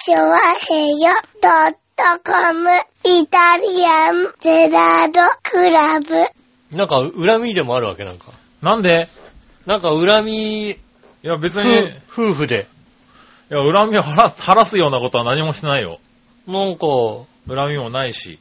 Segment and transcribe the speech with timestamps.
[0.00, 1.10] チョワヘヨ
[1.42, 2.70] ドットコム
[3.04, 6.76] イタリアンゼラードクラブ。
[6.76, 8.26] なんか、恨みでもあるわけなんか。
[8.62, 9.08] なんで？
[9.66, 10.76] なんか、恨み、い
[11.22, 12.68] や別夫に、い夫婦で。
[13.48, 15.98] や、恨みを晴ら晴らすようなことは何もしてないよ。
[16.46, 16.86] なんか、
[17.48, 18.38] 恨みもないし。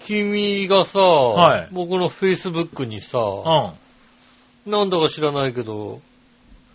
[0.00, 4.72] 君がさ、はい僕の Facebook にさ、うん。
[4.72, 6.00] なんだか知らないけど、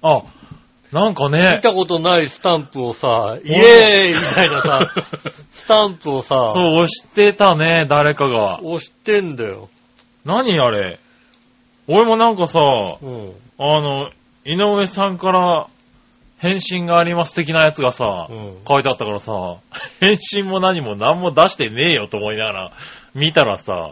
[0.01, 0.21] あ、
[0.91, 4.93] なんか見ね、たことないスタンプをさ、イエーイみたいなさ、
[5.51, 8.59] スタンプをさ、そう、押してたね、誰かが。
[8.63, 9.69] 押してんだよ。
[10.25, 10.99] 何あれ？
[11.87, 12.59] 俺もなんかさ、
[13.01, 13.33] うん。
[13.59, 14.09] あの、
[14.45, 15.67] 井上さんから
[16.39, 19.31] 返信があります的なやつがさ、うん書いてあったからさ、
[19.99, 22.71] 返信も何も何も出してねえよと思いながら
[23.13, 23.91] 見たらさ、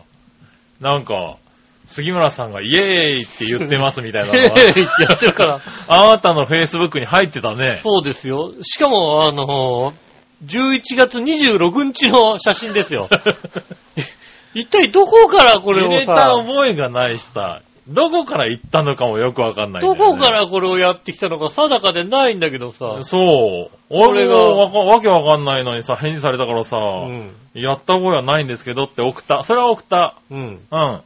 [0.79, 1.37] なんか、
[1.85, 7.79] 杉村さんがイエーイって言ってますみたいなの イエが、ーイってやってるから、 あなたの Facebook に入ってたね。
[7.83, 8.53] そうですよ。
[8.61, 9.93] しかも、あの、
[10.45, 13.09] 11月26日の写真ですよ。
[14.53, 23.75] 一体どこからこれを入れたさ、覚えがないしさ、どこから行ったのかもよくわかんないんだよどね、こからこれをやってきたのか定かでないんだけどさ、そう。
[23.89, 27.31] 俺がわかわけわかんないのにさ、返事されたからさ、うん。
[27.53, 29.43] やった覚えはないんですけどって送った。
[29.43, 30.15] それは送った。
[30.31, 30.39] うん。
[30.71, 31.01] うん。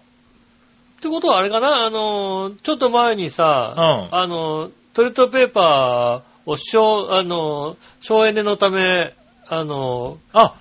[0.97, 1.85] ってことはあれかな？
[1.85, 9.13] あの、ちょっと前にさ、うんあの、トイレットペーパーを省、あの、省エネのため、
[9.47, 10.55] あの、あ、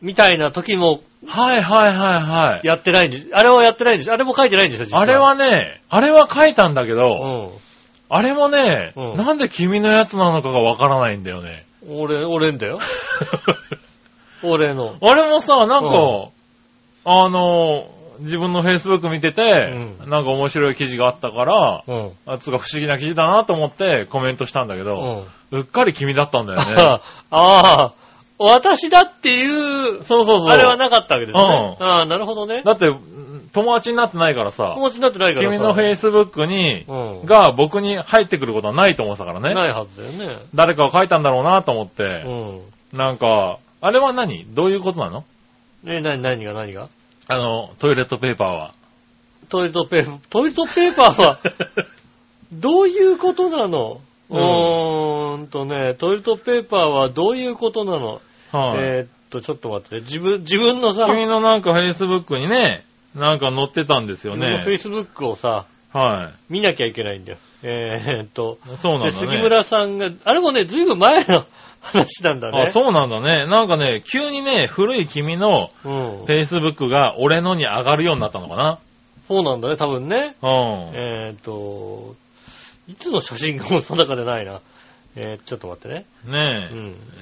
[0.00, 2.66] みたいな時もはいはいはいはい。
[2.66, 3.28] やってないんです。
[3.32, 4.10] あれはやってないんです。
[4.10, 5.02] あれも書いてないんですよ、実は。
[5.02, 7.58] あれはね、あれは書いたんだけど、う
[8.08, 11.66] あれもね、うんなんで君のやつなのかがわからないんだよね。
[11.86, 12.00] ん。
[12.00, 12.78] 俺、俺んだよ。
[14.42, 14.96] 俺の。
[15.00, 16.28] あれもさ、なんか、うん
[17.04, 17.88] あの、
[18.20, 19.42] 自分の Facebook 見てて、
[20.02, 22.12] うなんか面白い記事があったから、うん。
[22.26, 25.26] あつうか不思議な記事だなと思ってコメントしたんだけうど、ん。
[25.52, 26.74] うっかり君だったんだよね。
[26.78, 27.92] ああ、
[28.38, 29.46] 私だってい
[29.98, 30.48] う、そうそうそう。
[30.48, 31.42] あれはなかったわけですね。
[31.44, 32.62] うんああ、なるほどね。
[32.64, 32.86] だって、
[33.52, 37.26] 友達になってないからさ、友達になってないからさ君の Facebook に、うん。
[37.26, 39.54] が僕に入ってくることはないと思ってたからね。
[39.54, 40.42] ないはずだよね。
[40.54, 42.60] 誰かが書いたんだろうなと思っうて、ん。
[42.96, 44.44] なんか、あれは何？
[44.54, 45.24] どういうことなの？
[45.86, 46.88] え、なに、何が何が？
[47.32, 48.74] あの、トイレットペーパーは。
[49.48, 51.38] トイレットペーパー、トイレットペーパーは、
[52.52, 54.00] どういうことなの？
[54.30, 58.20] ううんーんとね、トイレットペーパーはどういうことなの？
[58.50, 64.64] はい、えーっと、ちょっと待って、自分、自分のさ、君のなんか Facebook にね、なんか載ってたんですよね。
[64.66, 67.38] Facebook をさ、は見なきゃいけないんだよ。
[67.62, 68.76] えーっと、い。
[68.78, 69.42] そうなんで、だ杉ね。
[69.42, 71.44] 村さんが、あれもね、ずいぶん前の
[71.80, 72.64] 話なんだね。
[72.66, 73.46] あ、そうなんだね。
[73.46, 76.24] なんかね、急にね、古い君のうん。
[76.24, 78.78] Facebook が俺のに上がるようになったのかな。
[79.26, 80.36] そうなんだね、多分ね。
[80.42, 80.50] うん。
[80.94, 82.16] えーっと、
[82.88, 84.60] いつの写真かも定かでないな。
[85.16, 86.06] えー、ちょっと待ってね。
[86.26, 86.70] うね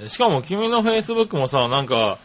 [0.01, 0.05] え。
[0.05, 0.09] ん。
[0.09, 2.19] しかも君の Facebook もさ、なんか、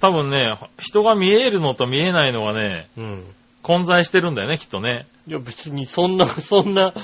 [0.00, 3.24] 多分ね、人が見えるのと見えないのがね、うん。
[3.62, 5.06] 混在してるんだよね、きっとね。
[5.26, 6.94] いや、別にそんな、そんな、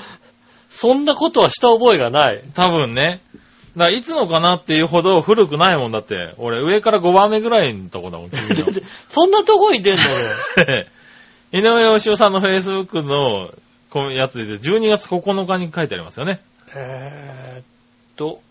[0.69, 2.43] そんなことはした覚えがない。
[2.53, 3.21] 多分ね。
[3.77, 6.33] だからいつのかなっていうほど古くないもんだって。
[6.39, 8.65] 俺上から5番目ぐらいのとこだもん、君の。
[9.09, 10.87] そんなとこに出んのね。
[11.53, 13.53] 井上義雄さんの Facebook の
[13.91, 16.41] このやつで12月9日に書いてありますよね。
[16.75, 17.63] えーっ
[18.15, 18.41] と、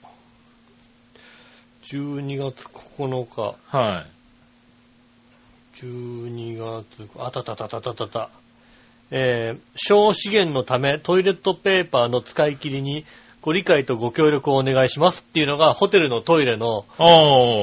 [1.83, 4.07] 12月9日、は
[5.77, 5.83] い。
[5.83, 8.31] 12月、あたたたたたたた。
[9.11, 13.05] えー、小資源のためトイレットペーパーの使い切りに
[13.47, 16.85] ご理解とご協力をお願いしますっていうのがホテルのトイレの。
[16.99, 17.05] ト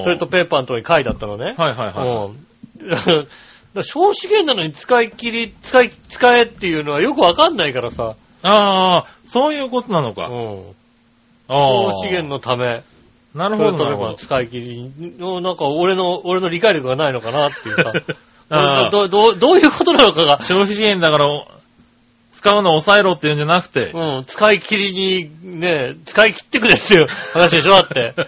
[0.06, 1.56] イレットペーパーのとこに書いてあったのね。
[1.58, 2.08] はいはいはい。
[2.08, 2.88] うん。
[2.90, 3.28] だか
[3.76, 8.16] ら小資源なのに使い切り、使い、使えっていうのはよくわかんないからさ。
[8.44, 10.28] ああ、そういうことなのか。
[10.28, 10.64] うん。
[11.50, 11.94] あ小あ。
[11.96, 12.84] 資源のため、
[13.36, 14.12] なるほどなるほど。
[14.12, 17.92] の使い切りの、なんか俺の、俺の理解力がないのかなっていうさ。
[18.48, 21.46] あーどどうどういうことなのかが、消費資源だから、
[22.44, 28.14] 使うのを抑えろっていうんじゃなくて、うん、使い切りに、ね、使い切ってくれっていう話でしょだって。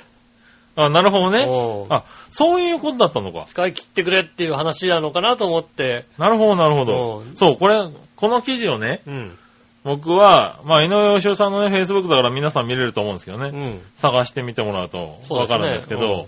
[0.77, 1.43] あなるほどね。
[1.43, 3.43] うんあ、そういうことだったのか。
[3.45, 6.05] 使い切ってくれっていう話なのかなと思って。
[6.17, 7.29] なるほどなるほどう。
[7.29, 7.81] んそう、これ、
[8.15, 9.37] この記事をね、うん。
[9.83, 13.49] 僕は、まあ、井上義雄さんのね、Facebook だから皆さん見れると思うんですけどね。
[13.53, 13.81] うん。
[13.95, 16.25] 探してみてもらうとわかるんですけど、うん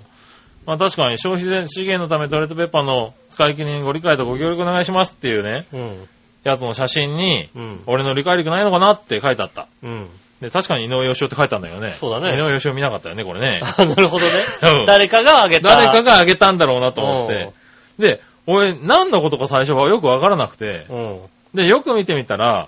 [0.66, 6.08] まあ確かに消費資源のためトイレットペーパーの使い切りにご理解とご協力お願いしますっていうね、うん。
[6.52, 7.84] やつの写真に、うん。
[7.88, 9.68] 俺の理解力ないのかなって書いてあった。
[9.84, 10.10] うん。
[10.42, 11.94] で、確かに井上義雄って書いてあるんだよね。
[11.94, 13.62] そうだね井上義雄見なかったよね、これね。
[13.66, 14.32] あ、なるほどね
[14.80, 14.86] うん。
[14.86, 15.76] 誰かがあげた。
[15.76, 17.52] 誰かがあげたんだろうなと思って。
[18.00, 21.22] で、俺、何のことか最初はよくわからなくて、うん。
[21.54, 22.68] で、よく見てみたら、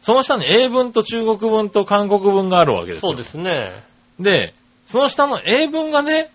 [0.00, 3.10] その下に英文と中国文と韓国文があるわけですよ。
[3.10, 3.82] そうですね。
[4.20, 4.52] で、
[4.86, 6.30] その下の英文がね、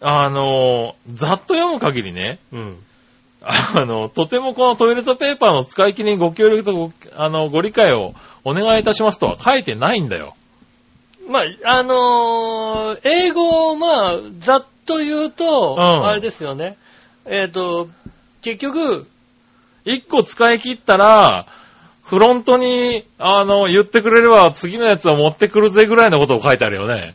[0.00, 2.78] あの、ざっと読む限りね、うん。
[3.76, 8.14] あの、とてもこのトイレットペーパーの使い切りにご協力とご、あの、ご理解を
[8.44, 10.34] お願いいたしますとは書いてないんだよ。
[11.28, 16.76] まあ、あのー英語を、まあ、ざっと言うと、うんあれですよね。
[17.26, 17.88] えっ、と、
[18.42, 19.06] 結局、
[19.84, 21.46] 一個使い切ったら、
[22.04, 27.14] フロントに、あの、言ってくれれば次のやつを持ってくるぜぐらいのことを書いてあるよね。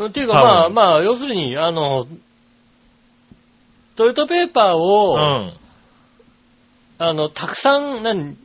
[0.00, 2.06] っていうか、まあ、まあ、要するに、あの、
[3.94, 5.52] トイレットペーパーうを、ん。
[6.98, 8.36] あの、たくさん、何、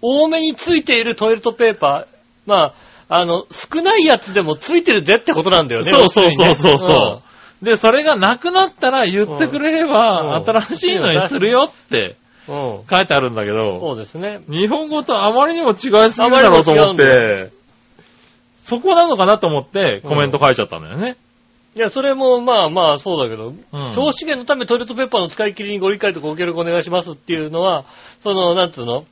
[0.00, 2.74] 多めについているトイレットペーパー、まあ、
[3.08, 5.90] あの、少ないやつでもついてるぜってことなんだよね。
[5.90, 7.22] そうそうそうそうそ
[7.62, 7.64] う。
[7.64, 12.16] で、それがなくなったら言ってくれれば、うん新しいのにするよって。
[12.46, 14.40] 書いてあるんだけど、そうですね。
[14.48, 15.76] 日本語とあまりにも違い
[16.10, 17.50] すぎるだろうと思って、
[18.64, 21.16] そこなのかなと思ってコメント書いちゃったんだよね。
[21.76, 23.50] いや、それも、まあまあ、そうだけど、う
[23.88, 27.84] ん消資源のためトイレットペーパーの使い切りにご理解とご協力お願いしますっていうのは、
[28.22, 29.04] その、なんつうの？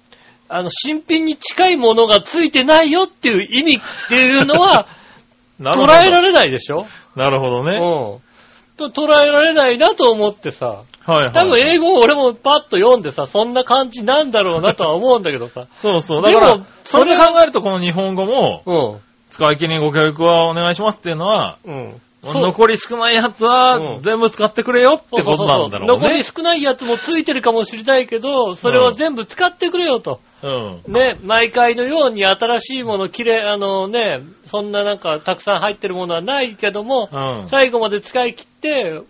[0.49, 4.87] あの、新品に近いものがついてないよっていう意味っていうのは、
[5.59, 5.93] なるほど。
[5.93, 6.87] 捉えられないでしょ？
[7.17, 7.76] なるほどね。
[7.76, 8.91] うん。
[8.91, 11.32] と捉えられないなと思ってさ、はいはい。
[11.32, 15.67] 多分英語を俺もパッと読んでさ、そんな感じなんだろうなとは思うんだけどさ。
[15.79, 16.23] そうそう。
[16.23, 19.00] だからでも、それで考えるとこの日本語も、うん。
[19.31, 22.00] 使い切りにご協力はお願いしますっていうのは、うん。
[22.24, 26.22] 残り少ないやつうはん全部使ってくれよってことなんだろう残りね。
[26.22, 30.20] 少ないやつもついてるかもしれないけど、それは全部使ってくれよと。
[30.42, 30.46] う
[30.88, 30.92] ん。
[30.92, 37.48] ね、毎回のように新しいもの、きれい、あのね、そんななんかたくさん入ってるものはないけども、うん。
[37.48, 39.00] 最後まで使い切って、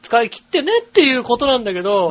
[0.00, 2.08] 使い切ってねっていうことなんだけど、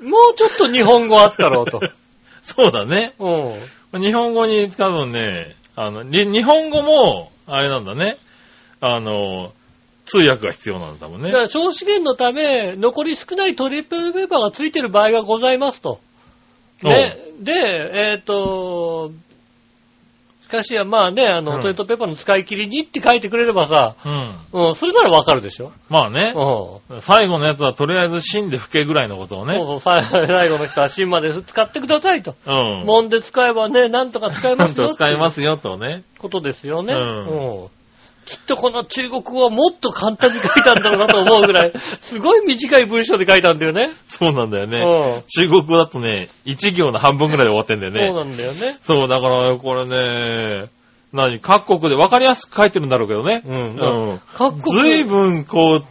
[0.00, 0.08] うん。
[0.08, 1.80] もうちょっと日本語あったろうと。
[2.42, 3.12] そうだね。
[3.18, 4.02] うん。
[4.02, 8.16] 日本語に多分ね、あの、に日本語も、あれなんだね。
[8.80, 9.52] あの、
[10.04, 11.38] 通訳が必要なんだもんねだか。
[11.42, 16.00] ら、消資源のため、残り少ないトリップルペーパーがついてる場合がございますと。
[16.82, 17.16] ね。
[17.40, 17.52] で、
[18.12, 19.10] えっ、と、
[20.42, 24.66] しかし、まあね、あの、うんトイレットペーパーの使い切りにって書いてくれればさ、うん。
[24.66, 25.72] うん、それならわかるでしょ？
[25.88, 26.96] まあねう。
[26.96, 27.00] ん。
[27.00, 29.54] 最後のやつはとりあえず死んで吹けぐらいのことをね。
[29.54, 32.34] そうそう、さ 最後の人は芯まで使ってくださいと。
[32.46, 32.86] うん。
[32.86, 34.86] もんで使えばね、なんとか使えますよ。
[34.86, 36.02] と使えますよとね。
[36.18, 36.92] ことですよね。
[36.92, 37.68] うんうん
[38.24, 43.90] きっとこの中国語はもっと簡単に書いたんだろうなと思うぐらい、 すごい短い文章で書いたんだよね。
[44.06, 45.22] そうなんだようんね。
[45.28, 48.12] 中国語だとね、一行の半分ぐらいで終わってんだよそうね。
[48.12, 48.76] なんだよね。
[48.80, 50.68] そう、だから、これね、
[51.12, 53.42] 何、各国で分かりやすく書いてるんだろうけどね。
[53.46, 53.60] うん。
[53.60, 54.20] うん。
[54.34, 54.84] 各国。
[54.84, 55.84] ずいぶん、こう、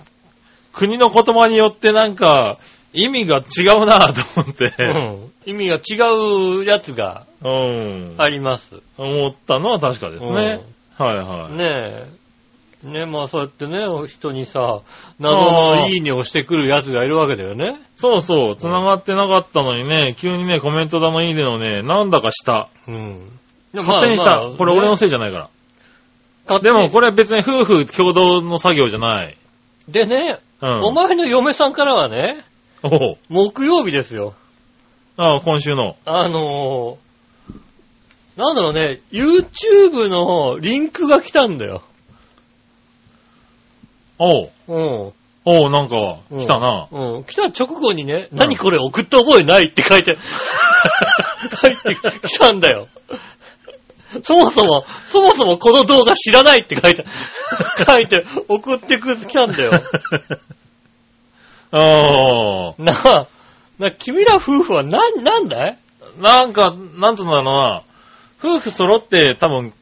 [0.74, 2.57] 国の言葉によってなんか、
[2.94, 5.31] 意味が違うなぁと思って、うん。
[5.45, 8.15] 意味が違うやつがうん。
[8.18, 8.81] あります。
[8.97, 10.62] 思ったのは確かですね。
[10.97, 11.56] はいはい。
[11.56, 12.22] ねえ。
[12.83, 14.81] ねまあそうやってね、人にさ、
[15.19, 17.80] 謎のいいねをしてくるやつがいるわけだよね。
[17.95, 22.69] そうそう、繋がってなかったのにね、急にね、コメントだのいいねのね、なんだかした。
[22.88, 23.39] うん。
[23.74, 24.51] 勝手にした。
[24.57, 25.50] これ俺のせいじゃないか
[26.47, 26.59] ら。
[26.59, 29.38] でもこれ別に夫婦共同の作業じゃない。
[29.88, 30.06] れ。
[30.06, 30.83] でね、うん。
[30.83, 32.44] お前の嫁さんからはね、
[32.83, 34.33] おう木曜日ですよ。
[35.15, 35.95] ああ、今週の。
[36.06, 41.83] あのー、なんだろうね、YouTube のリンクが来たんだよ。
[44.19, 44.50] おう。
[44.68, 44.74] う
[45.10, 45.13] ん。
[45.45, 46.88] おう、なんか、うん来たな。
[46.92, 47.24] うん。
[47.25, 50.17] 来た直後にね、何これ送った覚えないって書いて、
[51.62, 52.88] 書いてきたんだよ。
[54.24, 57.03] そもそも、そもそもこの動画知らないって書いて、
[57.86, 59.72] 書いて送ってく、来たんだよ。
[61.72, 62.82] ああ。
[62.82, 63.27] なあ、
[63.79, 65.77] な、君ら夫婦はなん、なんだい？
[66.20, 67.82] なんか、なんつうんだろうな。
[68.39, 69.74] 夫婦揃って多分、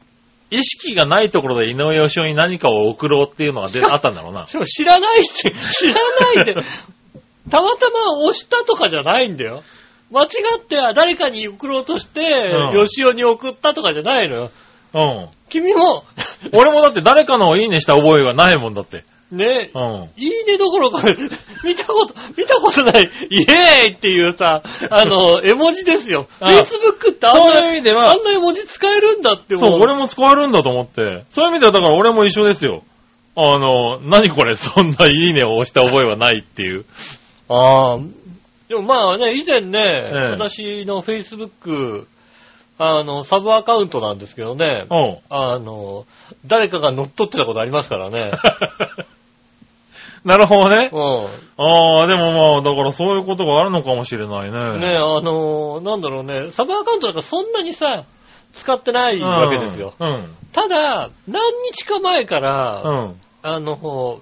[0.52, 4.44] 意識がないところで井上義雄に何かを送ろうっていうのが出あったんだろうな。
[4.66, 5.94] 知らないって、知ら
[6.34, 6.54] ないで、
[7.50, 9.62] たまたま押したとかじゃないんだよ。
[10.10, 10.26] 間違
[10.58, 14.50] って誰かに送ろうとして、うん吉尾に送ったとかじゃないのよ。
[14.94, 15.28] うん。
[15.48, 16.04] 君も、
[16.52, 19.04] 俺もだって誰かのをいいねした覚えがないもんだって。
[19.32, 20.10] ね、うん。
[20.16, 21.02] いいねどころか、
[21.64, 26.26] 見たこと、見たことない、イエーイっていうさ、あの、 絵文字ですよ。
[26.40, 31.24] あ Facebook ってあんそういうな、意味ではあんな絵文字使えるんだってそう、も俺も使えるんだと思って。
[31.30, 32.82] そういう意味ではだから俺も一緒ですよ。
[33.34, 36.84] あの、何これ、 そんないいねを押した覚えはないっていう。
[37.48, 37.98] ああ。
[38.68, 42.06] でもまあね、以前ね、え私の Facebook、
[42.78, 45.18] あの、サブアカウントなんですけどね、うん。
[45.28, 46.06] あの、
[46.46, 48.32] 誰かが乗っ取ってたことありますからね。
[50.24, 50.90] なるほどね。
[50.92, 50.96] う
[51.56, 54.78] ああ、でもまあ、だからそういうことがあるのかもしれないね。
[54.78, 54.80] ん。
[54.80, 58.04] ねあの、なんだろうね、サブアカウントだからそんなにさ、
[58.52, 59.22] 使ってないうん。
[59.24, 59.94] わけですよ。
[59.98, 60.34] うん。
[60.52, 63.20] ただ、何日か前から、うん。
[63.42, 64.20] あの、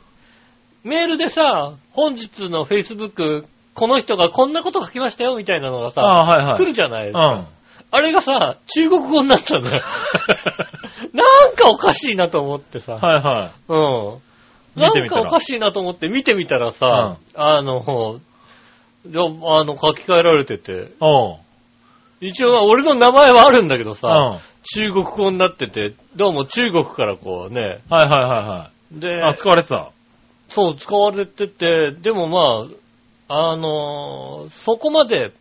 [0.85, 6.59] メールでさ、本日の Facebook、この人がこんなこと書きましたよ、みたいなのがさ、ああ、はいはい。
[6.59, 7.27] 来るじゃないですか。
[7.27, 7.47] うん。
[7.93, 9.83] あれがさ、中国語になったんだよ。
[11.13, 12.95] なんかおかしいなと思ってさ。
[12.95, 13.53] はいはい。
[13.69, 14.30] うん。
[14.77, 18.21] 見てみたらなんかおかしいなと思って見てみたらさ、あの、
[19.07, 19.25] じゃあ
[19.65, 20.89] の、書き換えられてて。
[22.21, 23.97] 一応俺の名前はあるんだけどうん。
[23.97, 29.91] さ、はい中国語になってて、どうも中国からこうね、はいはいはでい。、あ、使われてた？
[30.51, 32.67] そう、使われてて、でもま
[33.29, 35.33] あ、あのーそこまで、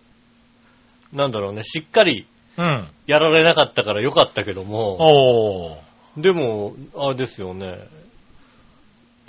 [1.12, 2.26] なんだろうね、しっかり
[2.58, 2.88] うん。
[3.08, 6.22] やられなかったからよかったけども、おー。
[6.22, 7.78] でも、あれですよね。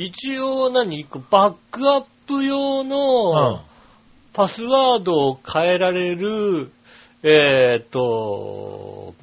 [0.03, 2.89] 一応何バックアップ用うん。
[2.89, 3.61] の
[4.33, 6.71] パスワードを変えられる、
[7.23, 9.15] えーっと、お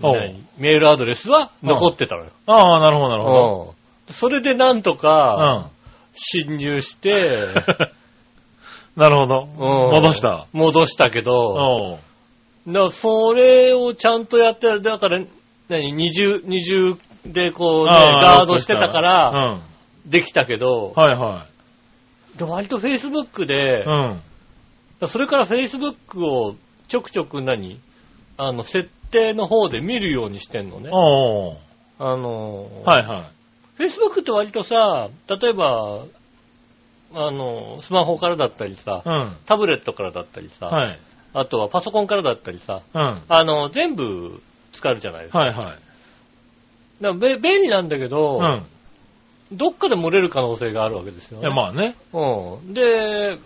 [0.00, 0.42] う何？
[0.56, 2.30] メールアドレスは残ってたのよ。
[2.46, 3.74] ああ、なるほどなるほ
[4.08, 4.96] うんそれでなんとど。
[4.96, 5.70] か
[6.14, 9.00] 侵入して、うん。
[9.00, 9.42] なるほど。
[9.42, 10.46] うん 戻した。
[10.52, 11.98] 戻したけど。
[12.68, 15.20] だそれをちゃんとやって、だから、
[15.68, 20.10] 何、二重、二重でこうね、ああガードしてたから、うん。
[20.10, 21.46] できたけど、はいは
[22.36, 23.46] で割と Facebook い。
[23.46, 25.06] でう、ん。
[25.06, 26.56] それから Facebook を
[26.88, 27.78] ちょくちょく何？
[28.38, 30.88] あの、設定の方で見るようにしてんのね。
[30.92, 31.56] おー。
[31.98, 33.30] あの、はいは
[33.78, 33.82] い。
[33.82, 36.04] Facebook って割とさ、例えば、
[37.14, 39.36] あの、スマホからだったりさ、うん。
[39.46, 40.98] タブレットからだったりさ、はい。
[41.34, 43.00] あとはパソコンからだったりさ、うん。
[43.00, 45.46] はあの、全部使えるじゃないですか。
[45.46, 45.78] いはい。
[47.02, 48.66] だからべ便利なんだけど、うん。
[49.52, 51.50] どっかで漏れる可能性があるわけですよね。
[51.50, 51.94] まあね。
[52.12, 52.72] うん。
[52.72, 53.38] で、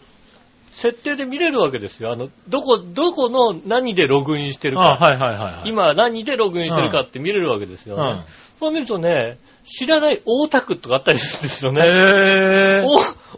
[0.70, 2.12] 設定で見れるわけですよ。
[2.12, 4.82] あの、どこ、どこの何でログインしてるか。
[4.82, 5.68] あはいはいはいはい。
[5.68, 8.20] 今何でログインしてるかって見れるわけですよね。
[8.20, 8.24] うん。
[8.60, 11.82] そう見るとね、知らない大田区とかあったりするんですよね。
[11.82, 12.82] へ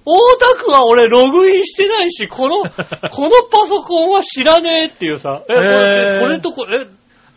[0.04, 2.62] 大田区は俺ログインしてないし、この、
[3.10, 6.86] このパソコンは知らねえっていうさ、え、こへれ、ーこれとこれ、え、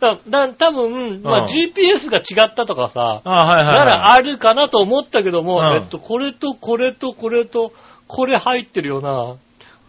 [0.02, 3.78] だ、だ、多分、まあ、うん GPS が違ったとかさ、あはいはいはい。
[3.78, 7.72] ならあるかなと思ったけども、うんえっと、これとこれとこれと、
[8.08, 9.36] これ入ってるよな。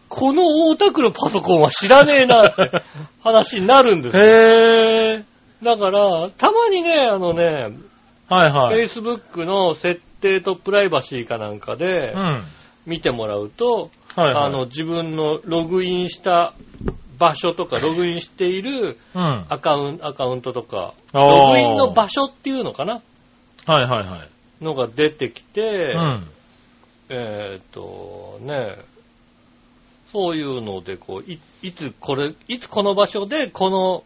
[0.09, 2.83] この大田区のパソコンは知らねえなって
[3.23, 4.23] 話になるんですよ。
[4.23, 5.23] へー。
[5.63, 7.69] だから、たまにね、あのね、
[8.29, 8.83] はいはい。
[8.83, 12.43] Facebook の設定とプライバシーかなんかでうん。
[12.85, 14.45] 見てもらうと、はいはい。
[14.45, 16.53] あの、自分のログインした
[17.17, 19.45] 場所とか、ログインしているうん。
[19.49, 23.01] アカウンアカウントとか、あーログインの場所っていうのかな？
[23.65, 24.63] はいはいはい。
[24.63, 26.27] のが出てきて、うん。
[27.09, 28.75] えーっと、ね、
[30.11, 34.03] そういうので、こう、い、いつこれ、いつこの場所で、この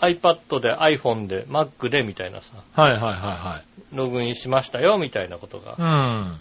[0.00, 5.90] iPad で iPhone で Mac でみたいなさ、はいはいはログインしましたよみたいなことがいはい。
[5.90, 6.40] うん。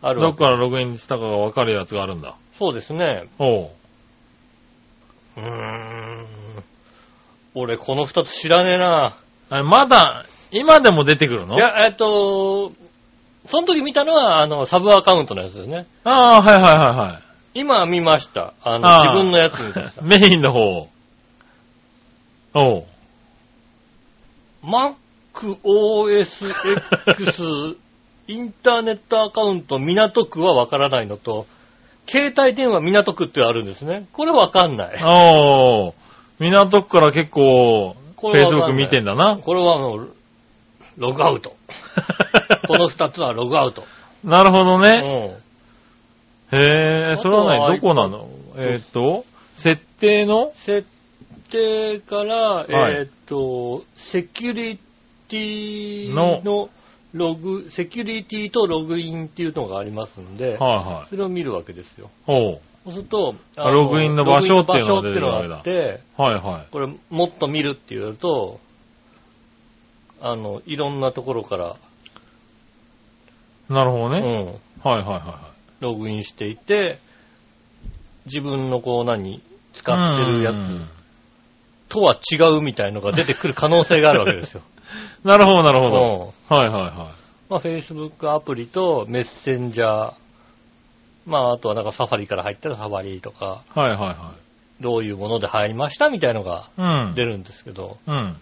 [0.00, 0.32] あるわけ。
[0.32, 2.34] どっからログインしたかがわかるやつがあるんだ。
[2.54, 3.24] そうですね。
[3.38, 3.70] おう。
[5.36, 6.26] うーん。
[7.54, 9.14] 俺、この二つ知らねえな。
[9.50, 11.56] あれ、まだ、今でも出てくるの？
[11.56, 12.72] いや、えっと、
[13.46, 15.86] その時見たのは、あの、サブアカウントのやつですね。
[16.04, 17.22] ああ、はいはいはいはい。
[17.54, 18.54] 今見ました。
[18.62, 20.00] あの、あー自分のやつ見ました。
[20.02, 20.88] メインの方。
[22.54, 22.84] おう。
[25.34, 27.76] MacOSX
[28.28, 31.46] インターネットアカウント港区はわからないのと、
[32.06, 34.06] 携帯電話港区ってあるんですね。
[34.12, 35.00] これわかんない。
[35.04, 35.92] おー。
[36.38, 39.38] 港区から結構、これわかんない Facebook 見てんだな。
[39.42, 40.14] これはもう、
[40.98, 41.54] ログアウト。
[42.68, 43.84] この二つはログアウト。
[44.24, 45.00] なるほどうね。
[45.00, 46.56] ん。
[46.56, 47.80] へえ、それは何？
[47.80, 48.28] どこなの？
[48.56, 50.52] えーっと、設定の？
[50.56, 50.86] 設
[51.50, 54.78] 定から、はいえーっと、セキュリ
[55.28, 56.68] ティの
[57.12, 61.08] ログ、セキュリティとログインっていうのがありますんで、はいはい。
[61.08, 62.10] それを見るわけですよ。
[62.26, 62.60] おう。
[62.84, 68.60] そうすると、あログインの場所っていうのがあって、はいはこれもっと見るっていうと、
[70.20, 71.76] あの、いろんなところから、
[73.70, 73.72] い。
[73.72, 74.60] なるほどね。
[74.84, 76.98] うん、はいはいはログインしていて、
[78.26, 79.42] 自分のこう何、
[79.72, 79.92] 使。
[79.92, 81.02] ってるやうんつ
[81.92, 84.62] とは違うみたいのが出てくる可能性があるわけですよ。
[85.24, 86.06] なるほどなるうほど。
[86.06, 87.12] んはいはいは
[87.48, 90.12] まあ、Facebook アプリとメッセンジャー、
[91.26, 93.78] まあ、あとはなんかサファリから入ったらサファリとか、い。
[93.78, 94.32] はいはいは
[94.80, 96.68] どういうもので入りましたみたいのが。
[97.14, 98.36] 出るんですけど、うん。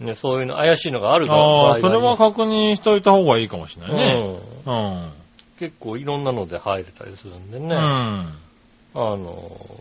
[0.00, 4.40] ね、そういうの怪しいのがある場ああ、合がそれはあ確認しといた方がいいかもしれりないね。
[4.66, 5.12] うんうん。
[5.58, 7.66] 結構いろんなので入れたりするんでね。
[7.66, 7.78] うん。
[7.80, 9.80] あの、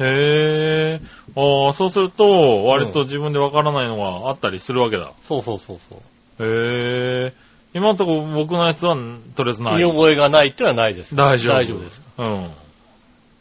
[0.00, 1.00] へえ。
[1.36, 5.12] ああ、そうすると、割と自分でわからないのがあったりするわけだ。
[5.22, 5.96] そうそうそうそ
[6.40, 6.44] う。
[6.44, 7.32] へえ。
[7.74, 8.96] 今のところ僕のやつは、
[9.36, 9.76] とりあえずない。
[9.76, 11.14] 見覚えがないってのはないです。
[11.14, 11.54] 大丈夫。
[11.54, 12.02] 大丈夫です。。
[12.18, 12.50] うん。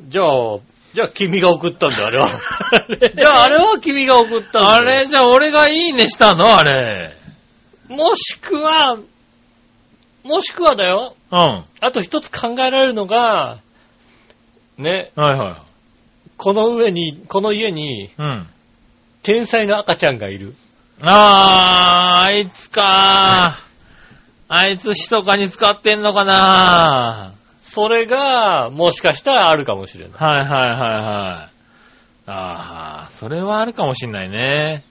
[0.07, 0.57] じゃあ、
[0.93, 2.27] じゃあ君が送ったんだよ、あれは。
[3.15, 4.69] じゃああれは君が送ったんだよ。
[4.69, 7.15] あれ、じゃあ俺がいいねしたのあれ。
[7.87, 8.97] もしくは、
[10.23, 11.15] もしくはだよ。
[11.31, 11.37] うん。
[11.37, 13.59] はあと一つ考えられるのが、
[14.77, 15.63] ね、いは
[16.39, 18.09] この上に、この家に、い。
[18.17, 18.47] うん。
[19.23, 20.55] 天才の赤ちゃんがいる。
[21.01, 23.59] あー、あいつか
[24.47, 30.13] あいつ密かに使ってんのかなそれが、もしかしたらあるかもしれない。
[30.13, 31.51] はいはいはいはい。
[32.27, 34.85] あー、それはあるかもしんないね。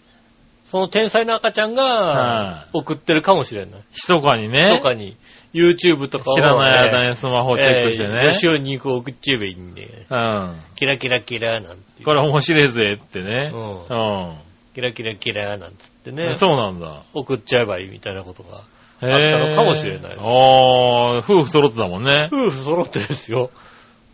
[0.67, 3.81] その天才の赤ちゃんはが、送ってるかもしれない。
[3.93, 4.83] 密かにねと。
[4.83, 5.17] かに、
[5.53, 8.15] YouTube とかを知らない間にスマホをチェックしてね。
[8.25, 10.61] えー吉尾にこう送っちゃえばいいんで、うん。
[10.77, 12.05] キラキラキラなんて。
[12.05, 13.51] これ面白いぜってね。
[13.53, 16.17] ううキラキラキラなんつってん。
[16.17, 17.03] ね、そうなんだ。
[17.15, 18.65] 送っちゃえばいいみたいなことが。
[19.01, 22.29] へったのかもしれないあー、夫婦揃ってたもんね。
[22.33, 23.51] 夫婦揃ってですよ。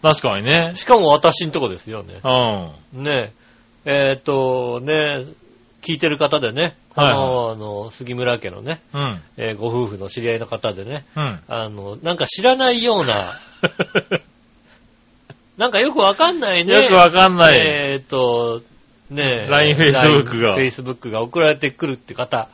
[0.03, 0.73] 確かにね。
[0.75, 2.21] しかも私んとこですよね。
[2.23, 3.03] うん。
[3.03, 3.33] ね
[3.87, 4.11] え。
[4.11, 5.25] えーっと、ね
[5.85, 9.23] 聞いてる方でね、この、はいあの、杉村家のね、うん。
[9.37, 11.41] えーご夫婦の知り合いの方でね、うん。
[11.47, 13.39] あの、なんか知らないような、
[15.59, 16.75] なんかよくわかんないね。
[16.75, 17.59] よくわかんない。
[17.59, 18.63] えーっと、
[19.11, 22.49] ね LINE Facebook が Facebook が送られてくるって方、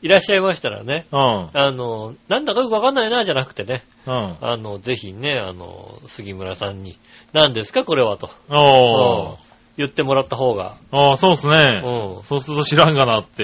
[0.00, 1.50] いらっしゃいましたらね、うん。
[1.52, 4.36] あの、なんだかよくわかんないな、じゃなくてね、うん。
[4.40, 6.96] あの、ぜひね、あの、杉村さんに、
[7.32, 9.45] 何ですか、これはと、おー。
[9.76, 11.80] 言ってもらった方が、ああ、そうっすうね。
[11.80, 12.22] ん。
[12.24, 13.42] そうすると知らんがなって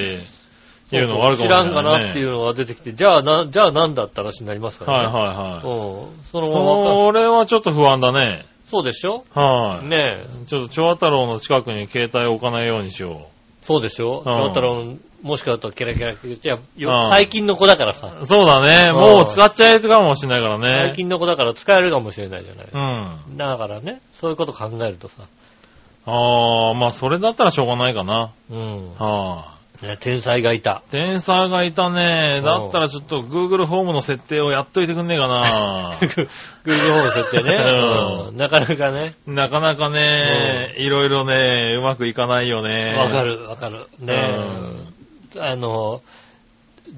[0.90, 1.68] いうのがあるかもしれない、ね。
[1.70, 5.18] 知らんかなっていうのが出てきて、じゃあな、じゃあなんだって話になりますかはいらね。
[5.18, 5.56] はいはい。
[5.56, 6.24] うん。
[6.30, 8.46] そのそれはちょっと不安だね。
[8.66, 9.24] そうでしょ？
[9.34, 9.86] はい。
[9.88, 10.46] ねえ。
[10.46, 13.28] ちょっと、蝶太郎の近くに携帯を置かないようにしよ
[13.60, 14.22] そうでしょ？
[14.24, 16.58] うん翔太郎、もしかしたらキラキラキラ、じゃ
[17.04, 18.18] あ最近の子だからさ。
[18.22, 18.26] う。
[18.26, 18.90] そうだね。
[18.90, 20.94] うんもう使っちゃえるかもしれないから最ね。
[20.96, 22.66] 近の子だから使えるかもしれないじゃない。
[22.72, 23.36] うん。
[23.36, 25.22] だからね、そういうこと考えるとさ。
[26.06, 28.32] ああ、まあそれだったらしょうがないかな。
[28.50, 28.94] うん。
[28.96, 30.82] はね天才がいた。
[30.88, 30.90] い。
[30.90, 32.36] 天才がいたね。
[32.38, 35.92] うんだったらちょっと Google ホームの設定をやっといてくんねえかな。
[35.94, 36.26] Google
[36.92, 37.54] ホーム設定ね。
[37.56, 39.14] うんうんなかなかね。
[39.26, 42.94] なかなかね、いろいろね、うまくいかないよね。
[42.96, 43.88] わかる、わかる。
[44.00, 44.14] ね
[45.36, 45.40] え。
[45.40, 46.02] あの、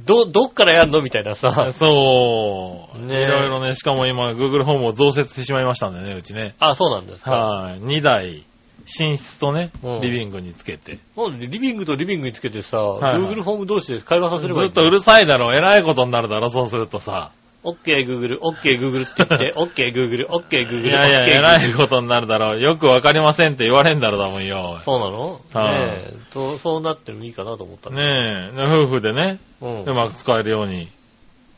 [0.07, 1.71] ど、どっからやんのみたいなさ。
[1.73, 2.99] そう。
[2.99, 6.55] ねいろいろね、しかも今 Google ホームを増設してしまいましたんでね、うちね。
[6.59, 7.31] あ、そうなんですか。
[7.31, 7.81] はい。
[7.81, 8.45] 2台、
[8.87, 10.99] 寝室とねうん、リビングにつけて。
[11.17, 14.69] なんでリビングとリビングにつけてさ、いはい Google ホーム同士で会話させればいい。
[14.69, 17.33] ずっとうるさいだろ、偉いことになるだろ、そうするとさ。
[17.65, 22.61] OK Google、OK Google って言って、 OK Google、OK い Google、やいや、OK 偉 Google いことになるだろう。
[22.61, 24.79] よくわかりませんって言われんだろ、だもんよ。
[24.83, 25.41] そうなの？
[25.55, 30.89] はいねえと、そうなってもいいかなと思ったのねえ、夫婦でね、うんうまく使えるように。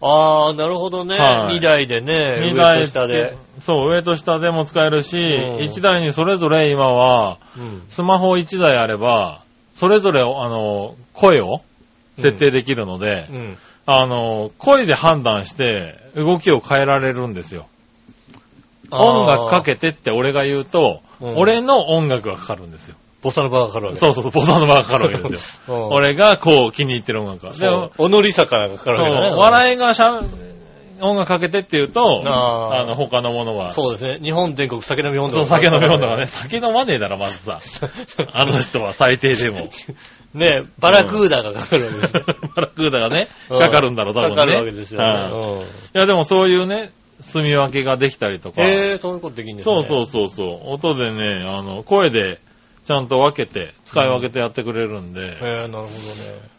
[0.01, 1.17] ああ、なるほどね。
[1.17, 3.37] はい2台でね、2上台と下で。
[3.61, 7.83] そう、上と下でも使えるし、うん1台にそれぞれ今は、うん。
[7.89, 9.43] スマホ1台あれば、
[9.75, 11.61] それぞれ、あの、声を
[12.17, 13.59] 設定できるので、うん。
[13.87, 17.67] あの、声で判断して動きを変えられるんですよ。
[18.91, 21.07] 音楽かけてって俺が言うと、うん
[21.37, 22.97] 俺の音楽がかかるんですよ。
[23.27, 25.75] ボサノバがかかるわけそうそうそう、ボサノバがかかるわけですよ。
[25.91, 27.53] うん俺がこう気に入ってる音楽が。
[27.53, 28.07] でもそう。
[28.07, 29.35] おのりさからがかかるわけだね。
[29.35, 30.23] 笑いがしゃ、
[31.01, 33.71] 音楽かけてって言うと、あーあの、他のものは。
[33.71, 34.21] そうですね。
[34.23, 36.27] 日本全国酒飲み温度そう、酒飲み温度がね。。
[36.27, 37.59] 酒飲まねえだろ、まずさ。
[38.33, 39.69] あの人は最低でも。
[40.35, 42.23] ねバラクーダがかかるわけですよ。
[42.55, 44.37] バラクーダがね、うんかかるんだろう、多分ね。
[44.37, 45.67] かかるわけですよはいね。
[45.95, 48.63] いや、でもそういうね、住み分けができたりとか。
[48.63, 49.75] うんへえ、そういうことできるんですね。
[49.75, 50.75] そうそうそうそう。
[50.75, 52.41] 音でね、あの、声で
[52.87, 55.89] ちゃんと分けて、使い分けてやってくれるんで、へえ、なるほ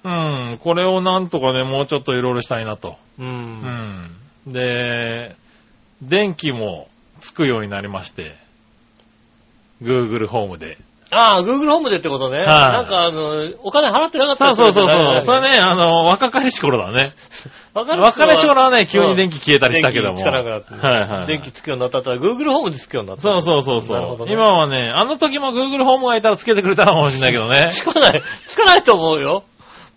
[0.03, 0.51] どね。
[0.51, 2.97] うん、これをなんとかね、もうちょっといろいろしたいなと。
[3.17, 3.23] う。
[3.23, 4.11] うんん。
[4.45, 5.37] で、
[6.01, 6.89] 電気も
[7.21, 8.35] つくようになりまして、
[9.81, 10.77] Google ホームで。
[11.09, 12.39] ああ、Google ホームでってことね。
[12.39, 15.21] はいなんかあの、お金払ってなかったそうそうそうそう。
[15.21, 15.47] それね。
[15.51, 17.11] ね、あの、若かりし頃だね。
[17.73, 20.15] 若若かりし頃はね、急に電気気消えたりしたけども。
[20.15, 20.87] 電気つかなくなって。
[20.87, 21.27] はいはい。
[21.27, 23.21] 電気つくようになったったら Google ホームでつくようになった。
[23.21, 27.69] そうそうそうそう、なるほどね今はね、あの時も Google ホームがいたらつけてくれたかもしれないけどね。
[27.69, 28.21] つかない。
[28.47, 29.43] つかないと思うよ。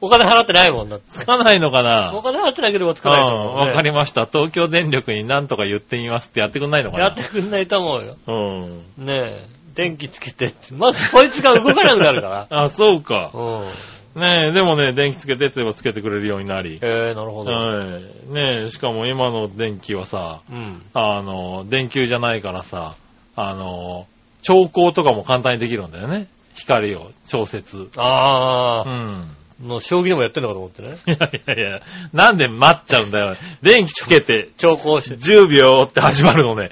[0.03, 1.11] お金払ってないもんだって。
[1.11, 3.71] つかないのかおな金払ってなければつうん、かないと思う、ね。
[3.71, 4.25] わかりました。
[4.25, 7.05] 東京電力に何とか言ってみますってやってくんないのかな？
[7.05, 8.17] やってくんないと思うよ。
[8.27, 9.05] うん。
[9.05, 9.60] ねえ。
[9.75, 10.75] 電気つけてって。
[10.75, 12.47] まずそいつが動かなくなるから。
[12.65, 13.31] あ、そうか。
[13.35, 14.21] うん。
[14.21, 16.75] ねえ、でもね、電気つけてって言えばつけてくれるようになり。
[16.75, 17.53] へえ、なるほど。
[17.53, 18.33] はい。
[18.33, 20.83] ねえ、しかも今の電気はさ、うん。
[20.95, 22.97] あの、電球じゃないからさ、
[23.37, 24.07] あの、
[24.43, 26.27] 調光とかも簡単にできるんだよね。
[26.55, 27.89] 光を調節。
[27.97, 29.31] ああ、うん。
[29.63, 30.97] もう将棋でもやってんのかと思ってね。
[31.07, 31.81] いやいやいや、
[32.13, 33.35] なんで待っちゃうんだよ。
[33.63, 35.17] 電気つけて、 長考して。
[35.17, 36.71] 10秒って始まるのね。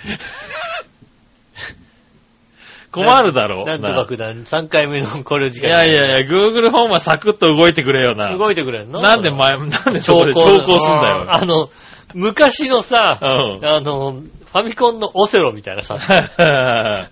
[3.04, 3.64] 困るだろう。
[3.66, 5.84] なんと爆弾、3回目の考慮時い間。
[5.84, 8.36] やいやいや、Google ホームはサクッと動いてくれよな。
[8.36, 9.00] 動いてくれんの？
[9.00, 11.26] なんで前、なんでそこで調校すんだよ。
[11.34, 11.68] あの、
[12.14, 13.26] 昔のさ、う
[13.60, 15.96] んあの、ファミコンのオセロみたいなさ、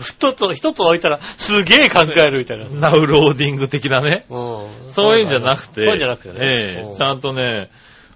[0.00, 2.68] 一つ、一つ置いたらすげえ考えるみたいな。
[2.68, 4.26] ナウローディング的なね。
[4.28, 4.90] うん。
[4.90, 6.34] そういうんじゃなくて、そういうんじゃなくてね。
[6.42, 7.70] ええうんちゃんとね、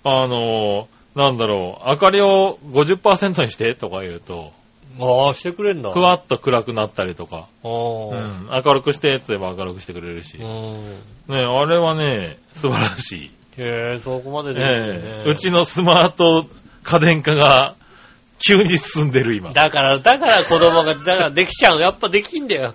[0.05, 4.53] あの、なんだろう、明かりを50%にしてとか言うと、
[5.01, 5.93] ああ、してくれんだ。
[5.93, 8.61] ふわっと暗くなったりとか、あうあ。
[8.61, 10.47] ん、明るくしてって言えば明るくしてくれるし、うね、
[11.29, 11.35] ん。
[11.37, 13.31] あれはね、素晴らしい。
[13.59, 16.47] へえ、そこまででねえうちのスマート
[16.85, 17.75] 家電化が
[18.47, 19.53] 急に進んでる今。
[19.53, 21.81] だから、だから子供が、だからできちゃうの。
[21.83, 22.75] やっぱできんだよ。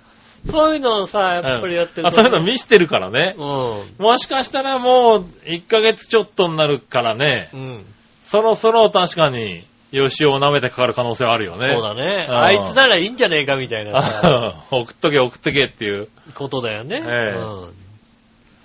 [0.50, 3.34] そういうのをさ、やっぱりやってるとあ、そういうの見してるからね。
[3.38, 7.56] うもしかしたらもう1ヶ月ちょっとになるからね、ん。
[7.56, 7.86] うん。
[8.22, 11.70] そろそろ確かに、吉尾を舐めてかかる可能性はあるよね。
[11.74, 12.26] そうだね。
[12.28, 17.02] うんあいつならいいんじゃねえかみたいな 送っとけ送っとけっていう、ことだよね。
[17.04, 17.74] ええうん。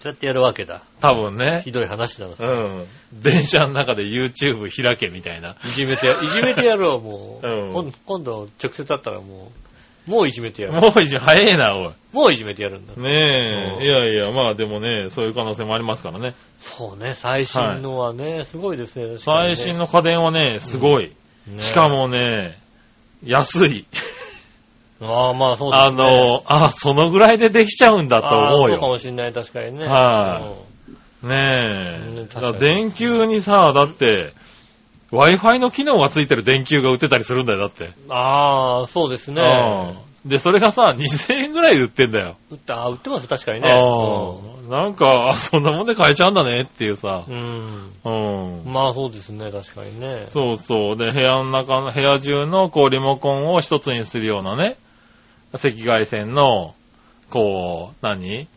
[0.01, 0.81] そうやってやるわけだ。
[1.01, 1.71] 多分ねひ。
[1.71, 2.33] どい話だな。
[2.39, 2.45] う
[2.81, 2.85] ん。
[3.13, 5.57] 電車の中で YouTube 開けみたいな。
[5.65, 7.45] いじめて、いじめてやろう、もう。
[7.47, 9.68] うん今今度、直接会ったらもう、
[10.09, 10.73] もういじめてやる。
[10.73, 11.93] もう一応早いな、おい。
[12.11, 12.93] もういじめてやるんだ。
[12.95, 13.77] ねえ。
[13.77, 16.33] うんいやいや、まあでもね、そういう可能性もありますからね。
[16.59, 19.03] そうね、最新のはね、すごいですね。
[19.17, 21.13] 確かにね最新の家電はね、すごい。
[21.47, 22.57] ねしかもね、
[23.23, 23.85] 安い。
[25.01, 25.91] ああ、まあそうですね。
[25.91, 28.91] あの、あ、そのぐらいでできちゃうんだと思うあーそうかよ。
[28.91, 29.85] もしんない、確かにね。
[29.85, 30.55] は
[31.23, 32.27] うんねねえ。
[32.27, 34.33] 確かにだから電球にさ、だって、
[35.11, 37.91] Wi-Fi の機能がついてる電球が売ってたりするんだよ、だって。
[38.09, 39.41] ああ、そうですね。
[40.23, 40.29] うん。
[40.29, 42.37] で、それがさ、2000円ぐらいで売ってんだよ。
[42.51, 43.69] 売って、あー売ってます、確かにね。
[43.69, 47.31] うんなんか、あそんなもんで買えちゃうんだねっていうさう。
[47.31, 47.91] ん。
[48.05, 48.71] うん。
[48.71, 50.27] まあそうですね、確かにね。
[50.27, 50.95] そうそう。
[50.95, 54.77] で、部屋の中の、部屋中の、こう、リモコンを一つにするようなね、
[55.53, 56.75] 赤外線の、
[57.31, 58.47] こう、何？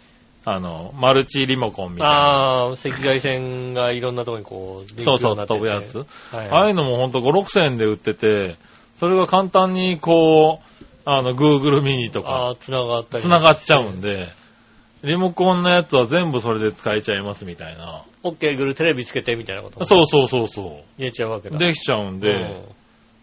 [0.44, 2.14] あの、マルチリモコンみたいな。
[2.14, 5.98] ああ、赤外線がいろんなところにこう、そうそう、飛ぶやつ。
[5.98, 6.06] はい
[6.50, 8.56] ああいうのもほんと5、6千円で売ってて、
[8.96, 13.22] それが簡単にこう、あの、Google ミニとあか、あ、繋がったり。
[13.22, 14.28] 繋がっちゃうんで、
[15.04, 18.02] リモコンのやつは全部それで使えちゃいますみたいな。
[18.24, 21.52] オッケー、グルテレビつけてみたいなこともそうそうそうそ言えちゃうわけう。
[21.52, 21.58] だ。
[21.58, 22.62] できちゃうんで、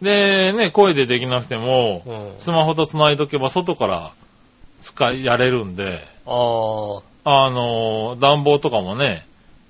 [0.02, 2.14] で、ね、声でできなくても、うん。
[2.14, 2.40] うん。
[2.40, 4.14] スマホと繋いどけば外から
[4.82, 9.26] 使い、やれるんで、ああの、暖房とかもね、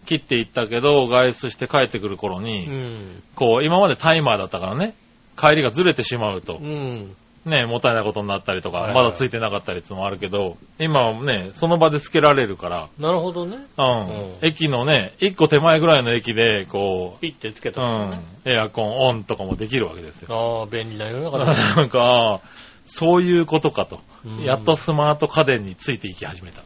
[0.06, 3.24] 切っていったけど、外出して帰ってくる頃あ、に、うん。
[3.36, 4.96] こう、今までタイマーだったからね、
[5.38, 7.16] 帰りがずれてしまうとう、ん。
[7.46, 13.58] ね、もったいないことになったりとか、はいはいまだついてなかったりってのもあるけど、今はね、その場でつけられるから、なるほどね。
[13.78, 14.00] うん。
[14.00, 18.18] うん駅のね、一個手前ぐらいの駅で、こピッてつけう、うたらね。
[18.18, 20.62] ん、エアコンオンとかもできるわけですよ。
[20.62, 21.60] ああ、便利な世の中だね。
[21.78, 22.42] なんか、ああ
[22.86, 24.00] そういうことかと。
[24.26, 26.64] うんやっとスマート家電についていき始めた。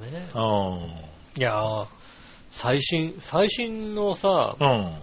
[0.00, 1.40] ねうん。
[1.40, 1.86] いやー
[2.50, 4.94] 最新、最新のさ、うん。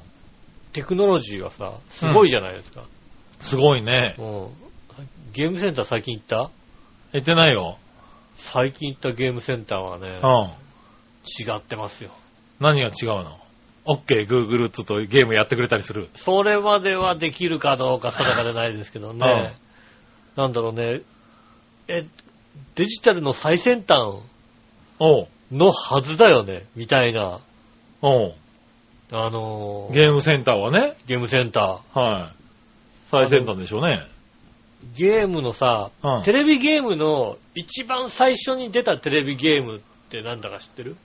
[0.71, 2.83] テクノロジーはさ、すごいじゃないですか。
[3.39, 4.15] すごいね。
[4.17, 4.47] うん。
[5.33, 6.49] ゲームセンター最近行った？
[7.11, 7.77] 言ってないよ。
[8.35, 10.49] 最近行ったゲームセンターはね、うん。
[11.25, 12.09] 違ってますよ。
[12.59, 13.37] 何が違うの
[13.85, 16.09] ?OK、Google つとゲームやってくれたりする。
[16.15, 19.55] それまではできるかどうか定かでないですけどね。
[20.35, 21.01] なんだろうね。
[21.87, 22.05] え、
[22.75, 24.21] デジタルの最先端
[24.99, 25.27] おう。
[25.51, 27.39] のはずだよね、みたいな。
[28.01, 28.33] おう。
[29.11, 30.95] あのーゲームセンターはね。
[31.05, 32.35] ゲームセンタはい。
[33.11, 34.01] 最先端でしょうね。
[34.95, 34.97] ー。
[34.97, 39.79] ゲームのさ、うんテレビゲームの一番最初に出たテレビゲームっ
[40.09, 40.95] てなんだか知ってる？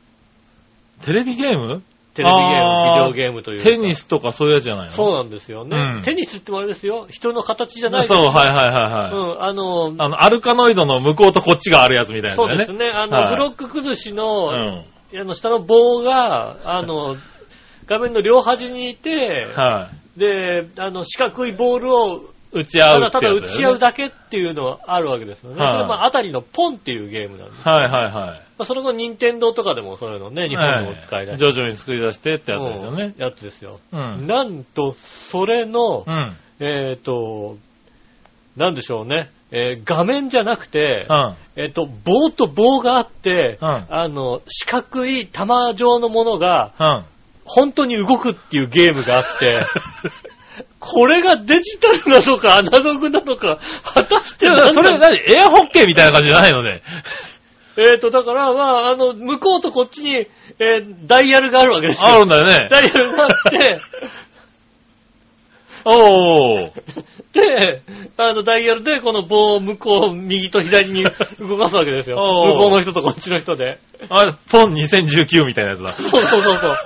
[1.05, 1.83] テレビゲーム？
[2.19, 3.65] テレビゲーム、ビデオゲームというか。
[3.65, 4.91] テニスとかそういうやつじゃないの？
[4.91, 5.77] そうなんですよね。
[5.77, 7.07] うんテニスってもあれですよ。
[7.09, 9.13] 人の形じゃないですそう、よはいはいはいはい。
[9.13, 12.35] うん、あの、あの、アルカノイドの向こうとこっちがあるやつみたいなね。
[12.37, 12.91] そうですね。
[12.91, 15.21] あの、はいブロック崩しの、うん。
[15.21, 17.17] あの、下の棒が、あの、
[17.87, 20.21] 画面の両端にいて、はい。
[20.21, 25.63] で、あの、四角いボールを、打ち合うってただただ打ち合うだけっていうのはあるわけですよね。
[25.63, 27.69] はいそれあ、あたりのポンっていうゲームなんです。
[27.69, 28.13] はいはいはい。
[28.13, 31.53] まあ、それも任天堂とかでもそういうのね、日本でも使い出して。
[31.53, 33.15] 徐々に作り出してってやつですよね。
[33.17, 33.79] うんやつですよ。
[33.93, 34.27] うん。
[34.27, 36.37] なんと、それのう、ん。
[36.61, 37.57] えっ、と、
[38.57, 39.31] なんでしょうね。
[39.51, 41.35] えー画面じゃなくて、うん。
[41.57, 47.05] えっ、と、棒と棒があって、うんあの、四角い玉状のものが、うん。
[47.45, 49.67] 本当に動くっていうゲームがあって、
[50.81, 55.17] これがデジタルなのかアナログなのか、果たしていや、何なのそれ何？
[55.35, 56.83] エアホッケーみたいな感じじゃないのね。
[57.77, 60.27] えっと、だから、まあ、あの、向こうとこっちに、
[60.59, 62.09] えーダイヤルがあるわけですよ。
[62.09, 62.69] あるんだよね。
[62.69, 63.81] ダイヤルがあって、
[65.85, 66.73] おー。
[67.33, 67.83] で、
[68.17, 71.05] あの、ダイヤルでこの棒を向こう、右と左に
[71.39, 72.19] 動かすわけですよ。
[72.19, 73.79] おー向こうの人とこっちの人で。
[74.09, 75.93] あれ、ポン2019みたいなやつだ。
[75.93, 76.77] そうそうそうそう。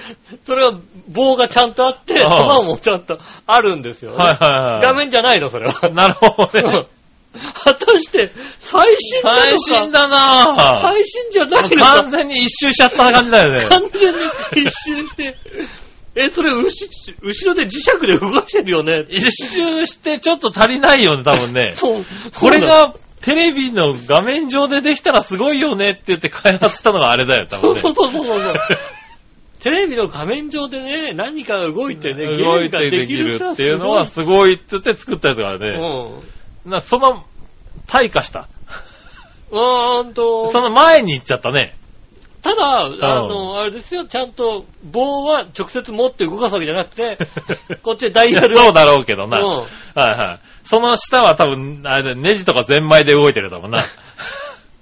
[0.44, 0.72] それは
[1.08, 4.16] 棒がちゃんとあって、ああ弾もちゃんとあるんですよ、ね。
[4.16, 4.82] はいはいはい。
[4.82, 5.88] 画面じゃないの、それは。
[5.90, 6.86] なるほどね。
[7.64, 9.42] 果たして、最新なのか？
[9.42, 10.80] 最新だなぁ。
[10.82, 11.96] 最新じゃないのか？
[12.00, 13.68] 完全に一周しちゃった感じだよね。
[13.70, 14.20] 完全に
[14.66, 15.36] 一周して、
[16.14, 16.60] え、それ後、
[17.22, 19.06] 後ろで磁石で動かしてるよね？
[19.08, 21.72] 一周してちょっと足りないよね、多分ね。
[21.76, 22.04] そう。
[22.38, 27.78] これがテレビの画面上でできたらすごいよねって言って開発したのがあれだよ、多分ね。
[27.80, 28.54] そうそうそうそう。
[29.62, 35.78] テレビの画面上でね、何かが動いてね、ゲー動いムがでてできるっていうのはすごいって言って作ったやつがうね。
[36.66, 36.70] ん。
[36.70, 37.24] なその、
[37.86, 38.48] 退化した。
[39.52, 41.76] うーんと、その前に行っちゃったね。
[42.42, 42.88] ただ、あ
[43.28, 47.16] の、あれですよ、ちゃんと棒は直接持って動かすわけじゃなくて、
[47.84, 48.64] こっちでダイヤルを。
[48.64, 49.44] そうだろうけどな。
[49.44, 50.38] うんはいはい。
[50.64, 53.78] その下は多分、あれだネジとかゼンマイで動いてるだもんな。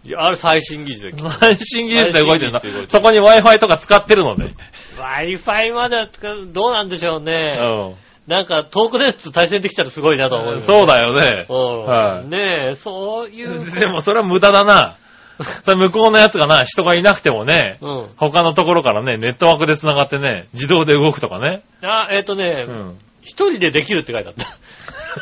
[0.04, 3.22] いやあれ最新技術だ最新技術で動いてるな最新技術で動いて。
[3.22, 4.54] るそこに Wi-Fi とか使ってるので。
[4.96, 7.56] Wi-Fi までは使うどうなんでしょううね。
[7.56, 7.94] ん。
[8.26, 11.46] なんか、トークネット対戦できたらすごいなと思う、そうだよね。
[11.48, 11.80] うん。
[11.82, 13.68] はいねえ、そういう。
[13.78, 14.96] でもそれは無駄だな。
[15.64, 18.08] それ向こうのやつがな、人がいなくてもね、うん。
[18.16, 21.62] 他のところからね、ネットワークで繋がってね、自動で動くとかね。
[21.82, 22.98] あ、えっ、とねう、ん。
[23.22, 24.46] 一、人でできるって書いてあった。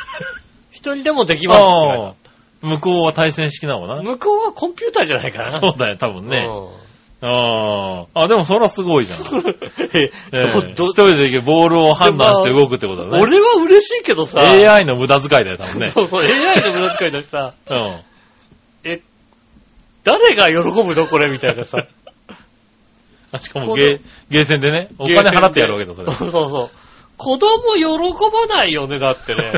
[0.70, 2.14] 一人でもできますって書いてあっ
[2.62, 3.96] 向こうは対戦式なのかた。
[3.96, 4.02] な？
[4.02, 5.52] 向こうはコンピューターじゃないかな。
[5.52, 6.46] そうだよ、多分ね。
[6.48, 6.88] う
[7.20, 8.24] ああ。
[8.24, 9.20] あ、でもそれはすごいじゃん。
[9.20, 9.22] ん。
[9.94, 13.20] えええど一人でボールを判断して動くってことだね。
[13.20, 14.40] 俺は嬉しいけどさ。
[14.40, 15.88] AI の無駄遣いだよ、多分ね。
[15.90, 18.00] そうそう、AI の無駄遣いだしさ、うん。
[18.84, 19.00] え、
[20.04, 21.78] 誰が喜ぶのこれみたいなさ。
[23.30, 26.14] あしかもゲー、ゲーセンでね、お金払ってやるわけだ、それ。
[26.14, 26.70] そうそうそう。
[27.16, 27.84] 子供喜
[28.32, 29.52] ばないよね、だってね。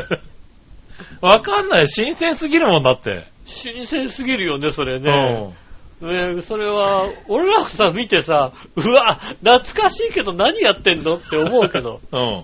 [1.21, 1.87] わかんない。
[1.87, 3.27] 新鮮すぎるもんだって。
[3.45, 5.53] 新鮮すぎるよね、それうね。
[6.01, 6.35] ん。
[6.35, 12.01] ねそれは、俺らがさ、見てさ、うわ、懐かしいけど何やってんのって思うけど。
[12.11, 12.19] うん。
[12.19, 12.43] い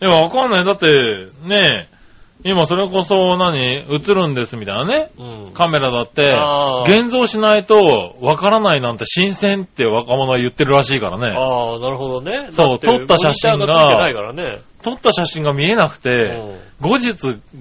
[0.00, 0.64] や、わかんない。
[0.64, 1.93] だって、ねえ、
[2.46, 3.58] 今それこそ何？
[3.58, 5.10] 映るんですみたいなね。
[5.18, 5.52] うん。
[5.54, 6.22] カメラだって
[6.86, 11.34] 現像しないとわからないなんて新鮮って若者は言ってるらしいからね。
[11.34, 12.48] ああ、なるほどね。
[12.50, 14.60] そう撮った写真ががね。
[14.82, 17.08] 撮った写真が見えなくて、後日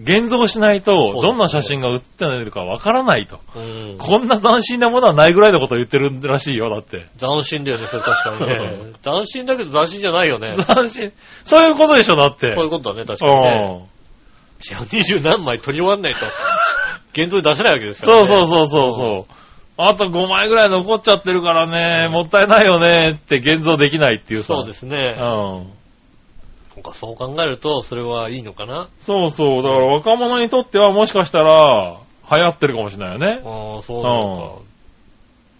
[0.03, 3.39] 現像しないと、どんな写真が写ってないかわからないと。
[3.55, 3.63] うん。
[3.63, 3.97] うん。
[3.97, 7.07] こんな斬新なものはないぐらいのことを言ってるらしいよ、だって。
[7.17, 8.93] 斬新だよね、それ確かにね。
[9.01, 10.57] 斬新だけど斬新じゃないよね。
[10.57, 11.13] 斬新。
[11.45, 12.53] そういうことでしょ、だって。
[12.53, 13.85] そういうことだね、確かにね。
[14.71, 16.25] うんいや、二十何枚取り終わんないと、
[17.13, 18.25] 現像で出せないわけですからね。
[18.25, 19.43] そうそうそうそうそう。
[19.77, 24.53] あと5枚ぐらい残っちゃってるからね、もったいないよねって現像できないっていうさ。
[24.55, 25.15] そうですね。
[25.17, 25.73] うん。
[26.75, 28.87] そうかそう考えると、それはいいのかな？
[28.99, 29.63] そうそう。
[29.63, 31.97] だから若者にとってはもしかしたら
[32.31, 33.41] 流行ってるかもしれないよね。
[33.43, 34.63] ああ、そうなの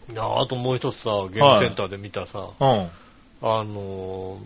[0.08, 0.14] か。
[0.14, 2.90] いや、あともう一つさ、ゲームセンターで見たさ、うん。
[3.42, 4.38] あの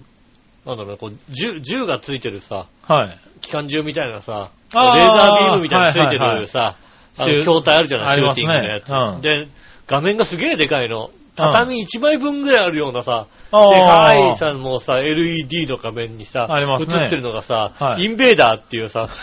[0.66, 3.20] ー、なんだろうね、こう、銃、銃がついてるさ、はい。
[3.42, 6.40] 機関銃みたいなさ、レーザービームみたいなのついてはいはいはい。
[6.42, 6.76] るさ、
[7.18, 9.22] あの、筐体あるじゃない、シューティングのやつ。
[9.22, 9.48] で、
[9.88, 11.10] 画面がすげえでかいの。
[11.36, 18.06] 畳1枚分ぐらいあるようなさ、あでかーいさ、もうさ、LED の画面にさ、映ってるのがさ、はい。
[18.06, 19.08] インベーダーっていうさ、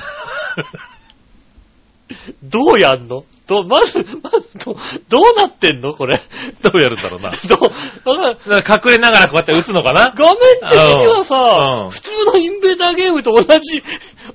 [2.42, 3.24] どうやんの？
[3.46, 4.76] どう、まず、まず、ど
[5.09, 5.92] どうなってんの？
[5.92, 6.18] これ。
[6.62, 7.30] どうやるんだろうな。
[7.46, 10.14] どう、わかんだから隠れながらこうやって撃つのかな？
[10.16, 10.35] 画面
[10.68, 11.37] 的にはさ、
[11.85, 13.83] うん普通のインベーダーゲームと同じ、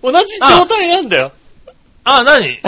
[0.03, 1.31] 同じ状態なんだよ。
[2.03, 2.59] あ、なに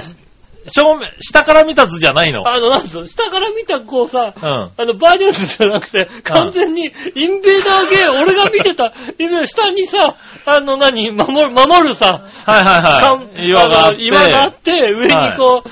[0.68, 2.48] 正面、下から見た図じゃないの？
[2.48, 3.08] あの、なんつうの？
[3.08, 4.44] 下から見たこうさ、うん。
[4.46, 13.48] あの、バージョンズじゃなくて、完全に、インベーダーゲーム、俺が見てた、インベーダー下にさ、あの何、守る、守るさ、はいはいかんはい。
[13.48, 13.98] 岩があって。
[13.98, 15.70] の岩があって、上にこう、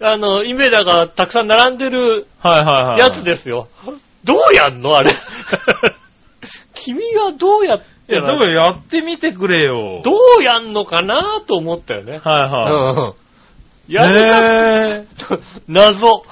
[0.00, 2.98] あの、インベーダーがたくさん並んでるはいはいはい。
[3.00, 3.68] やつですよ。
[4.24, 4.96] どうやんの？
[4.96, 5.12] あれ。
[6.74, 10.02] 君はどうやっていや、どうややってみてくれよ。
[10.04, 12.20] どうやんのかなと思ったよね。
[12.22, 13.92] はいはい。
[13.92, 13.94] うん。
[13.94, 16.24] やるか、ね謎。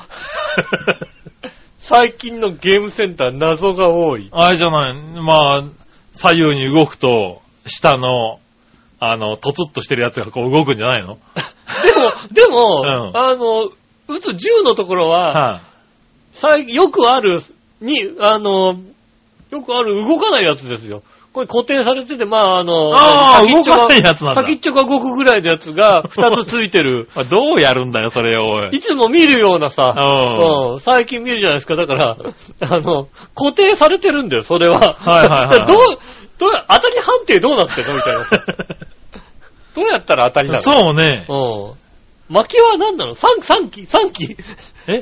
[1.78, 4.28] 最近のゲームセンター謎が多い。
[4.32, 4.94] あれじゃない？
[4.94, 5.62] まあ、
[6.12, 8.38] 左右に動くと、下の、
[9.04, 11.18] あの、とつっとしてるやつがこう動くんじゃないの？
[11.84, 13.68] でも、でも、うんあの、
[14.08, 15.60] 撃つ銃のところは、はい。
[16.34, 17.40] 最よくある、
[17.80, 18.76] に、あの、
[19.50, 21.02] よくある動かないやつですよ。
[21.32, 24.42] これ固定されてて、まあ、あの、あ先っちょがかないやつなんだ。
[24.42, 27.08] 先っちょが5個ぐらいのやつが2つついてる。
[27.16, 28.68] あどうやるんだよ、それを、おい。
[28.76, 31.74] いつも見るようなさ、うんうん最近見るじゃないですか。
[31.76, 32.16] だから、
[32.60, 34.78] あの、固定されてるんだよ、それは。
[34.78, 35.76] はいはいはい どう、
[36.38, 37.94] どう、当たり判定どうなってんの？
[37.94, 38.24] みたいな。
[39.74, 40.62] どうやったら当たりなの？
[40.62, 41.26] そうね。
[41.28, 41.82] うん。
[42.32, 44.36] 負けは何なの ?3、3期 ?3 期
[44.88, 45.00] え、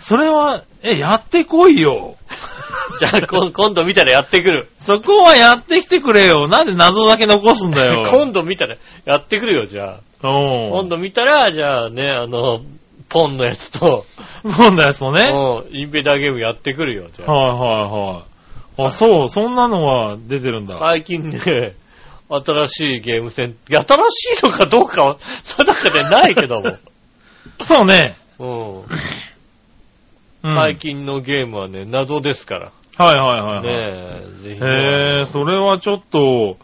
[0.00, 2.16] それは、え、やってこいよ。
[2.98, 4.68] じゃあ、こん今度見たらやってくる。
[4.80, 6.48] そこはやってきてくれよ。
[6.48, 8.02] なんで謎だけ残すんだよ。
[8.10, 10.28] 今度見たらやってくるよ、じゃあ。
[10.28, 10.70] うん。
[10.70, 12.62] 今度見たら、じゃあね、あの、
[13.08, 14.04] ポンのやつと、
[14.48, 15.30] そうだよ、そうね。
[15.30, 17.32] はいうんインベーダーゲームやってくるよ、じゃあ。
[17.32, 18.22] はいは
[18.78, 18.86] い。
[18.86, 20.78] あ、そう、そんなのが出てるんだ。
[20.78, 21.38] 最近ね、
[22.40, 26.76] 新しいゲーム戦、新しいのかどうかは定かでないけども。
[27.62, 28.16] そうね。
[28.38, 28.78] うん。
[28.78, 28.86] うん
[30.42, 32.72] 最近のゲームはね、謎ですから。
[32.96, 33.66] はいはいはいはい。
[33.66, 33.72] ね
[34.40, 36.56] え、ぜひね、へえ、それはちょっと、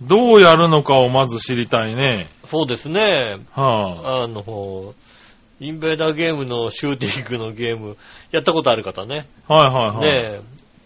[0.00, 2.30] どうやるのかをまず知りたいね。
[2.44, 3.38] そうですね。
[3.52, 4.94] はあの、
[5.60, 7.96] インベーダーゲームのシューティングのゲーム、
[8.30, 9.26] やったことある方ね。
[9.48, 10.00] あ、はいはいはい。
[10.00, 10.40] ねえ。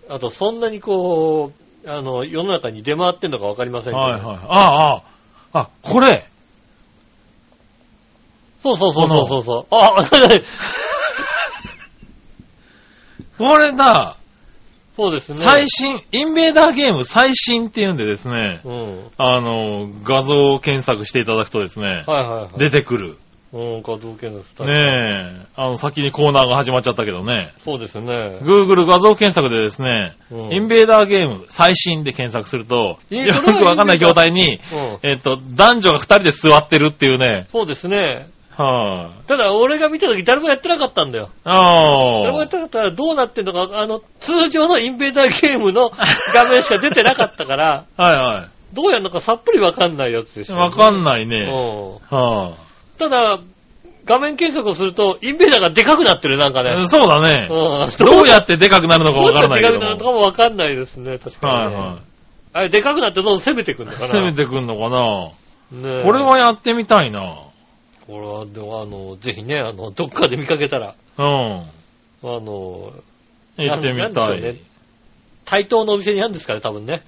[0.08, 3.98] あと、そんなにこう、あの、世の中に出回ってんのかわかりませんけど。
[3.98, 4.36] はいはい。
[4.36, 5.02] ああ、あ
[5.52, 6.28] あ、あ、これ。
[8.60, 9.66] そうそうそうそうそう。
[9.70, 10.04] あ、
[13.38, 14.16] これだ。
[14.96, 15.38] そうですね。
[15.38, 19.10] 最新、インベーダーゲーム最新っていうんでですね、うん。
[19.18, 22.58] あの、画像検索していただくとですね、はいはいはい。
[22.58, 23.18] 出てくる。
[23.52, 28.40] うん、画像検索ねえ、あの、先にコーナーが始まっちゃったけどね、そうですね。
[28.42, 34.58] Google 画像検索でですね、うんインベーダーゲーム最新で検索すると、えよくわかんない状態に、
[35.02, 35.08] うん。
[35.08, 38.28] えっと、男女が二人で座ってるっていうね、そうですね。
[38.56, 41.28] はい、ただ、俺が見た時誰もやってなかったんだよ。
[41.44, 42.20] あ。
[42.22, 45.90] 誰もやってなかったらどうなってんのか、あの、通常のインベーダーゲームの
[46.34, 50.52] 画面しか出てなかったから、はいはどうやるのかさっぱりわかんないやつでしい。
[50.52, 50.56] ょ。
[50.56, 51.28] わかんないうん。
[51.28, 51.46] ね。
[52.10, 52.56] は
[52.98, 53.40] ただ、
[54.04, 56.86] 画面検索をすると、インベーダーがでかくなってる、なんかい、ね。
[56.86, 57.48] そうだね。
[57.50, 58.06] うん。
[58.06, 59.80] どうやってでかくなるのかどうやってわからないけども。
[59.80, 61.64] でかくなるのかもわかんないですね、確かに、ね。
[61.64, 61.98] はいは
[62.52, 63.96] あれ、でかくなってどんどん攻めてくんのい。
[63.96, 64.08] かな。
[64.08, 65.30] 攻めてくんのかな
[65.72, 67.42] ねえこれはやってみたいな。
[68.06, 71.24] これは、でも、あの、ぜひね、あの、どっかで見かけたら、うん。
[71.24, 71.66] あ
[72.22, 72.92] の、
[73.58, 73.96] 行ってみたい。
[73.96, 74.60] なんでしょうね
[75.44, 77.02] 対等のお店にあるんですかね、多分ね。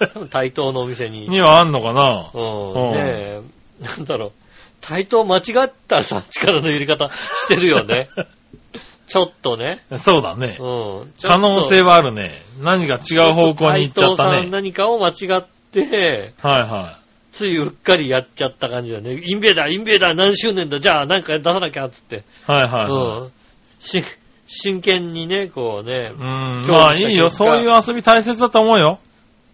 [0.14, 1.28] 多分対等のお店に。
[1.28, 2.72] にはあんのかなうん。
[2.72, 3.40] うんねえ、
[3.82, 4.32] なんだろう。
[4.80, 8.08] 対等間違ったさ、力の入れ方してるよね。
[9.06, 9.82] ちょっとね。
[9.96, 10.56] そうだね。
[10.60, 11.12] うん。
[11.20, 12.42] 可能性はあるね。
[12.60, 14.50] 何か違う方向に行っちゃった対等さんね。
[14.50, 16.98] 何かを間違って、はいは
[17.32, 19.20] ついうっかりやっちゃった感じだね。
[19.24, 22.16] インベーダー、インベーダー何周年だ、じゃあなんか出さなきゃ、つって。
[22.16, 22.20] い。
[22.46, 23.20] はいはいはい。
[23.22, 23.32] うん。
[23.80, 24.02] し、
[24.46, 26.12] 真剣にね、こうね。
[26.12, 26.64] うん。
[26.68, 27.30] まあいいよ。
[27.30, 28.98] そういう遊び大切だと思うよ。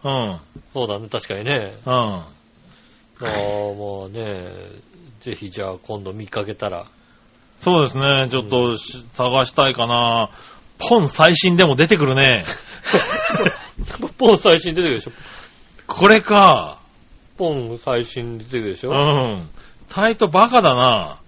[0.04, 0.40] うん。
[0.72, 1.74] そうだね、確かにね。
[1.84, 1.92] うん。
[1.92, 2.26] あ
[3.20, 4.50] あ、もうね、
[5.26, 6.86] ぜひじゃあ今度見かけたら。
[7.58, 8.28] そうですね。
[8.30, 10.30] ちょっとし探したいかな。
[10.78, 12.44] ポン最新でも出てくるね。
[14.18, 15.10] ポン最新出てくるでしょ。
[15.88, 16.78] これか。
[17.36, 18.94] ポン最新出てくるでしうょ。
[18.94, 19.50] ん。
[19.88, 21.18] タイトバカだな。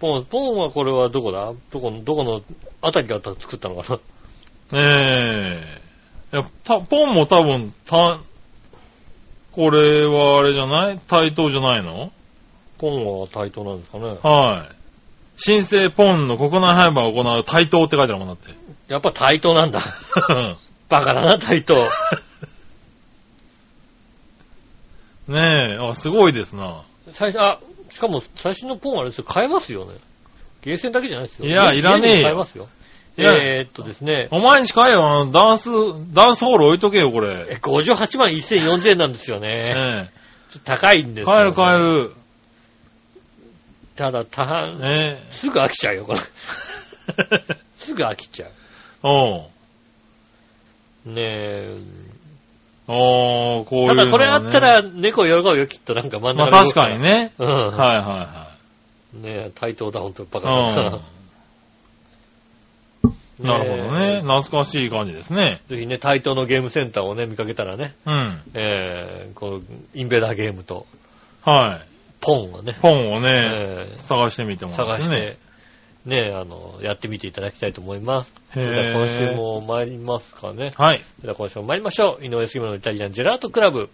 [0.00, 1.52] ポン、ポンはこれはどこだ？
[1.72, 2.42] どこの、どこの
[2.82, 3.98] あたりが作ったのか
[4.72, 4.80] な？
[4.80, 5.62] え
[6.32, 8.18] えいや、た、ポンも多分、た、
[9.52, 10.98] これはあれじゃない？
[11.06, 12.10] 対等じゃないの？
[12.78, 14.18] ポンは対等なんですかね。
[14.22, 14.76] はい。
[15.38, 18.54] 新生ポンの国内販売を行う対等って書いてあるもんだって。
[18.88, 19.80] やっぱ対等なんだ。
[20.88, 21.74] バカだな、対等。
[25.28, 26.82] ねえ、あ、すごいですな。
[27.12, 27.58] 最初、あ、
[27.90, 29.94] しかも最新のポンはあれですよ、買えますよね。
[30.62, 31.48] ゲーセンだけじゃないですよ。
[31.48, 32.68] いや家いらねえよ買えますよ。
[33.18, 35.70] えーっとですね、お前んち買えよ、あの、ダンス、
[36.12, 37.46] ダンスホール置いとけよ、これ。
[37.50, 39.48] え58万1040円なんですよね。
[39.48, 40.10] ね
[40.50, 41.24] ちょっと高いんでえ。
[41.24, 41.78] すよ、買える買え。
[41.78, 42.12] る。
[43.96, 46.18] ただ、たはん、ねすぐ飽きちゃうよ、これ。
[46.18, 47.54] え。
[47.78, 48.46] すぐ飽きちゃ
[49.02, 49.44] おう。
[51.06, 51.12] う。
[51.12, 51.76] ねえ。
[52.88, 57.02] おー、こういうただこれあったら猫喜ぶよ、きっとなんか真んまあ中確かに。
[57.02, 57.32] ね。
[57.38, 57.48] うん。
[57.48, 58.46] はいは
[59.14, 60.74] ねえ、対等だ、ほんと、バいはい。
[60.74, 61.00] カだな。
[63.40, 63.46] うん。
[63.46, 64.20] なるほどね。
[64.22, 65.60] 懐かしい感じですね。
[65.68, 68.40] ぜひね、対等のゲームセンターをね、見かけたらね、うん。
[68.54, 69.60] えー、この、
[69.94, 70.86] インベーダーゲームと、
[71.44, 71.95] はい。
[72.26, 75.16] ポンをね、ポンをね、えー探してみてもらってね。
[75.16, 75.38] 探して、
[76.06, 78.32] ね、あの、やってみていただきたいと思います。
[78.52, 79.36] そへれでは今週ー。
[79.36, 80.72] も参りますかね。
[80.76, 81.04] はい。
[81.20, 82.24] それでは今週も参りましょう。
[82.24, 83.88] 井上杉村のイタリアンジェラートクラブ。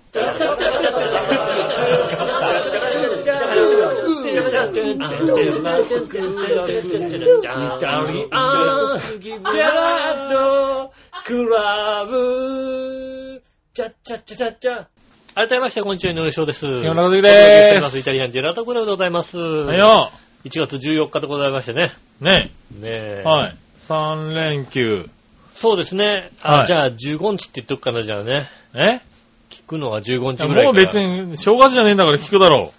[11.25, 13.43] クラブ
[13.75, 14.92] ちゃっちゃっちゃっちゃっちゃ。
[15.35, 16.61] 改めまして、こんにちは、井上翔です。
[16.61, 17.99] 杉村和樹でーすす。
[17.99, 19.39] イタリアンジェラートクラブでございます。
[19.39, 20.11] はいよ。
[20.45, 21.93] 1月14日でございましてね。
[22.21, 23.23] ねねえ。
[23.25, 23.57] はい。
[23.89, 25.09] 3連休。
[25.55, 26.31] そうですね。
[26.43, 28.51] あ、はいじゃあ15日って言っとくかな、じゃあね。
[28.75, 29.01] え？
[29.49, 31.23] 聞くのは15日ぐらいもう別に。
[31.23, 32.71] に正月じゃねえんだから聞くだろ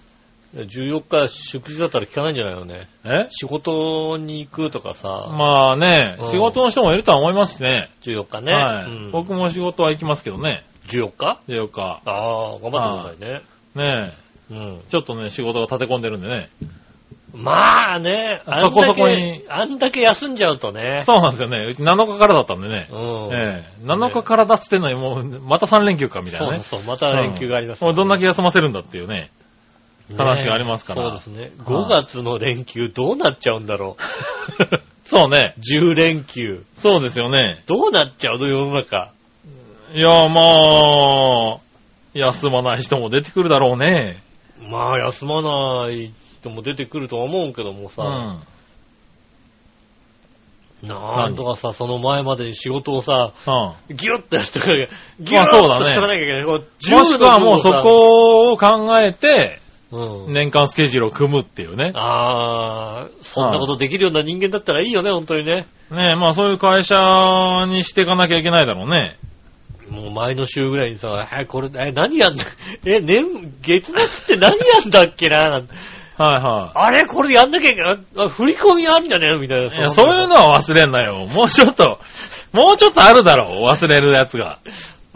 [0.54, 2.88] 14日祝日だったら聞かないんじゃないのね。
[3.04, 3.08] う。
[3.08, 3.26] え？
[3.30, 5.08] 仕事に行くとかさ。
[5.36, 7.90] まあねうん、仕事の人もいるとは思いますしね。
[8.02, 8.52] 14日ね。
[8.52, 10.62] はい、うん僕も仕事は行きますけどね。
[10.88, 12.02] 14日14日。
[12.04, 13.40] ああ、頑張ってくださ
[13.82, 14.04] いね。
[14.04, 14.12] ね
[14.50, 14.56] うん。
[14.56, 14.80] え。
[14.88, 16.50] ちょっとね、仕事が立て込んでるんでね。
[17.36, 21.02] まあね、あそこそこにあんだけ休んじゃうとね。
[21.04, 21.66] そうなんですよね。
[21.68, 22.86] うち7日からだったんでね。
[22.90, 23.34] うん。
[23.34, 26.62] ええ7日からだっつってんのにもう、また3連休かみたいなね。
[26.62, 29.30] そうそうまた連休があります、もうどんだけ休ませるんだっていうね。
[30.08, 31.50] ね話がありますからそうですね。
[31.64, 33.96] 5月の連休どうなっちゃうんだろ
[35.02, 35.60] そうねう。。
[35.60, 36.64] 10連休。
[36.78, 37.62] そうですよね。
[37.66, 39.13] どうなっちゃうの世の中。
[39.94, 40.40] いや、ま
[41.58, 41.60] あ、
[42.14, 44.24] 休まない人も出てくるだろうね。
[44.68, 48.44] まあ、休まない人も出てくるとは思うけどもうさ、ん。
[50.82, 53.32] なんとかさ、その前までに仕事をさ、
[53.88, 53.96] うん。
[53.96, 56.44] ギュッとやってかギュッとしてかなきゃいけない。
[56.44, 59.60] こうもしくはもうそ、10のこを考えて、
[59.92, 60.32] うん。
[60.32, 61.92] 年間スケジュールを組むっていうね。
[61.94, 65.68] ああ、そんなことできるような人間だったらいいよね、本当にね。
[65.92, 66.96] ねえ、まあそういう会社
[67.68, 69.16] にしていかなきゃいけないだろうね。
[69.90, 72.44] もう前の週ぐらいにさ、え、これ、え、何やんだ、
[72.86, 73.24] え、年、
[73.62, 75.74] 月末って何やんだっけな、なんて
[76.16, 77.04] はいはあれ？
[77.06, 77.98] これやんなきゃいけない？
[78.18, 79.64] あ振り込みあんだね、みたいな。
[79.64, 79.76] い。
[79.76, 81.26] いや、そういうのは忘れんなよ。
[81.26, 81.98] もうちょっと、
[82.52, 83.72] もうちょっとあるだろう。
[83.72, 84.60] 忘れるやつが。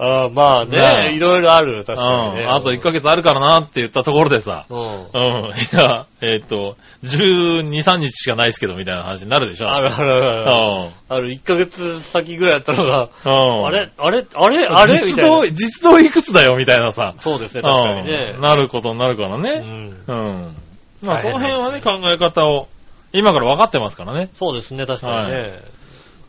[0.01, 2.44] ああまあねいろいろある、う確かにね。
[2.44, 2.51] ん。
[2.53, 4.64] あと1ヶ月あるからなって言ったところでさ。
[4.70, 4.78] うん。
[4.78, 4.86] うん。
[4.86, 9.68] いや、えっと、12、3日しかないですけど、みたいな話になるでしょ。
[9.68, 10.86] あるあるあるある。
[10.86, 10.90] うん。
[11.09, 13.66] ある、1ヶ月先ぐらいやったのが、うん。
[13.66, 13.90] あれ？
[13.99, 14.24] あれ？
[14.34, 14.66] あれ？
[14.66, 14.92] あれ？
[14.92, 15.51] みたい実動、な。
[15.51, 17.14] 実動いくつだよ、みたいなさ。
[17.18, 18.40] そうですね、確かにねうん。
[18.40, 19.61] なることになるからうね。
[19.61, 20.05] ん。
[20.07, 20.57] うん。
[21.03, 22.68] まあ、その辺はね、考え方を、
[23.12, 24.30] 今から分かってますからね。
[24.34, 25.77] そうですね、確かにね。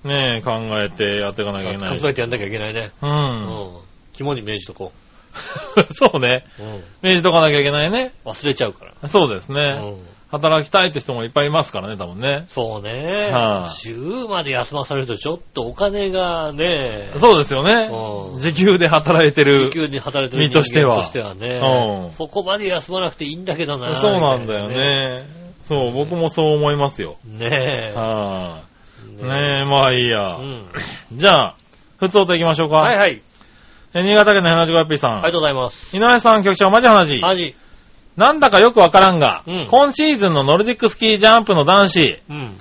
[0.04, 2.00] ねえ、考えてやっていかなきゃいけない。
[2.00, 2.92] 考えてやんなきゃいけないね。
[3.02, 3.06] う。
[3.06, 3.78] うんん。
[4.14, 4.92] 肝に銘じとこ
[5.92, 6.46] そうね。
[6.60, 6.64] う。
[6.64, 6.70] うん。
[7.04, 8.14] 明示とかなきゃいけないね。
[8.26, 9.10] 忘れちゃうから。
[9.10, 9.62] そうですね。
[9.62, 10.20] うん。
[10.32, 12.46] 働きたいって人もいっぱいいますからね、多分ね。
[12.48, 13.30] そうね。
[13.32, 13.96] はい週
[14.30, 18.38] まで休まされるとちょっとお金がね、そうですよねう。
[18.38, 19.80] ん時給で働いてる時。
[19.82, 21.60] 給に働いてる身としてはとしてはね、
[22.04, 23.96] うんそこまで休まなくていいんだけどな。
[23.96, 24.68] そうなんだよ。
[24.68, 25.24] ね。
[25.64, 27.18] そう、僕もそう思いますよ。
[27.26, 27.94] ねえ。
[27.96, 28.69] はい。
[29.22, 30.42] ねえ、まあいいやう。
[30.42, 30.66] ん。
[31.14, 31.56] じゃあ、
[32.00, 32.78] 普通と行きましょうか。
[32.78, 33.22] はいはい。
[33.94, 35.12] え新潟県の 75P さん。
[35.14, 35.96] ありがとうございます。
[35.98, 37.20] 井上さん局長、マジ話。
[37.20, 37.56] マジ。
[38.16, 42.58] なんだかよくわからんが、うん今シーズンのノルディックスキージャンプの男子、うん。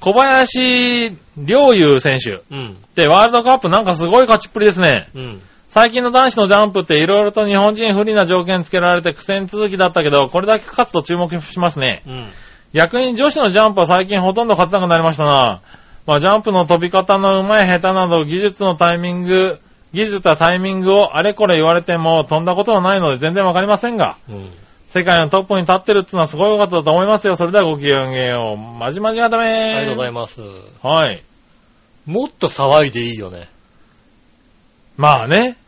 [0.00, 2.76] 小林陵侑選手っうん。
[2.94, 5.08] てワールドカップなんかすごい勝ちっぷりですね。
[5.14, 5.42] うん。
[5.68, 12.02] 最近の男子のジャンプって色々と日本人不利な条件つけられて苦戦続きだったけど、これだけ勝つと注目しますね。
[12.06, 12.30] うん。
[12.72, 15.60] 逆に女子のジャンプは最近ほとんど勝てなくなりましたな。
[16.08, 19.60] まあジャンプの飛び方の上手い下手など技術のタイミング、
[19.92, 24.50] 技術やタイミングをあれこれ言われても飛んだことはないので全然わかりませんが、うん。
[24.88, 27.34] 世界のトップに立ってるってのはすごいことだと思いますよ。
[27.34, 28.58] それではごきげんよう。
[28.58, 30.34] まじまじがためありがとうございまます。
[30.36, 30.40] す。
[30.82, 31.22] はい。
[32.06, 33.50] もっと騒いでいいよね。
[34.96, 35.58] まあね。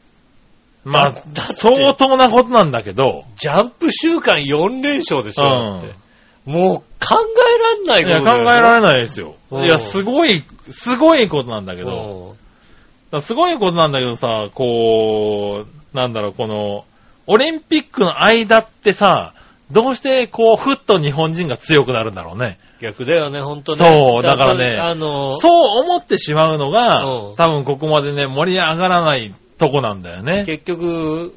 [0.85, 6.10] まあ相当なことなんだけど、ジャンプ週間4連勝でしょ、うんだって。
[6.45, 9.35] もう考えらんないいや、ことだよ考えられないですよ。
[9.51, 16.85] うんいや、すごい、すごいことなんだけけど、だからすごいことなんだけどさ、こう、なんだろう、この、
[17.27, 19.35] オリンピックの間ってさ、
[19.71, 22.59] どうしてこう、ふっと日本人が強くなるんだろうね。
[22.81, 23.79] 逆だよね、ほんとね。
[23.79, 30.45] そうだからねあの、そう思ってしまうのがうん、多分ここまでね、盛り上がらないとこなんだよね。
[30.47, 31.35] 結局、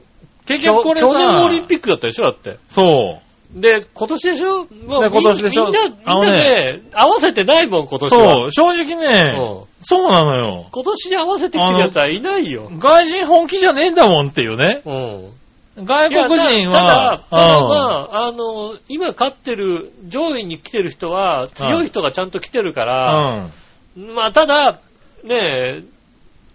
[0.47, 2.57] 結局これさ、去年オリンピックだったでしょ、だって。
[2.69, 3.32] そう。
[3.55, 4.65] で、今年でしょ？
[4.65, 5.65] 今年でしょ？
[5.65, 8.33] みんな、みんなね、合わせてないもん、今年は。
[8.33, 10.67] そう、正直ね、うんそうなのよ。
[10.71, 12.71] 今年に合わせてきてる奴はいないよ。
[12.77, 14.81] 外人本気じゃねえんだもんっていうね。
[14.85, 15.85] うん。
[15.85, 17.75] 外国人いやただ、は、ただうんま
[18.11, 23.49] あ、あの、今勝ってる、上位に来てる人は、強い人がちゃんと来てるから、
[23.97, 24.79] まあ、ただ、
[25.25, 25.83] ねえ、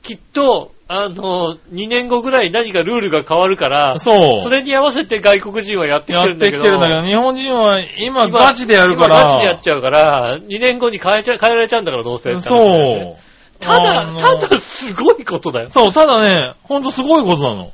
[0.02, 3.98] きっと、あの、2年後ぐらい何かルールが変わるから、うん。
[3.98, 4.40] そう。
[4.40, 6.62] それに合わせて外国人はやってきやっててるんだけど。
[6.62, 9.20] きてるんだけど、日本人は今今ガチでやるから。
[9.20, 12.34] 今ガチでやっちゃうから、2年後に変えちゃ、変えられちゃうんだから、どうせ。
[12.40, 13.16] そう。
[13.60, 15.68] たあだ、のただ、すごいことだよ。
[15.68, 17.72] そう、ただね、ほんとすごいことなの。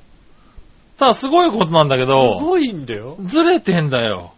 [0.99, 3.17] ただすごいことなんだけすど、ごいんだよ。
[3.25, 4.33] ずれてんだよ。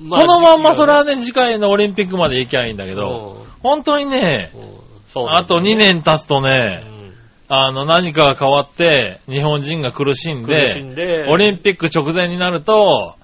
[0.00, 6.97] まあこのまんまそれ時はね、次回のオリンピックまで行きゃいいんだけど、本当にね、うんうんそうなんだあと2年経つとうね、ん
[7.48, 13.14] あの、何かが変わって、日本人が苦しんで、んで、オリンピック直前になると、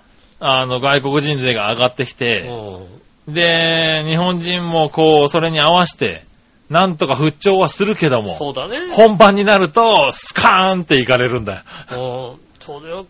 [0.41, 6.25] あの、外国人勢が上がってきて、うんで、日本人もこう、それに合わせて、
[6.69, 8.91] なんとか復調はするけども、そうだね。
[8.91, 12.37] 本番になると、スカーンっていかれるんだよ。
[12.37, 13.05] うんそれは、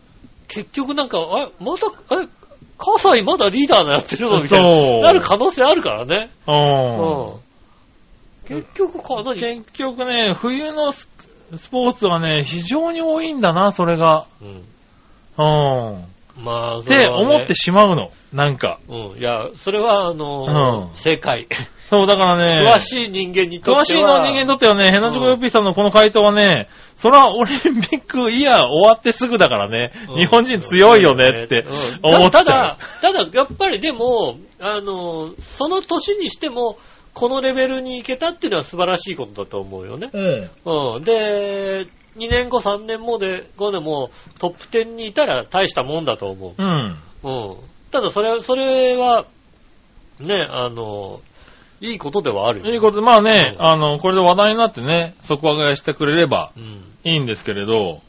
[0.49, 2.29] 結局なんか、あれ、また、あれ、
[2.79, 4.99] 葛西まだリーダーやってるのみたいな。
[4.99, 6.31] なる可能性あるからね。
[6.47, 6.53] う。
[6.53, 6.59] うん
[7.39, 7.44] ん。
[8.49, 11.09] 結局かなり、結局ね、冬のス
[11.57, 14.27] スポーツはね、非常に多いんだな、それが。
[14.41, 14.49] うん。
[15.37, 16.05] うん。
[16.37, 18.11] まあ、って思ってしまうの。
[18.33, 18.81] なんか。
[18.89, 19.19] うん。
[19.19, 21.47] いや、それは、あのーうん正解。
[21.91, 22.69] そう、だからね。
[22.69, 23.81] 詳しい人間にとっては。
[23.83, 32.45] 詳しいの人間にとってはね、ヘナチョコヨッピーさんのこの回答はね、それはオリンピックイヤー終わってすぐだからね、うん日本人強いよねってうん思っちゃう。
[32.45, 36.79] ただ、ただ、やっぱりでも、あの、その年にしても、
[37.15, 40.11] このレベルに行けたっていうのは素晴らしいことだと思うよね。
[40.13, 40.97] うん。
[40.97, 41.05] うん。
[41.05, 41.87] で、
[42.17, 46.97] 2年後、3年後で、後でもトップ10にいたら大したもんだと思うん。
[47.23, 47.29] う。
[47.29, 47.57] うん。
[47.91, 49.27] ただ、それは、それは、
[50.21, 51.21] ね、あの、
[51.81, 56.83] いいことではあるよ、いいこと、まあね、うんあの、これで話題になってね、底上げしてくれればうん。
[57.05, 58.01] いいんですけれど、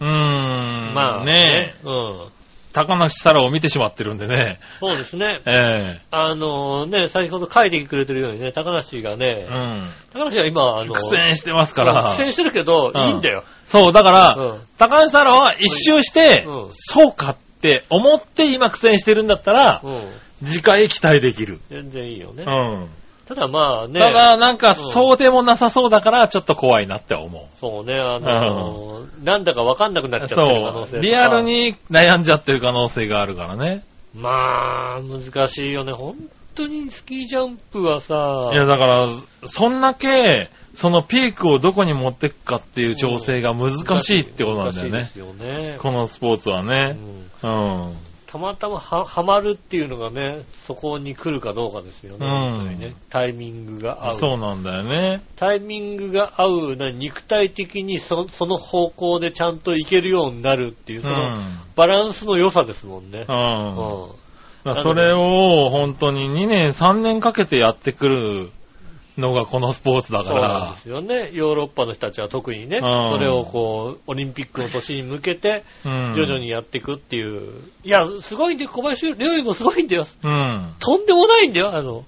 [0.00, 2.39] うーん、まあ、ね、うん。
[2.72, 5.40] 高梨沙羅を見てしまってるんでね、そうですね。
[5.46, 5.50] え
[5.96, 9.88] えあのね、先ほど書いてくれてるようにね、高梨がね、うん。
[10.12, 13.44] 高梨は今、あの、苦戦してますかうんら苦、戦してるけど、うんいいんだよ。
[13.66, 20.08] そう、だから、うん高梨沙羅は一周して、うんそうかって思って今苦戦してるんだったら、うん。
[20.46, 21.60] 次回期待できる。
[21.68, 22.44] 全然いいよね。
[22.46, 22.88] うん。
[23.30, 30.26] ただまあね、ただ、なんか、そうでもなさそうだから、ちょっと怖いなって思そうね、あの、なんだかわかんなくなっう。
[30.26, 31.00] ちゃってる可能性そう。
[31.00, 31.42] リアル。
[31.42, 33.84] に悩んじゃってる可能性があるからね。
[34.16, 35.92] まあ、難しいよね。
[35.92, 36.16] 本
[36.56, 39.08] 当にスキージャンプはさ、いや、だから、
[39.46, 43.70] そんだけ、そのピークをどこに持ってくかっていう調整が難
[44.00, 45.04] しいってことなんだよねで。
[45.04, 45.76] すよね。
[45.78, 46.96] このスポーツはうね。
[47.44, 47.96] んうん。
[48.30, 52.26] たまたまははまるっていうのがね、そこに来るかどうかですよね。
[52.26, 52.94] うん本当にね。
[53.08, 54.14] タイミングが合う。
[54.14, 55.20] そうなんだよね。
[55.34, 61.60] タイミングが合う、な肉体的にそその方向でちゃんといけるようになるっていう、うそのん。
[61.74, 63.26] バランスの良さですもんね。
[63.28, 63.32] う。
[63.32, 64.08] うんん。
[64.62, 68.50] だからそれを本当に2年3年かけてやってくる
[69.20, 70.76] のがこのスポーツだかそうなんらで。
[70.76, 71.30] すよね。
[71.32, 77.62] ヨーロッパの人たちは特にね、うんそれをこう、オリンピックの年に向けて、うん徐々にやっていくっていう。
[77.84, 80.04] いや、すごいんで、小林陵侑もすごいんだよ。
[80.22, 80.74] うん。
[80.80, 82.04] とんでもないんだよ、あの。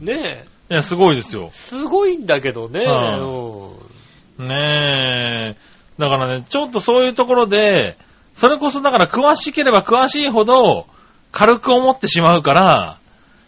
[0.00, 1.48] ねえ、いや、すごいですよ。
[1.52, 2.80] すごいんだけどね。
[2.84, 5.56] うんうんねえ。
[5.98, 7.96] だからね、ちょっとそういうところで、
[8.34, 10.86] それこそだから詳しければ詳しいほど
[11.30, 12.98] 軽く思ってしまうから、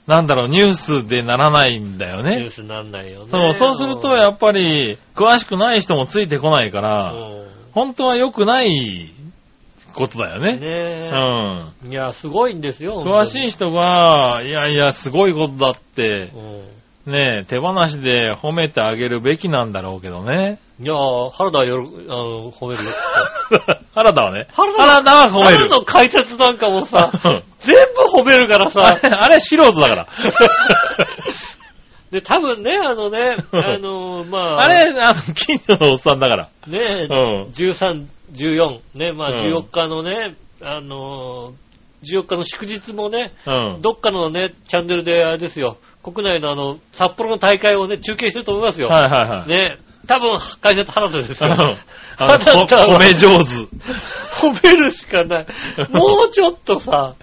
[0.06, 2.36] なんだろう、ニュースでならないんだよね。
[2.36, 3.28] ニュースになんないよね。
[3.28, 7.46] そう、そうするとやっぱり、詳しくない人もついてこないから、うん
[7.76, 9.12] 本当は良くない
[9.92, 10.52] ことだよね。
[10.54, 11.10] ねえ
[11.84, 11.92] うん。
[11.92, 13.04] いや、すごいんですよ。
[13.04, 16.62] 詳しい人が、いやいや、すごいことだって、うん。
[17.06, 20.58] ねえ、手放しで褒めてあげるべきなんだろうけどね。
[20.80, 22.90] いやー、原田はよろ、あの、褒めるよ。
[23.94, 24.48] 原田はね。
[24.52, 25.56] 原田原田は褒める。
[25.56, 27.76] 原田の解説なんかもさ、うん全
[28.12, 30.06] 部褒めるからあさ、れ、あれ素人だから。
[32.10, 36.48] で、多分ね、あのね、あの、まあ、あれ、あの、近所のおっさんだから。
[36.66, 37.42] ね、うん。
[37.52, 41.52] 13、14、ね、まあうん14日のね、あの、
[42.04, 43.82] 14日の祝日もね、うん。
[43.82, 48.86] どっかのね、チャンネルであれですよ、国内のあの、札幌の大会をね、中継してると思いますよ。
[48.86, 49.48] はいはいはい。
[49.48, 51.50] ね、多分、解説原田ですよ。
[51.50, 51.76] うん
[52.18, 53.50] あの、褒め上手。
[54.40, 55.46] 褒めるしかない。
[55.90, 57.14] もうちょっとさ、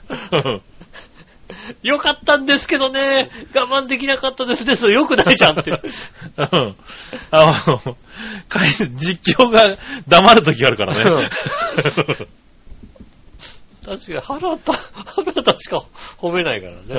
[1.82, 5.72] よかったんですけどね、我慢できなかったですね、それよくないじゃんって。
[5.72, 6.76] うん。
[7.32, 7.80] あの、
[8.50, 9.78] 解実況が
[10.08, 11.30] 黙るときがあるからね。
[13.86, 15.84] 確かに原田、原田 しか
[16.20, 16.80] 褒めないからね。
[16.90, 16.94] う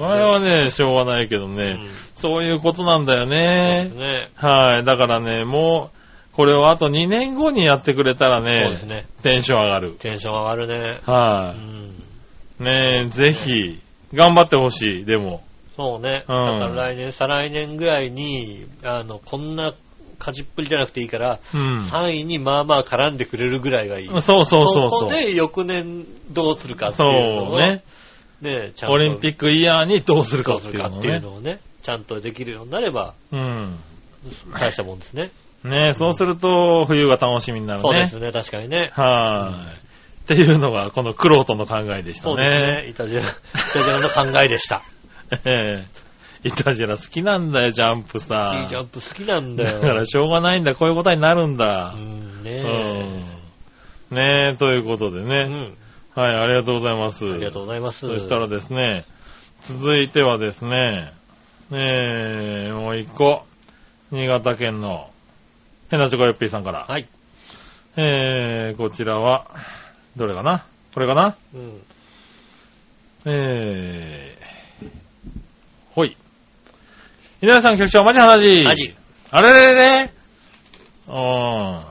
[0.00, 0.04] ん。
[0.04, 1.78] あれはね、しょうがないけどね。
[1.82, 4.00] うんそういうことなんだよそうですね。
[4.00, 4.30] ね。
[4.34, 4.84] はい。
[4.84, 9.06] だからね、もう、これをあと2年後にやってくれたらそうねです、ね。
[9.22, 9.92] テンション上がる。
[10.00, 11.00] テンション上がるね。
[11.06, 11.92] うはん。
[12.60, 12.64] い。
[12.64, 13.78] ねえ、ぜひ、
[14.12, 15.42] 頑張ってほしい、でも。
[15.76, 16.24] そうね。
[16.28, 19.72] うんだから来年、再来年ぐらいに、あの、こんな
[20.18, 21.78] 勝ちっぷりじゃなくていいから、うん。
[21.78, 24.08] 3位にまあまあ絡んでくれるぐらいがいい。
[24.08, 25.08] そうそうそうそそう。
[25.08, 27.82] こで翌年どうするかってそいうのを、うね。
[28.40, 31.20] ね、ちゃんとオリンピックイヤーにどうするかっていうのをね。
[31.20, 33.78] のをね、ちゃんとできるようになれば、うん。
[34.58, 35.30] 大したもんですね。
[35.64, 37.88] ねえ、そうすると、冬が楽しみになるね。
[37.88, 38.90] そうですね、確かにね。
[38.92, 40.32] はい。
[40.32, 42.82] っていうのが、このクロートの考えでしたそうですね。
[42.82, 42.88] ね。
[42.90, 43.26] イタジェラ、イ
[43.72, 44.82] タジェラの考えでした。
[45.46, 46.07] ええ
[46.44, 48.66] いたじら好きなんだよ、ジャンプさー。
[48.66, 49.80] ジャンプ好きなんだよ。
[49.80, 51.98] だからしょうがないんだ、こういうことになるんだう。
[51.98, 52.62] ん、ね
[54.10, 54.16] うん。
[54.16, 55.22] ねえ、ということでえ。
[55.22, 55.42] うね。
[55.44, 55.76] ん。
[56.14, 57.24] はい、ありがとうございます。
[57.26, 58.00] ありがとうございます。
[58.00, 59.04] そしたらですね、
[59.60, 61.12] 続いてはですね、
[61.72, 63.44] えー、もう一個、
[64.10, 65.10] 新潟県の、
[65.90, 66.86] ヘナチョコヨッピーさんから。
[66.88, 67.08] はい。
[67.96, 69.50] えー、こちらは、
[70.16, 70.64] どれかな？
[70.94, 71.36] これかな？
[71.54, 71.80] うん。
[73.26, 74.88] えー、
[75.94, 76.16] ほい。
[77.40, 78.64] 稲田さん局長、マジ話。
[78.64, 78.94] マジ。
[79.30, 80.12] あれれれ
[81.08, 81.84] うん。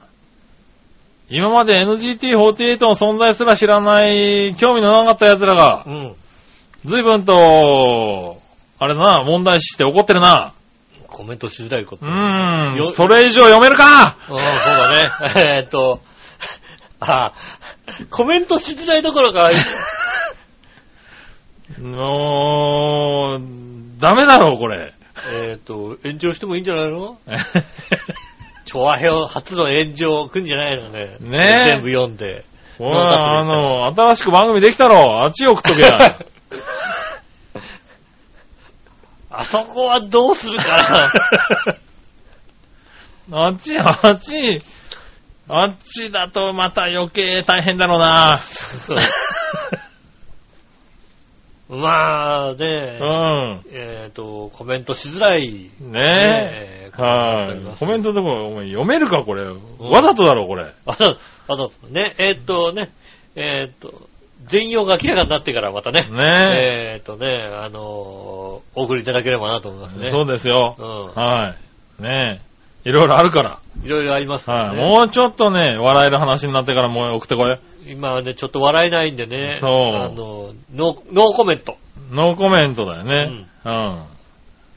[1.29, 6.15] 今まで NGT48 の存在すら知らない、興味のなかった奴らがう、ん。
[6.83, 8.41] 随分と、
[8.79, 10.53] あれだな、問題視して怒ってるな。
[11.07, 12.05] コメントしづらいこと。
[12.05, 12.75] ううん、ーん。
[12.75, 15.07] よそれ以上読めるかそうだね。
[15.57, 16.01] えーっと、
[16.99, 17.31] あ、
[18.09, 19.49] コメントしづらいどころか、
[21.81, 23.41] もう、
[23.99, 24.93] ダメだろう、これ。
[25.33, 27.17] えーっと、炎上してもいいんじゃないの？
[28.65, 31.15] チョアヘオ初の炎上来んじゃないのね。
[31.19, 31.37] ね
[31.67, 32.43] え全部読んで。
[32.77, 35.23] ほら、あの、新しく番組できたろ？
[35.23, 36.19] あっち送っとけや。
[39.29, 41.11] あそこはどうするか
[43.29, 43.39] な？
[43.47, 44.61] あっち、あっち、
[45.49, 48.41] あっちだとまた余計大変だろうな。
[51.69, 53.61] まあうね、ん。
[53.71, 55.69] えーっと、コメントしづらい。
[55.81, 56.91] ねえ。
[56.95, 57.59] えはい。
[57.59, 59.43] ますコメントとこ、お前読めるか、これ。
[59.43, 60.71] わざとだろ、これ。
[60.85, 62.89] あと、あと、ね、えーっとね、
[63.35, 64.07] えーっと、
[64.45, 70.09] 全容が明らかになってからまたね、ねえーっとね、あのーお送りいただければなと思いますね。
[70.09, 70.75] そうですよ。
[70.77, 71.55] うは
[71.99, 72.03] い。
[72.03, 72.41] ね
[72.85, 72.89] え。
[72.89, 73.59] いろいろあるから。
[73.81, 73.85] ん。
[73.85, 74.77] いろいろありますからはい。
[74.77, 74.83] ね。
[74.83, 77.59] もうちょっとね、笑える話になってからもう送ってこい。
[77.89, 79.57] 今はね、ちょっと笑えないんでね。
[79.59, 81.77] そうあの、ノー、ノーコメント。
[82.11, 83.45] ノーコメントだよね。
[83.65, 84.05] うん。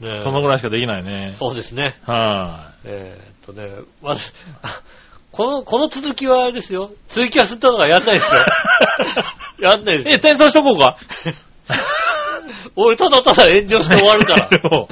[0.01, 1.33] ねそのぐらいしかできないね。
[1.35, 1.97] そうですね。
[2.03, 3.69] はえーっとね、
[4.01, 4.33] まず、
[4.63, 4.81] あ
[5.31, 6.91] この、この続きはあれですよ。
[7.07, 8.41] ツイキャスったのがやんないですよ。
[9.71, 9.97] やんないい。
[9.99, 10.97] ですよえ、転送しとこうか。
[12.75, 14.49] 俺ただただ炎上して終わるから。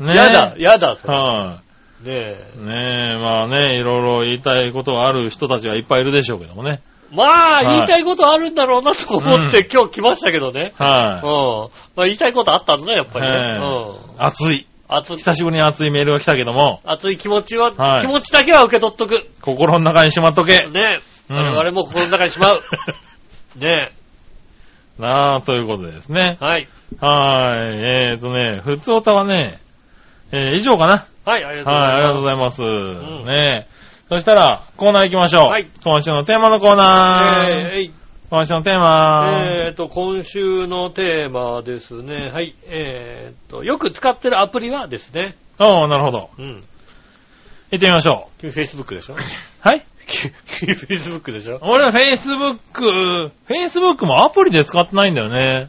[0.00, 0.16] ねえ。
[0.16, 0.96] やだ、やだ。
[1.06, 1.60] は
[2.02, 2.66] ねえい。。
[2.66, 6.82] ねえ、まあね、いろいろ言いたいことがある人たちがいっぱいいるでしょうけどもね。
[7.14, 10.72] まあ、い言いたいことあるんだろうなと思って、今日来ましたけどね。
[10.80, 10.86] うん。
[10.86, 13.32] はまあ、言いたいことあったんだね、やっぱりね。
[13.34, 14.18] ええうんい。。
[14.18, 14.66] 熱い。
[14.88, 19.26] 熱い、久しぶりに熱いメールが来たけども、熱い気持ちは、はい気持ちだけは受け取っとく。
[19.40, 20.66] 心の中にしまっとけ。
[20.70, 21.00] ね
[21.30, 21.34] え。
[21.34, 22.60] うん我々も心の中にしまう。
[23.58, 23.92] ね
[24.98, 26.44] なあ、ということでですねえ。。
[26.44, 26.68] はい。
[27.00, 27.60] はい。
[27.60, 29.58] えーとね、普通歌はね、
[30.32, 31.06] えー以上かな。
[31.24, 32.62] はい、ありがとうごはい、ありがとうございざいます。
[32.62, 33.71] んねえ。
[34.08, 35.48] そしたら、コーナー行きましょう。
[35.48, 37.26] はい今週のテーマのコーナー。
[37.26, 37.78] ます。
[37.78, 37.92] えー
[38.30, 39.42] 今週のテーマ。
[39.44, 42.30] えーと、今週のテーマですね。
[42.32, 42.54] はい。
[42.66, 45.36] えーと、よく使ってるアプリはですね。
[45.60, 46.30] おー、なるほど。
[46.38, 46.46] うん。
[47.72, 49.16] 行ってみましょ君 Facebook でしょ？
[49.16, 49.18] う。
[49.60, 51.58] はい 君 Facebook でしょ？
[51.60, 55.68] 俺は Facebook、Facebook もアプリで使ってないんだよね。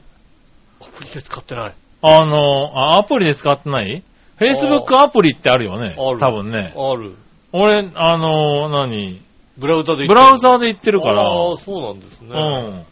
[0.81, 1.73] アプリで使ってない。
[2.01, 4.03] あの、あアプリで使ってない
[4.39, 5.95] ?Facebook アプリってあるよね。
[5.99, 6.73] ある多分ね。
[6.77, 7.15] ある。
[7.53, 9.21] 俺、あの、何？
[9.57, 11.23] ブラウザでブラウーザーで言ってるから。
[11.23, 12.29] ああ、そうなんですね。
[12.31, 12.85] うん。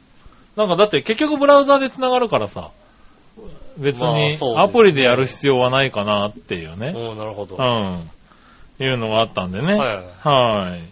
[0.56, 2.70] なんかだって結局ブラウザーで繋がるからさ。
[3.78, 6.94] 別まあにアプリでやる必要はないかなっていうね。
[6.96, 7.56] うん、なるほど。
[7.56, 8.10] うはん。
[8.80, 9.76] いうのがあったんでね。
[9.76, 9.80] い。
[9.80, 10.80] ははい。
[10.82, 10.84] い。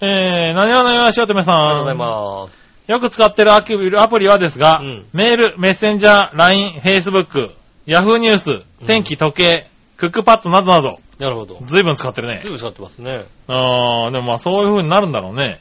[0.00, 1.56] えー、何話のよしおとめさん。
[1.56, 2.60] ありがとうございます。
[2.90, 7.50] よく使ってるアプリアプリはですが、うんメール、メッセンジャー、LINE、Facebook、
[7.86, 9.68] Yahoo ニュース、天気、時計、
[9.98, 11.58] クックパッドなどなど、なるほど。
[11.62, 12.50] 随分使ってるねす。
[12.50, 13.26] ぐ使ってますね。
[13.46, 15.60] あー、でもまあそういう風になるんだろうね。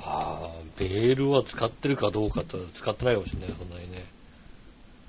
[0.00, 0.48] はあ、
[0.80, 4.04] メールは使ってるかどうかって使ってないかもしれない、そんなにね。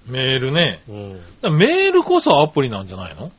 [0.07, 0.81] メールね。
[0.89, 0.91] う
[1.49, 1.57] ん。
[1.57, 3.31] メールこそアプリなんじゃないの？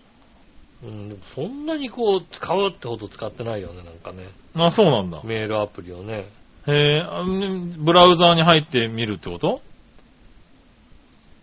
[0.83, 4.29] うん、でもそんなにこう、使うってほど使ってないよね、なんかね。
[4.55, 5.21] あ、そうなんだ。
[5.25, 6.27] メールアプリをね。
[6.67, 9.61] へーあんブラウザーに入ってみるってこと？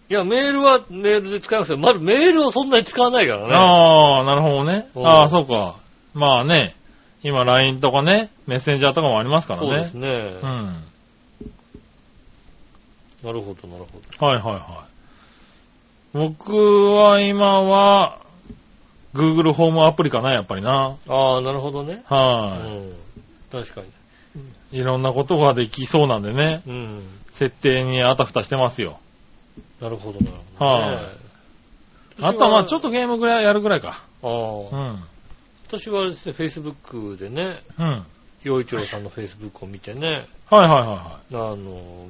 [0.10, 1.78] いや、メールはメールで使いますよ。
[1.78, 3.54] まずメールをそんなに使わないからね。
[3.54, 4.88] ああ、なるほどね。
[4.96, 5.76] うんああ、そうか。
[6.14, 6.76] まあね、
[7.24, 9.68] 今 LINE とかね、メッセンジャーとかもありますからね。
[9.68, 10.08] そうですね。
[10.42, 10.84] うん。
[13.24, 14.26] なるほど、なるほど。
[14.26, 14.64] はいはいはい。
[16.14, 18.20] 僕は今は、
[19.14, 20.96] Google ホームアプリかな、やっぱりな。
[21.08, 22.04] ああ、なるほどね。
[22.10, 22.92] うはん。
[23.52, 23.88] 確かに。
[24.72, 24.80] い。
[24.80, 27.04] いろんなことができそうなんでね、うん。
[27.32, 29.00] 設定にあたふたしてますよ。
[29.82, 31.28] なるほど、なるほど、はい
[32.20, 34.04] あとはまあちょっとゲームぐらいやるぐらいか。
[34.22, 34.72] と。
[34.74, 34.90] ああ。
[34.90, 35.04] うん。
[35.68, 37.86] 私はですね、Facebook でね、うん。
[37.86, 38.04] はい
[38.44, 42.08] 洋一郎さんの Facebook を見てね、はいはいはあの、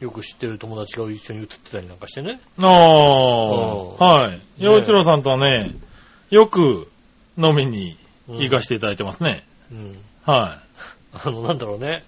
[0.00, 2.40] よく知ってる友達が一緒に写ってたりなんかしてね。
[2.58, 4.42] ああ、はい。
[4.58, 5.74] 洋一郎さんとはね、
[6.30, 6.90] よく
[7.36, 9.44] 飲みに行かせていただいてますね。
[9.70, 9.98] うん。
[10.24, 10.60] は
[11.12, 12.04] あの、なんだろうね。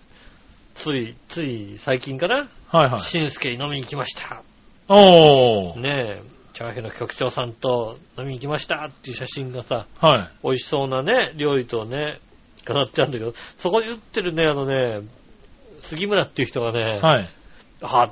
[0.75, 2.49] つい、つい最近かな、い。
[2.77, 3.01] はいはい。
[3.01, 4.43] しんすけに飲みに行きました。
[4.89, 5.81] おー。
[5.81, 6.23] ねえ、
[6.53, 10.31] チャーヘの局長さんと飲みに行きましたっていう写真がさ、はい。
[10.43, 12.21] 美味しそうなね、料理とね、
[12.65, 15.01] 飾ってあるんだけど、そこに売ってるね、あのね、
[15.81, 17.31] 杉村っていう人がね、はい。
[17.83, 18.11] あ、やっ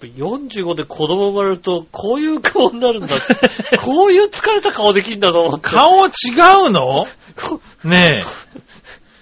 [0.00, 3.08] ぱ45で子供生まれると、こういう顔になるんだ。
[3.82, 5.68] こういう疲れた顔できんだと思って。
[5.68, 7.06] 顔違うの？
[7.36, 8.22] こね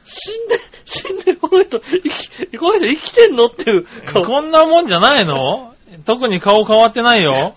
[0.05, 4.07] 死んで、死んで、この人、生き、この人生きてんのっていうえ。
[4.07, 4.24] 顔。
[4.24, 5.74] こんなもんじゃないの？
[6.05, 7.55] 特に顔変わってないよ。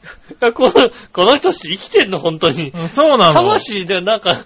[0.53, 2.69] この、この人生きてんの本当に。
[2.69, 3.33] うんそうなの。
[3.33, 4.45] 魂でなんか、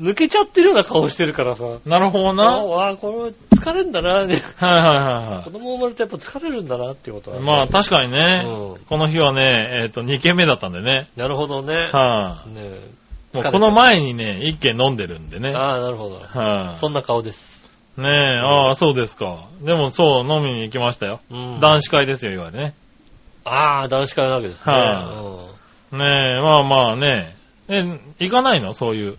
[0.00, 1.64] 抜けちゃってるような顔してるからさ。
[1.84, 2.62] なるほどな。
[2.62, 4.26] はいああ、これ疲れるんだな。
[4.26, 7.44] ねはいは子供生まれてやっぱ疲れるんだなっていうこといはい。
[7.44, 11.08] はねまあ確かにね、うんこの日はね、えっ、と、2軒目だったんでね。
[11.16, 11.90] なるほどね。
[11.92, 12.97] はい、ね
[13.40, 15.50] うこの前にね、1軒飲んでるんでね。
[15.50, 16.20] はい、ああ、なるほど。
[16.76, 17.58] そんな顔です。
[17.96, 19.48] ねえ、ああ、そうですか。
[19.62, 21.20] でもそう、飲みに行きましたよ。
[21.30, 22.74] うん男子会ですよ、いわゆるね。
[23.44, 24.72] ああ、男子会なわけですね。
[24.72, 25.48] は
[25.92, 27.36] ねえ、まあまあね。
[27.68, 27.82] え、
[28.18, 28.74] 行かないの？
[28.74, 29.10] そういう。
[29.10, 29.18] うん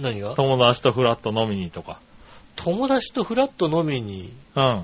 [0.00, 0.34] 何が？
[0.34, 1.98] 友達とフラッと飲みにとか。
[2.56, 4.32] 友達とフラッと飲みに？
[4.56, 4.62] うん。
[4.62, 4.82] あ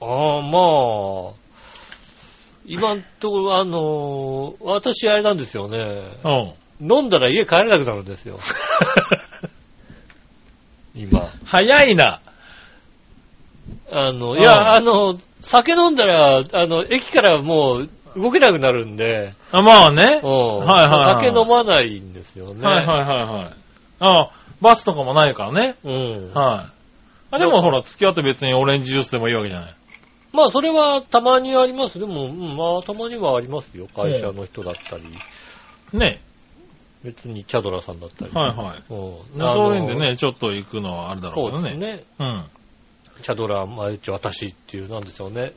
[0.00, 1.32] あ、まあ、
[2.66, 5.78] 今んところ、あのー私あれなんですよね。
[6.24, 6.52] うん。
[6.84, 8.38] 飲んだら家帰れなくなるんですよ。
[10.94, 11.32] 今。
[11.44, 12.20] 早いな。
[13.90, 20.20] あの、うんいや、あの、酒飲んだら、あの、駅からもう動けなくなるんで、あまあね。
[20.22, 22.64] うんはいはいはい酒飲まないんですよね。
[22.64, 23.54] はいはいはいはい。
[24.00, 24.30] ああ、
[24.60, 25.76] バスとかもないからね。
[25.84, 26.30] うん。
[26.34, 26.68] は
[27.32, 27.36] い。
[27.36, 29.74] あ、でもほら、付き合って別にオレンジジュースでもいいわけじゃない。
[30.32, 31.98] まあ、それはたまにあります。
[31.98, 33.86] でも、うんまあ、たまにはありますよ。
[33.94, 35.04] 会社の人だったり、
[35.92, 36.20] ね。
[37.04, 38.30] 別にチャドラさんだったり。
[38.32, 38.78] はいはい。
[38.78, 39.38] うん。
[39.38, 41.30] そういうんでね、ちょっと行くのはあるだ。
[41.30, 41.70] ろうけどね。
[41.70, 42.04] そうですね。
[42.18, 42.44] うん。
[43.22, 45.52] チャドラ、まあ、一応私っていう、なんでしょうね。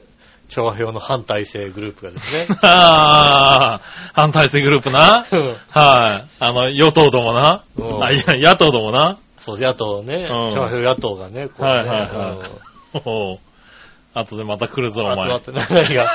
[0.50, 2.56] 調和表の反体制グループがですね。
[2.64, 3.82] ああ、
[4.14, 5.26] 反対性グループな？
[5.30, 6.30] うんはい。
[6.39, 7.64] あの、与党どもな？
[7.76, 9.18] うんあ、いや、野党どもな？
[9.39, 10.52] そう、野党ねうん。
[10.52, 13.39] 調和表野党がね、こうねはいはいはいおう
[14.14, 15.26] 後でまた来るぞ、うんお前。
[15.26, 16.12] 集まって、何が、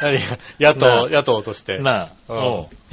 [0.00, 1.78] 何が、野党、な野党として。
[1.78, 2.34] なあ。
[2.34, 2.34] う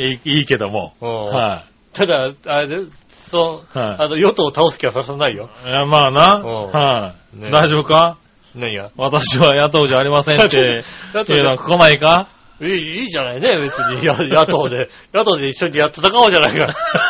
[0.01, 0.93] んいいいいけども。
[1.01, 2.77] うんはただ、あれで、
[3.09, 5.49] そう、はいあの、与党を倒す気はさせないよ。
[5.65, 5.67] い。
[5.67, 6.35] いや、まあな。
[6.35, 7.39] うんはい。
[7.39, 8.17] ね大丈夫か？
[8.55, 8.91] 何が？
[8.97, 10.81] 私は野党じゃありませんって、
[11.13, 12.29] だっていうのは来ないか？
[12.61, 14.05] いい、いいじゃないね、別に。
[14.05, 16.67] や野党で、 野党で一緒にやって戦おうじゃないか。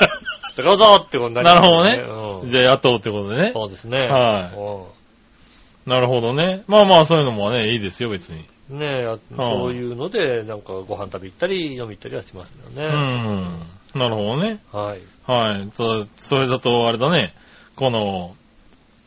[0.58, 2.04] 戦うぞってことになりますなるほどね。
[2.44, 3.52] うんじゃあ野党ってことでね。
[3.54, 3.98] そうですね。
[4.08, 5.90] はいい。
[5.90, 6.64] なるほどね。
[6.68, 8.44] まあまあそういうのもね、いいですよ、別に。
[8.70, 12.88] ねえ、やそういうので、なんかご飯食べ行ったり、飲み行ったりはしますようね。
[12.88, 13.62] ん。
[13.96, 14.60] なるほどね。
[14.72, 15.02] はい。
[15.26, 15.70] はい。
[15.74, 17.34] そそれだと、あれだね。
[17.76, 18.36] この、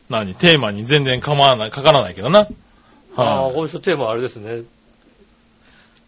[0.09, 2.49] 何、テーマに全然構わない、かからないけどな。
[3.16, 4.62] ああ、はこういうテーマはあれですね。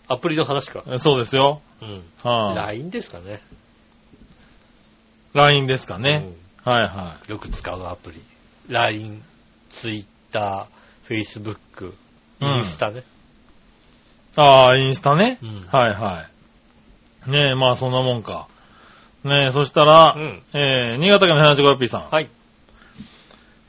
[0.08, 0.82] アプリの話か。
[0.86, 0.98] い。
[0.98, 1.62] そうですよ。
[1.82, 2.02] うん。
[2.22, 2.56] はい。
[2.56, 3.40] LINE ですかね。
[5.34, 6.32] LINE ですかね。
[6.64, 8.22] はいはうんよく使うアプリ。
[8.68, 9.22] LINE、
[9.70, 10.68] Twitter、
[11.08, 11.92] Facebook、
[12.40, 13.00] うんインスタね。
[13.00, 13.02] い。
[14.36, 15.38] ああ、インスタね。
[15.42, 16.26] うんはいは
[17.26, 17.30] い。
[17.30, 18.48] ねえ、まあそんなもんか。
[19.24, 22.08] ねえ、そしたら、うんえー、新潟県のヘナチョコヨッピーさん。
[22.10, 22.28] はい。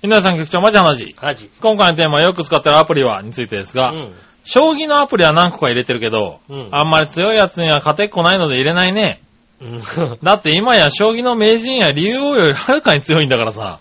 [0.01, 1.15] 稲田さん局長、マジ話。
[1.17, 1.49] 話。
[1.61, 4.13] 今回のテーマはよく使ってるアプリはについてですが、うん。
[4.43, 9.21] 将棋のアプリは何個か入れてるけど、うんあんまり強いやつには勝てっこないので入れないね。
[9.61, 9.81] うん。
[10.21, 13.79] だって今や将棋の名人や竜王よりはるかに強いんだからさ。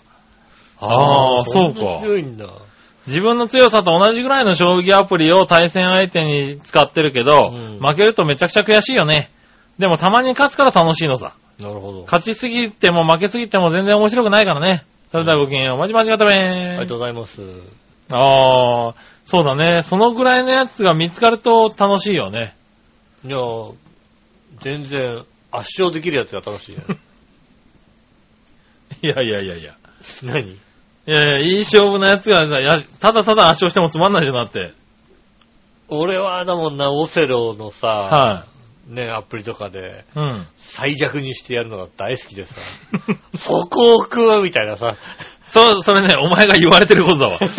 [0.79, 2.47] あーそうか強いんだ。
[3.05, 9.29] 自分の強さと同じぐらいの将棋アプリを対戦相手に使ってるけど、うん負けるとめちゃくちゃ悔しいよね。
[9.77, 11.35] でもたまに勝つから楽しいのさ。
[11.59, 12.01] なるほど。
[12.03, 14.85] 勝ちすぎても負けすぎても全然面白くないからね。
[15.11, 15.77] それではごきげんよう。
[15.77, 17.41] まじまじがたべありーがとうございます。
[18.11, 18.93] あー、
[19.25, 19.81] そうだね。
[19.83, 22.55] そのぐらいのやつが見つかると楽しいよね。
[23.25, 23.37] いや、
[24.59, 25.19] 全然
[25.51, 26.83] 圧勝できるやつが楽しいね。
[29.01, 29.75] いやいやいやいや。
[30.23, 30.41] 何？
[30.51, 30.57] い
[31.11, 34.73] やいや、いい勝負のやつがさ、やただただ圧勝してもつまんないじゃんだって。
[35.87, 38.45] 俺はだもんな、オセロのさ、は
[38.87, 40.19] ね、アプリとかでい。
[40.19, 40.47] うん。
[40.57, 42.55] 最弱にしてやるのが大好きでさ、
[43.35, 44.97] そこを食うみたいなさ、
[45.45, 47.39] そう、それね、お前が言われてることだわ。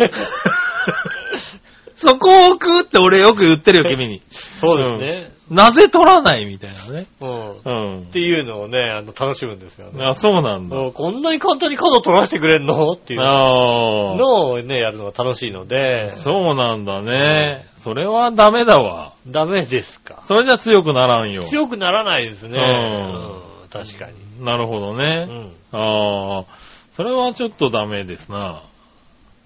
[1.95, 4.21] そこを食うって俺よく言ってるよ、君に。
[4.31, 5.36] そうですね。
[5.49, 7.07] なぜ取らないみたいなね。
[7.21, 7.51] うん。
[7.51, 8.05] っうん。
[8.11, 10.05] ていうのをね、あの、楽しむんですよね。
[10.05, 10.75] あ、そうなんだ。
[10.77, 12.91] うんこんなに簡単に角取らせてくれんの？
[12.91, 14.15] っていうああ。
[14.17, 17.65] のをね、やるのが楽しいので、そうなんだね。
[17.75, 19.13] それはダメだわ。
[19.27, 20.21] ダメですか？
[20.25, 21.43] それじゃ強くならんよ。
[21.43, 22.51] 強くならないですね。
[22.53, 24.43] うんうん確かに。
[24.45, 25.25] なるほどうね。
[25.25, 25.51] ん。
[25.71, 26.45] ああ。
[26.93, 28.63] それはちょっとダメですな。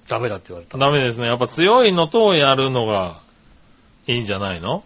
[0.07, 0.77] ダメだって言われた。
[0.77, 1.27] ダメですね。
[1.27, 3.19] やっぱ強いのとやるのが
[4.07, 4.83] いいんじゃないの？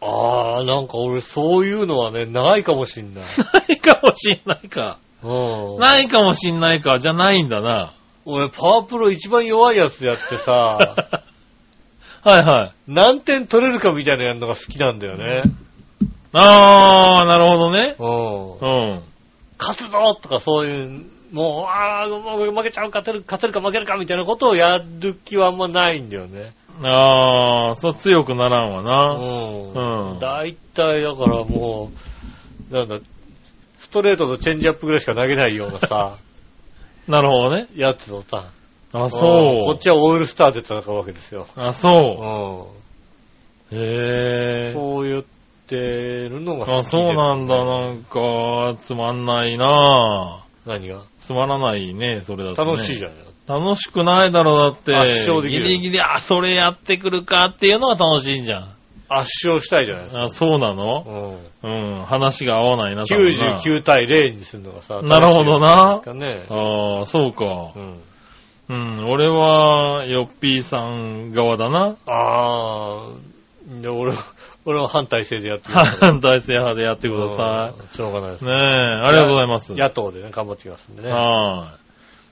[0.00, 3.24] ああ、なんか俺そういうのはね、ないかもしんない。
[3.68, 4.98] ないかもしんないか。
[5.22, 5.78] うん。
[5.78, 6.98] ないかもしんないか。
[6.98, 7.92] じゃないんだな。
[8.24, 10.52] 俺、パワープロ一番弱いやつやってさ、
[12.24, 12.72] はいはい。
[12.88, 15.44] 何点取れるかみたいなのやるのが好きなんだよね。
[16.32, 17.94] あー、なるほどね。
[17.98, 18.58] うん。
[18.58, 19.02] うん。
[19.58, 26.52] 勝つぞとかそういう、もう、ああ、もう負けちゃう、勝てる、勝てるか負けるかみたいなことをやる気はあんまないんだよね。
[26.82, 29.14] あー、そう強くならんわうな。
[29.14, 30.10] ん。
[30.12, 31.90] うん大体だからも
[32.70, 32.98] う、なんだ、
[33.78, 36.16] ストレートとチェンジアップぐらいしか投げないようなさ、
[37.08, 37.66] なるほどね。
[37.76, 38.46] やつをさ、
[38.92, 39.20] あ、うんそう。
[39.64, 41.46] こっちはオイルスターで戦うわけですよ。
[41.56, 42.68] あ、うそ
[43.72, 43.76] う。
[43.76, 43.78] ん。
[43.78, 44.72] へー。
[44.72, 45.24] そう言っ
[45.66, 47.64] てるのが好きであ、すそうなんだ。
[47.64, 51.02] なんか、つまんないな何が？
[51.20, 52.72] つまらないね、それだと、ね。
[52.72, 53.12] 楽しいじゃん。
[53.48, 54.94] 楽しくないだろ、だって。
[54.94, 58.76] 圧勝できるギリギリ、あ、それやってくるかっていうのが楽しいんじゃん。
[59.08, 60.22] 圧勝したいじゃないですか。
[60.24, 61.38] あ、そうなの？
[61.62, 61.96] うん。
[61.98, 66.60] うん、話が合わないな、多分な99対0にするのがさ、なるほどな楽しいですかね。
[66.60, 67.44] ああ、そうか
[67.76, 67.78] う。
[67.78, 68.02] ん。
[68.68, 71.94] うん、俺は、ヨッピーさん側だな。
[72.06, 74.14] あー、で俺、
[74.66, 78.48] 俺は反体制でやってくださ反対制派でやってくださうんしょうがないですい。
[78.48, 79.72] ねえ、ありがとうございます。
[79.74, 81.12] 野党でね、頑張ってきますんでね。
[81.12, 81.85] はい。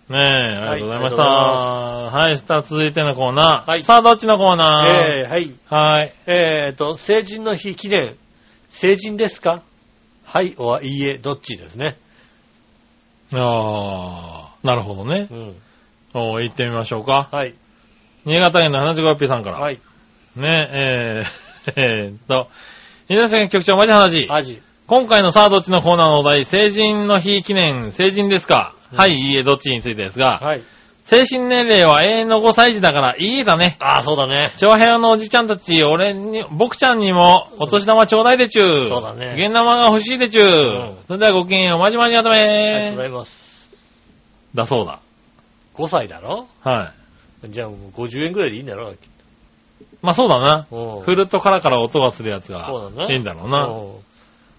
[0.08, 1.22] ねえ、ありがとうございました。
[1.22, 3.70] ははい、さあ続いてのコーナー。
[3.70, 4.92] はいさあ、どっちのコーナー？
[4.92, 5.50] えー、はい。
[5.70, 6.14] はい。
[6.26, 8.14] えーと、成人の日記念。
[8.68, 9.62] 成人ですか？
[10.26, 11.96] はい、おはいいえ、どっちですね。
[13.34, 15.34] ああ、なるほどねう。
[15.34, 15.54] ん。
[16.14, 17.28] お行ってみましょうか。
[17.32, 17.54] はい。
[18.26, 19.58] 新潟県の 75P さんから。
[19.58, 19.80] はい。
[20.36, 21.22] ねえ、
[21.66, 22.48] えー、 えーっと、
[23.08, 24.26] 新潟県局長、マジ話。
[24.30, 24.60] アジ。
[24.86, 30.62] 今回のさあどっちのコーナーのお題、成人の日記念、成人ですか、うんはい、いいえ、どっちについてですが、はい。
[31.04, 33.76] 精神年齢は永遠の5歳児だから、いいえだね。
[33.80, 34.54] ああ、そうだね。
[34.56, 38.88] 長平のおじちゃんたち、俺に、僕ちゃんにも、お年玉ちょうだいでちゅう。
[38.88, 40.46] そうだね現玉が欲しいでちゅう。
[40.46, 43.70] んそれではごきげんよう、まじまじやたありがとうござめいます。
[44.54, 45.00] だそうだ。
[45.74, 46.46] 5歳だろ？
[46.62, 46.92] は
[47.44, 47.50] い。
[47.50, 48.94] じゃあもう50円ぐらいでいいんだろ？
[50.00, 50.66] まあそうだな。
[50.70, 53.14] うんフルートカラカラ音がするやつがそうだね。
[53.14, 53.68] いいんだろうな。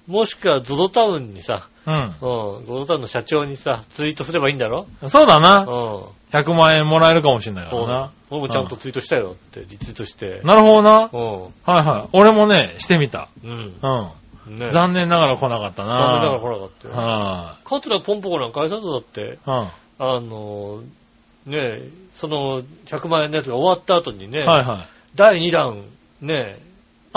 [0.08, 1.93] うんもしくは、ゾゾタウンにさ、うん。
[1.95, 4.86] うん、ゾゾタウンの社長にさ、ツイートすればいいんだろ？
[5.08, 5.66] そうだな。
[5.68, 6.39] うん。
[6.39, 8.12] 100万円もらえるかもしれないかそうだらな。。
[8.30, 10.41] 俺もちゃんとツイートしたよって、リツイートして。
[10.43, 11.10] なるほどな。
[11.12, 12.10] うはいはい。
[12.14, 13.30] 俺もね、してみた。
[13.43, 13.47] ん。
[13.47, 13.74] うん。
[14.47, 14.60] うん。
[14.60, 16.20] ね残念ながら来なかったな。
[16.20, 16.93] 残念ながら来なかったよ。
[16.93, 19.26] はカツラポンポコなんかあれだって、い。
[19.26, 19.38] うん。
[19.47, 20.82] あの、
[21.45, 24.88] ねえ、その100万円のやつが終わった後にね、はいはい。
[25.16, 25.84] 第2弾、
[26.22, 26.60] ね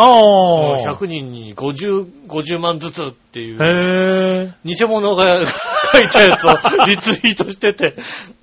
[0.01, 0.93] あえ、あ。
[0.93, 4.53] 100人に50、50万ずつっていう、へえ。
[4.65, 5.25] 偽物が
[5.93, 6.51] 書いたやつを
[6.87, 7.95] リツイートしてて、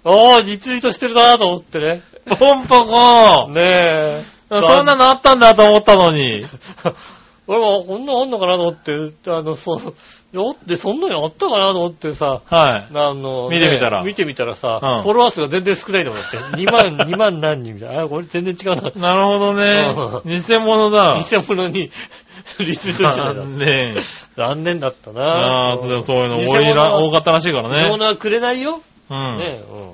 [0.03, 2.01] ああ、リツイートしてるなと思ってね。
[2.25, 4.23] ポンポコねえ。
[4.49, 6.45] そんなのあったんだと思ったのに。
[7.47, 8.91] 俺もこんなのあんのかなと思って、
[9.27, 9.93] あの、そう、
[10.35, 12.87] よってそんなのあったかなと思ってさ、はい。
[12.93, 16.37] あの、見てみたらね見てみたらさ、うんフォロワー数が全然少ないのだって。
[16.37, 18.03] 2万、 2万何人みたいな。
[18.03, 19.09] あ、これ全然違うな。
[19.09, 19.93] なるほどね。
[20.25, 21.17] 偽物だ。
[21.19, 21.91] 偽物に
[22.59, 23.33] リツイートしてた。
[23.33, 23.97] 残念。
[24.35, 27.83] 残念だったなああ、そうそういうの偽多い多かったらしいからね。
[27.85, 28.81] 偽物はくれないよ。
[29.09, 29.37] うん。
[29.37, 29.85] ねえ、うん。
[29.87, 29.93] ね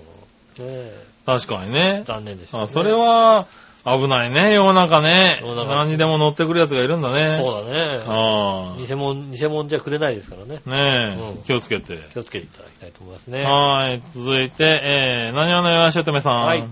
[0.59, 2.03] え、確かにね。
[2.05, 2.63] 残念でした、ね。
[2.63, 3.45] あ、それは、
[3.83, 5.39] 危ないね、世の中ね。
[5.41, 7.33] 世の中何にでも乗ってくる奴がいるんだね。
[7.41, 8.03] そうだね。
[8.07, 10.61] あ偽物、偽物じゃくれないですからね。
[10.65, 10.69] あ。
[10.69, 11.97] ねえ、うん気をつけて。
[12.13, 13.41] 気をつけていただきたいと思いますね。
[13.43, 14.01] はーい。
[14.13, 16.33] 続いて、えー、何話のよしおとめさん。
[16.41, 16.67] はい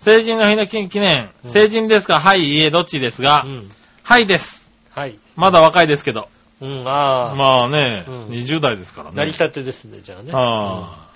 [0.00, 1.30] 成人の日の記記念。
[1.44, 2.18] うん成人ですか？
[2.18, 3.70] はい、いいえ、どっちですが、うん。
[4.02, 4.68] はいです。
[4.90, 5.18] はい。
[5.36, 6.28] まだ若いですけど。
[6.60, 9.16] うん、ああ、まあね、うん20代ですからね。
[9.16, 10.32] 成り立てですね、じゃあね。
[10.34, 11.06] あ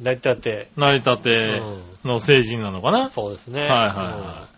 [0.00, 0.68] うん成り立て。
[0.76, 1.62] あ、成り立て
[2.04, 3.60] の成人なのかな、そうですね。
[3.62, 4.49] はいはいはい。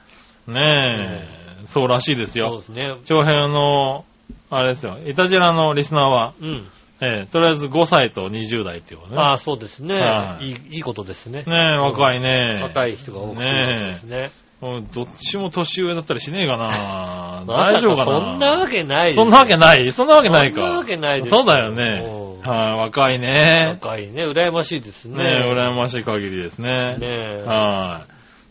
[0.46, 1.28] ね
[1.62, 2.46] え、そうらしいですよ。
[2.46, 2.94] うんそうですね。
[3.04, 4.04] 長編の、
[4.50, 6.68] あれですよ、イタジラのリスナーは、うん。
[7.04, 9.16] えーとりあえず5歳と20代っていうね。
[9.16, 10.38] ああ、そうですねは。
[10.40, 11.42] いいい、いいことですね。
[11.42, 12.60] ねえ、若いね。
[12.62, 14.30] 若い人が多くてですね。
[14.62, 16.68] うんどっちも年上だったりしねえかな
[17.48, 20.54] 大丈夫かなそんなわけないそんなわけないそんなわけないか。
[20.54, 22.04] そんなわけないですそうだよね。
[22.06, 23.78] うんはい、若いね。
[23.82, 24.24] 若いね。
[24.26, 25.22] 羨ましいですね。
[25.22, 26.96] ねえ、羨ましい限りですね。
[26.98, 27.44] ねえ。
[27.44, 28.02] は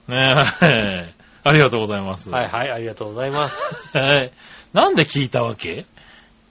[0.07, 0.11] い。
[0.11, 1.13] ねえ、
[1.43, 2.29] ありがとうございます。
[2.29, 3.57] はいはい、ありがとうございます。
[3.97, 4.31] はい。
[4.73, 5.85] なんで聞いたわけ？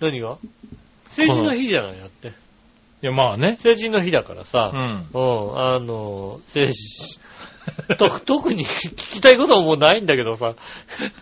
[0.01, 0.39] 何が？
[1.09, 2.29] 成人の日じゃないだって。
[2.29, 2.33] い
[3.03, 3.57] や、まあね。
[3.59, 5.09] 成人の日だからうさ、ん。
[5.13, 7.21] うん、あの、成人、
[7.97, 10.55] と 特に聞きたいことはもうないんだけどさ。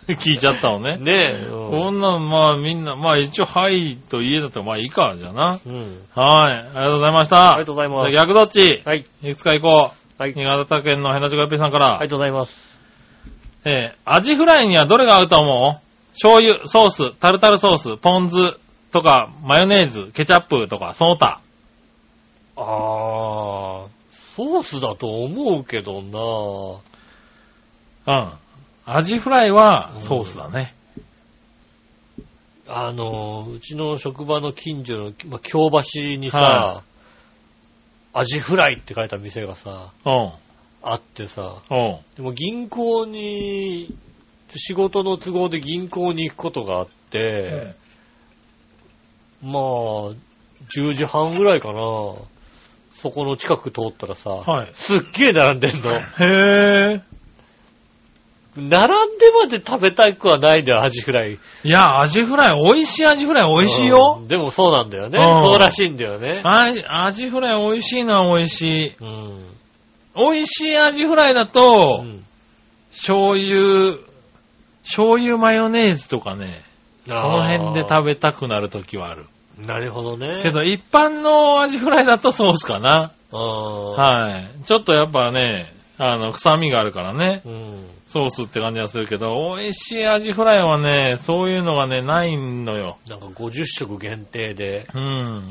[0.07, 0.97] 聞いちゃったのね。
[0.97, 1.47] ねえ。
[1.49, 5.59] こんなの、まあみんな、まあ一応、はいと家だとまあいいか、じゃあな。
[5.65, 5.73] うん。
[5.73, 6.01] うん。
[6.15, 6.53] はい。
[6.53, 7.53] ありがとうございました。
[7.53, 8.81] ありがとうございますじゃあ逆どっち？
[8.85, 9.03] はい。
[9.23, 10.21] いくつか行こう。
[10.21, 10.33] はい。
[10.33, 11.95] 新潟県のヘナチョコヨッピーさんから。
[11.99, 12.68] ありがとうございます。
[13.65, 15.89] えー、アジフライにはどれが合うと思う？
[16.13, 18.35] 醤油、ソース、タルタルソース、ポン酢
[18.91, 21.41] とか、マヨネーズ、ケチャップとか、その他。
[22.57, 22.65] あー、
[24.11, 26.01] ソースだと思うけど
[28.05, 28.33] なうん。
[28.85, 30.73] アジフライはソースだね。
[32.67, 36.83] あの、うちの職場の近所の、まあ、京橋にさ、は
[38.13, 40.31] アジフライって書いた店がさ、うん。
[40.81, 41.97] あってさ、うん。
[42.15, 43.93] でも銀行に、
[44.55, 47.75] 仕事の都合で銀行に行くことがあって、
[49.41, 49.63] まあ、
[50.75, 51.81] 10時半ぐらいかな。
[52.91, 55.93] そこの近く通ったらさ、はいすっげえ並んでんの。
[55.93, 57.01] へえ。
[58.57, 61.39] 並んでまで食べたくはないんだよ、アジフライ。
[61.63, 64.27] いや、アジフライ、美味しいアジフライ美味しいようん。
[64.27, 65.17] でもそうなんだよね。
[65.17, 66.41] うんそうらしいんだよね。
[66.43, 68.95] あアジフライ美味しいのは美味しい。
[68.99, 69.45] うん。
[70.15, 72.25] 美味しいアジフライだと、うん
[72.91, 73.97] 醤油、
[74.83, 76.63] 醤油マヨネーズとかね、
[77.07, 79.25] その辺で食べたくなるときはある。
[79.65, 80.41] なるほどね。
[80.41, 83.11] けど、一般のアジフライだとソースかな。
[83.31, 84.63] はい。
[84.65, 87.87] ちょっとやっぱね、あの、臭みがあるからね、うん。
[88.09, 92.97] ソースって感じがするけど、美味しいアジフライはね、そういうのがね、ないのよ。
[93.07, 95.03] なんか50食限定で、うん。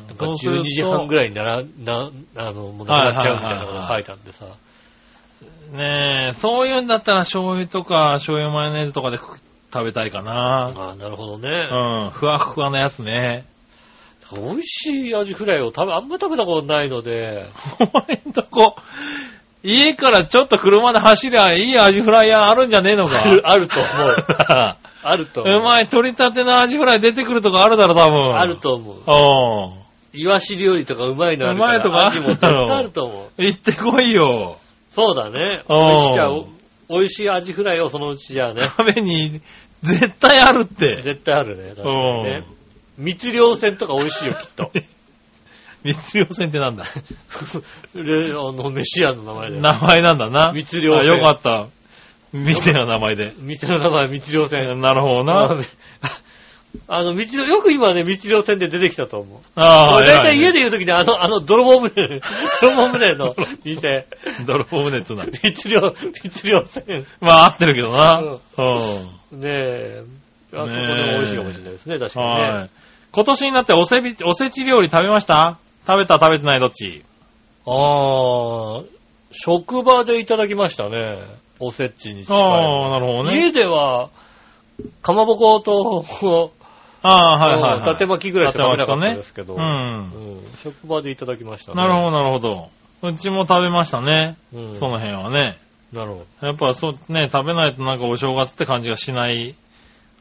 [0.09, 4.47] なんかそうする12と時半ぐらいになら、な、あの、もうなくなっちゃうみたいなこと書いてあってさ。
[5.73, 9.39] ねえ、そういうんだったら醤油とか醤油マヨネーズとかで食
[9.85, 10.73] べたいかな。
[10.77, 11.49] ああ、なるほどね。
[11.49, 12.11] うん。
[12.11, 13.45] ふわふわのやつね。
[14.33, 17.49] 美味しいアジフライを食べ、あんま食べたことないので、
[17.81, 18.77] お前んとこ、
[19.63, 24.17] 家からちょっと車で走りゃいいアジフライ屋あるんじゃねえのかある、あると思う。
[25.03, 25.57] あると思う。
[25.59, 28.39] うまい、取り立てのアジフライ出てくるとこあるだろ、多分。
[28.39, 28.57] ある。
[28.57, 28.97] と思う。
[28.97, 30.21] うん。
[30.21, 31.71] イワシ料理とかうまいのあるから。
[31.71, 33.43] うまいとかあるも絶対あると思う。
[33.43, 34.57] 行ってこいよ。
[34.91, 35.63] そうだね。
[35.69, 36.47] うん美味しいじゃあお
[36.89, 38.63] 美味しいアジフライをそのうちじゃあね。
[38.63, 39.41] 食べに、
[39.83, 41.03] 絶対あるって。
[41.03, 41.71] 絶対あるね。
[41.71, 42.45] 確かにうねん。。
[42.97, 44.73] 密漁船とか美味しいよ、きっと。
[45.85, 46.85] 密漁船ってなんだ？
[47.95, 49.61] で、あの、飯屋の名前で。
[49.61, 50.53] 名前なんだな。
[50.53, 51.67] 密漁船あよかった。
[52.33, 53.33] 店の名前で。
[53.39, 54.81] 店の名前、密漁船。
[54.81, 55.61] なるほどな。
[56.87, 59.39] あの、密漁、よく今ね、密漁船で出てきたと思う。
[59.57, 60.53] ああ、だいたい家で。
[60.55, 62.21] で言うときに、あの、あの、泥棒船、
[62.61, 64.07] 泥棒船の店、
[64.47, 65.25] 泥棒船っつうな。
[65.25, 67.07] 密漁、密漁船。
[67.21, 68.21] まあ合ってるけどな。
[68.21, 68.31] うん
[69.33, 69.41] うん。
[69.41, 70.03] ねえ、
[70.55, 72.33] あそこでも美味しいかもしれないですね、確かにね。
[72.43, 72.71] はい。
[73.13, 75.57] 今年になっておせび、おせち料理食べました？
[75.89, 77.03] 食べた食べてないどっち？
[77.67, 78.83] ああ、
[79.33, 81.19] 職場でいただきましたね。
[81.61, 82.43] おせちに近い。
[82.43, 83.41] ああ、なるほどね。
[83.41, 84.11] 家では、
[85.01, 86.53] かまぼこと、
[87.01, 87.81] ああ、はいはい、はい。
[87.81, 89.63] 伊達巻きぐらいしか食べなかったですけど、うん。
[89.63, 91.77] うん職場でいただきましたね。
[91.77, 92.69] なるほど、なるほど。
[93.03, 94.37] うちも食べましたね。
[94.53, 94.61] ど。
[94.61, 95.59] うん、その辺はね。
[95.93, 96.47] なるほど。
[96.47, 99.55] やっぱそう、ね、食べないとなんかお正月って感じがしない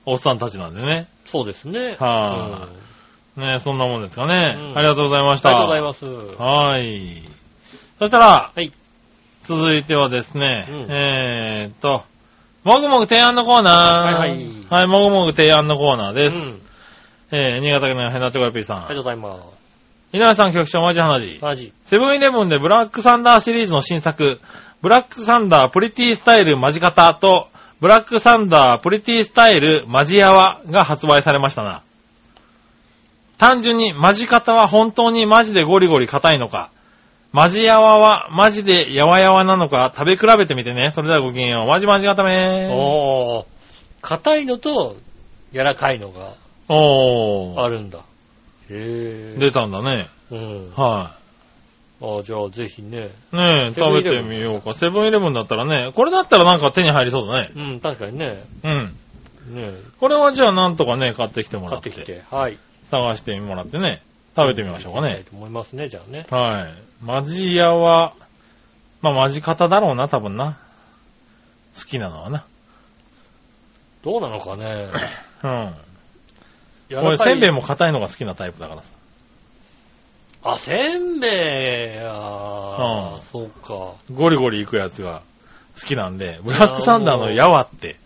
[0.05, 1.07] おっさんたちなんでね。
[1.25, 1.97] そうですね。
[1.99, 2.96] はうん
[3.37, 4.55] ね、そんなもんですかね。
[4.57, 5.49] うんありがとうございました。
[5.49, 6.41] ありがとうございます。
[6.41, 7.21] はい。
[7.99, 8.71] そしたら、はい。
[9.43, 12.03] 続いてはですね、うんえーっと、
[12.63, 14.17] もぐもぐ提案のコーナー。
[14.17, 16.37] はいはいはい、もぐもぐ提案のコーナーです。
[16.37, 16.61] うん。
[17.31, 18.77] えー、新潟県のヘナチョコヨッピーさん。
[18.77, 19.45] ありがとうございま
[20.13, 21.37] 稲田さん局長、マジ話。
[21.37, 21.43] す。
[21.43, 21.73] マジ。
[21.83, 24.39] セブンイレブンでブラックサンダーシリーズの新作、
[24.81, 31.83] ブラックサンダープリティスタイルマジカタと、ブラックサンダープリティスタイルマジヤワが発売されましたな。
[33.37, 36.71] 単純にマジカタは本当にマジでゴリゴリ硬いのか、
[37.31, 40.91] マジヤワはマジでヤワヤワなのか食べ比べてみてね。
[40.91, 41.67] それではごきげんよう。
[41.67, 43.45] マジマジ固めおー。
[44.01, 44.95] 硬いのと、
[45.51, 46.35] 柔らかいのが
[46.69, 47.61] おー。
[47.61, 48.03] あるんだ。
[48.69, 50.09] へぇ出たんだね。
[50.31, 50.71] うん。
[50.75, 51.11] は
[51.99, 53.09] あじゃあぜひね。
[53.33, 53.35] い。
[53.35, 54.73] ねえ、食べてみようか。
[54.73, 57.51] セブンイレブンだったらね、これだったらなんか手に入りそうだね。
[57.55, 58.43] うん、確かにね。
[58.63, 58.95] うん。
[59.55, 61.81] ねこれはじゃあなんとかね、買ってきてもらっ。
[61.81, 62.23] 買っててきて。
[62.29, 62.57] はい。
[62.89, 64.01] 探してもらってね、
[64.35, 65.23] 食べてみましょうかね。
[65.29, 66.25] と思いますね、じゃあね。
[66.29, 66.73] はい。
[67.03, 68.13] マジ屋は、
[69.01, 70.57] まあマジ方だろうな、多分な。
[71.77, 72.45] 好きなのはな。
[74.03, 74.89] どうなのかね。
[75.43, 75.75] うん。
[76.89, 78.87] 柔らかい俺、せんべいも硬いのが好きなタイプだからさ。
[80.43, 83.95] あ、せんべい、あー、うんそうか。
[84.13, 85.21] ゴリゴリいくやつが
[85.79, 87.97] 好きなんで、ブラックサンダーのやわって。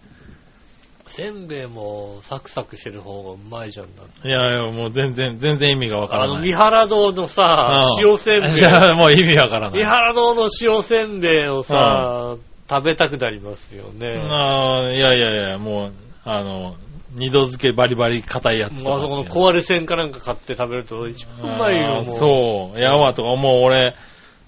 [1.12, 4.28] せんべいもサクサクしてる方がうまいじゃんだって。
[4.28, 6.50] いやいや、もう全然、全然意味がわからあの、ない。
[6.50, 8.54] 三原堂のさう、ん塩せんべい。
[8.58, 9.80] いや、もう意味わからない。
[9.80, 12.38] 三原堂の塩せんべいをさ、
[12.70, 14.08] 食べたくなりますよね。
[14.30, 15.94] あーいやいやいや、もう、
[16.24, 16.76] あの、
[17.14, 18.90] 二度漬けバリバリ硬いやつとか。
[18.92, 22.18] もうあそこの壊れ線かなんか買って食べると一番うまいよ、あーもう。
[22.18, 22.80] そう。
[22.80, 23.96] やわとか、もう俺、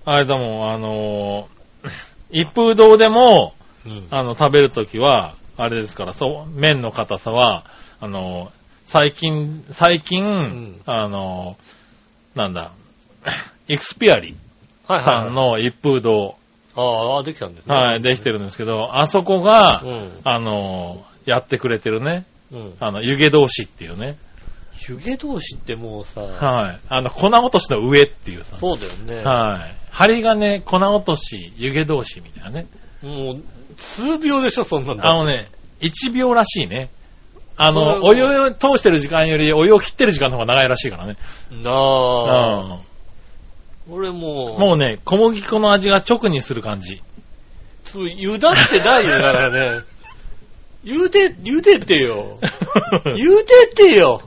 [0.05, 1.89] あれだもん、あのー、
[2.32, 3.53] 一風堂でも、
[3.86, 4.07] うん。
[4.09, 7.66] あの、食べるときは、あれですから、そう、麺の硬さは、
[7.99, 8.51] あの、
[8.86, 11.58] 最近、最近、んあの、
[12.36, 12.72] なんだ、
[13.68, 14.36] エクスピアリ
[14.88, 15.32] さはい。
[15.32, 16.36] んの一風堂、
[16.76, 17.76] ああ、できたんですね。
[17.76, 20.20] はい、できてるんですけど、あそこが、うん。
[20.24, 22.74] あの、やってくれてるね、うん。
[22.80, 24.18] あの、湯気同士っていうね、
[24.89, 29.24] 湯気同士ってもうさ、はい、あの、粉落としの上っていうさ、そうだよね。
[29.24, 32.68] はい、針金、粉落とし、湯気同士みたいなね。
[33.04, 33.43] もう、
[33.95, 35.09] 数秒でしょ、そんなんだ。
[35.09, 35.49] あのね、
[35.81, 36.89] 1秒らしいね。
[37.55, 41.17] あの、もお湯を通してる時間よりお湯を切ってる時間の方が長いらしいからね。
[41.51, 42.77] なあ。
[42.77, 42.93] うん
[43.89, 47.01] 俺もう、もうね、小麦粉の味が直にする感じ。
[47.84, 49.84] そう、茹だってないよ、だからね。
[50.84, 52.39] 茹で、茹でてよ。
[53.15, 54.21] 茹でてよ。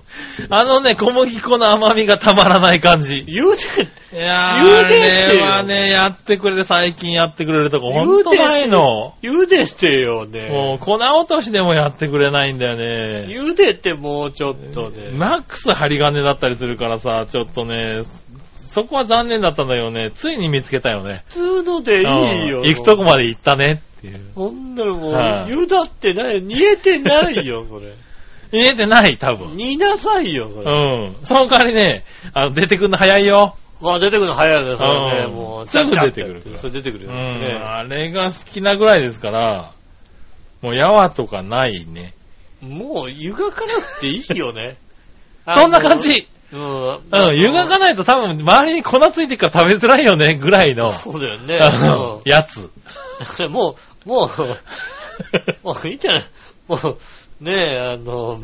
[0.48, 3.16] あのね、小麦粉の甘みがたまらない感じ。
[3.16, 9.14] 茹で、いやー、茹でてあよれはね、やってくれる、最近やってくれるとこ、ほんとないの。
[9.22, 10.82] 茹でてよもねう、。
[10.82, 13.26] 粉落としでもやってくれないんだよね。
[13.28, 15.10] 茹でてもうちょっとね。
[15.12, 18.00] マックス針金だったりするからさ、ちょっとね、
[18.76, 20.10] そこは残念だったんだよね。
[20.14, 21.24] ついに見つけたよね。
[21.28, 22.04] 普通のでいい
[22.46, 22.60] よ。
[22.60, 24.20] うん行くとこまで行ったねっていう。
[24.34, 27.94] そんなのもう、はい茹だってない、煮えてないよ、それ。
[28.52, 29.56] 見えてない、多分。
[29.56, 30.70] 煮なさいよ、それ。
[30.70, 31.16] うん。
[31.24, 32.04] その代わりね、
[32.34, 33.56] あの、出てくるの早いよ。
[33.80, 35.26] まあ出てくるの早いよね、それね。
[35.30, 37.14] うんもう、すぐ出てくるそれ出てくるうん。
[37.14, 37.54] よね。
[37.54, 39.72] あれが好きなぐらいですから、
[40.60, 42.12] もう、やわとかないね。
[42.60, 44.76] もう湯がかなくていいよね。
[45.50, 46.28] そんな感じ。
[46.52, 46.98] あの。
[47.28, 47.36] うん。
[47.36, 50.88] 湯がかないと多分、周りに粉ついてるから食べづらいよね、ぐらいの。
[50.92, 51.56] そうだよね。
[51.60, 52.70] うんやつ。
[53.40, 54.28] う んもう、もう、
[55.64, 56.24] もういいんじゃない？
[56.68, 58.38] もう、ねえ、あの、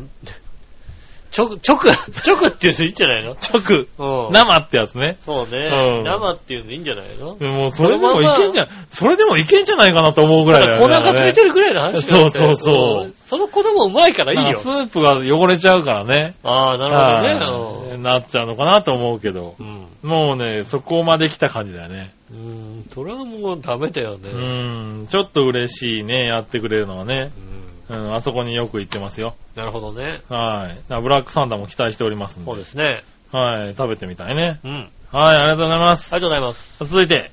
[1.35, 1.77] 直、直、
[2.25, 3.31] 直っていうのいいんじゃないの？
[3.31, 3.87] 直。
[3.97, 4.33] うん。
[4.33, 5.17] 生ってやつね。
[5.21, 5.57] そうね。
[5.57, 7.35] うん生っていうのいいんじゃないの？
[7.35, 10.93] もう、それでもいけんじゃ、それでもいけんじゃないかなと思うぐらいだよ粉ね。
[10.95, 14.67] がついてるぐらいの話だよねそうそうそうんその粉もうまいからいいよス。
[14.67, 16.35] ープが汚れちゃうからね。
[16.43, 17.89] ああ、なるほどね。
[17.89, 19.55] はいなっちゃうのかなと思うけど。
[19.59, 19.87] うん。
[20.03, 22.13] もうね、そこまで来た感じだよね。
[22.31, 22.85] うん。
[22.91, 24.29] それはもうダメだよね。
[24.29, 25.03] う。
[25.03, 27.31] ん、ちょっと嬉しいね、やってくれるのはね。
[27.37, 27.52] うん
[27.89, 29.35] うん、あそこによく行ってますよ。
[29.55, 30.21] なるほどね。
[30.29, 31.01] はい。
[31.01, 32.49] ブラックサンダーも期待しておりますんで。
[32.49, 33.03] そうですね。
[33.31, 34.59] はい、食べてみたいね。
[34.63, 34.91] うん。
[35.11, 36.13] はい、ありがとうございます。
[36.13, 36.85] ありがとうございます。
[36.85, 37.31] 続いて、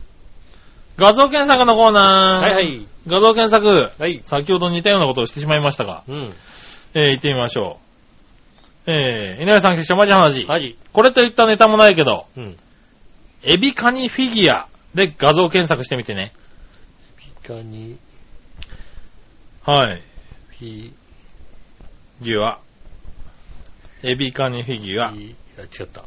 [0.96, 2.44] 画像検索のコーナー。
[2.44, 2.86] はいはい。
[3.07, 3.90] 画像検索。
[3.98, 4.20] はい。
[4.22, 6.34] 先ほど似たようなことをしてしまいましたが、うん。
[6.94, 7.78] えー、行ってみましょ
[8.86, 8.90] う。
[8.90, 10.46] えー、井上さん決勝マジ話。
[10.46, 10.76] マジ。
[10.92, 12.57] これといったネタもないけど、うん。
[13.42, 16.32] エビカニフィギュアで画像検索してみてね。
[17.16, 17.96] ピカに、
[19.64, 20.03] はい。
[20.61, 20.92] ピ、
[22.20, 22.61] ギュア。
[24.02, 25.12] エビカニフィギュア。
[25.12, 25.34] 違
[25.84, 26.04] った。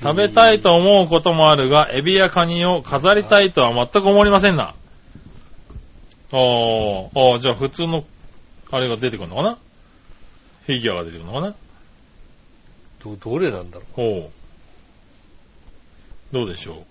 [0.00, 4.74] 食べたいと思うこともあるが、エビやカニを飾りたいとは全く思いませんな。
[6.32, 8.04] あー、あーじゃあ普通の、
[8.70, 9.58] あれが出てくるのかな？
[10.66, 11.54] フィギュアが出てくるのかな？
[13.04, 14.30] ど、どれなんだろほう。
[16.32, 16.84] どうでしょうう？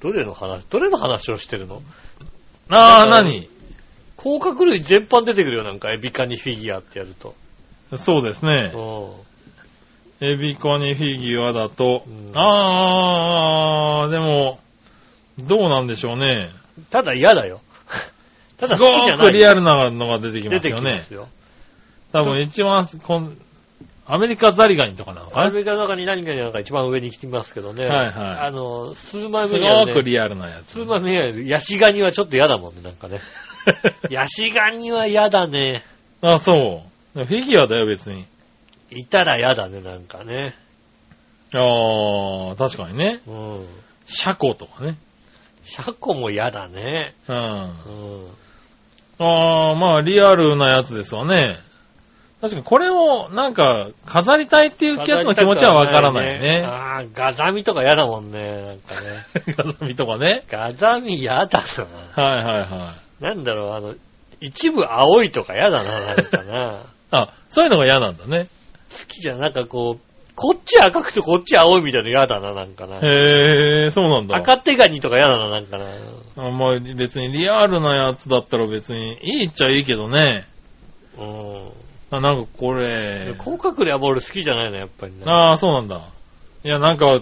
[0.00, 1.82] どれの話、どれの話をしてるの？
[2.70, 3.48] あー、なんか何？
[4.16, 7.34] 甲殻類全般出てくるよ、なんか、エビカニフィギュアってやると。
[7.96, 8.72] そうですね。
[8.74, 14.60] うエビカニフィギュアだと、うんあー、でも、
[15.38, 16.50] どうなんでしょうね。
[16.78, 16.84] ん。
[16.90, 17.60] ただ嫌だよ。
[18.58, 19.26] ただすご好きじゃない。
[19.28, 21.00] くリアルなのが出てきますよね出てきま。
[21.00, 21.28] すよ。
[22.12, 23.38] 多分一番こん、
[24.12, 25.46] アメリカザリガニとかなのかな？
[25.46, 27.86] アメリカの中に何かなんか一番上に来てますけどね。
[27.86, 30.80] はいはいあの、数枚す目にある、ね、ごくリアルなやつ。
[30.80, 33.20] 数枚目にあるヤシガニはちょっと嫌だもんね、なんかね。
[34.10, 35.84] ヤシガニは嫌だね。
[36.22, 36.82] あ、そ
[37.14, 37.24] う。
[37.24, 38.26] フィギュアだよ、別に。
[38.90, 40.54] いたら嫌だね、なんかね。
[41.54, 43.20] あー、確かにね。
[43.26, 43.66] うん。
[44.06, 44.96] シャコとかね。
[45.62, 47.14] シャコも嫌だね。
[47.28, 47.36] うん。
[47.36, 47.72] うん。
[49.18, 51.58] あー、まあ、リアルなやつですわね。
[52.40, 56.64] 確かにこれを、なんか、飾りたいっていうやつの気持ちはわからないね。
[56.66, 59.26] ああ、ガザミとか嫌だもんね、なんかね。
[59.56, 60.44] ガザミとかね。
[60.48, 61.60] ガザミ嫌だ
[62.16, 62.22] な。
[62.24, 63.24] はいはいはい。
[63.24, 63.94] なんだろう、あの、
[64.40, 66.82] 一部青いとか嫌だな、なんかな。
[67.12, 68.48] あ、そういうのが嫌なんだね。
[68.90, 72.96] 好きじゃん、なんかこう、こっち赤くてこっち青いみたいなの嫌だな、なんかな。
[73.06, 74.38] へえ、そうなんだ。
[74.38, 75.84] 赤手ガニとか嫌だな、なんかな。
[76.38, 80.46] あまあ別にリアルなやつだったら別にいいっちゃいいけどね。
[81.18, 81.72] うん。
[82.10, 85.22] あなんかこれ、甲殻類は俺好きじゃないの、やっぱりね。
[85.26, 86.08] ああ、そうなんだ。
[86.64, 87.20] いや、なんか、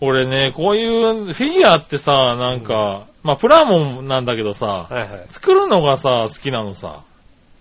[0.00, 5.26] 俺ね、こういうフィギュアってさ、なんか、まあプラモンなんだけどさ、はいはい。
[5.28, 7.04] 作るのがさ、好きなのさ。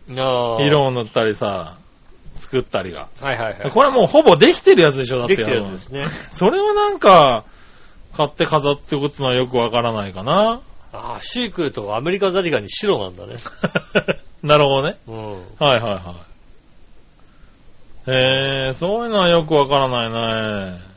[0.08, 1.78] 色を塗ったりさ、
[2.36, 3.10] 作ったりが。
[3.22, 3.72] はいはいはい。
[3.72, 5.36] これもうほぼできてるやつでしょだって。
[5.36, 6.08] できてるやつですね。
[6.32, 7.44] それをなんか、
[8.16, 10.62] 買って飾っておくのはよくわからないかな。
[10.92, 13.36] ああ、シークレットがアメリカザリガニ白なんだね。
[14.42, 14.98] なるほどね。
[15.08, 15.32] うん。
[15.60, 16.29] はいはいはい。
[18.08, 20.90] へえ、そういうのはよくわからないね。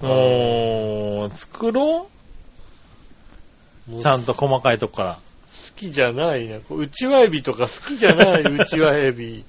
[0.00, 2.08] もう、作ろ
[3.88, 5.14] もううちゃんと細かいとこから。
[5.14, 5.20] 好
[5.76, 6.60] きじゃないね。
[6.68, 9.44] こううちわエビとか好きじゃない、うちわエビ。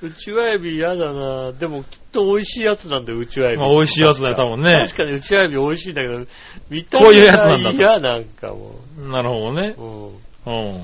[0.00, 3.58] うちわエビ嫌だなでもきっと美味しいやつなんだよ、うちわエビ。
[3.58, 4.96] まあ美味しいやつだよ、多分ね確。
[4.96, 6.24] かにうちわエビ美味しいんだけど、
[6.70, 9.74] 見たこういうやつなんだと嫌なんかもなるほどね。
[9.76, 9.82] う。
[9.82, 10.74] うん。
[10.74, 10.82] うん。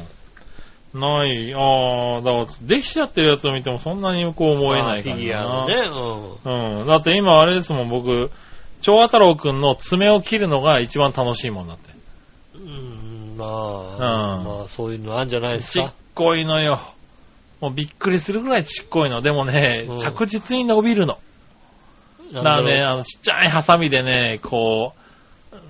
[0.94, 5.90] ない、ああ、だから、できちゃってるやつを見てもそんなにこう思えない感じまあフィギュアだな。
[5.90, 6.86] のね、うん。
[6.86, 8.30] だって今あれですもん、僕、
[8.80, 11.92] 長太郎くんの爪を切るのが一番楽しいもんだって。
[12.54, 13.32] うん。
[13.32, 15.94] うん、まあ、うんまあそういうのあるんじゃないですちっか。
[16.14, 16.80] こいのよ。
[17.60, 19.20] もうびっくりするぐらいちっこいの。
[19.20, 21.18] でもね、うん着実に伸びるの。
[22.32, 24.92] だからね、あの、ちっちゃいハサミでね、こ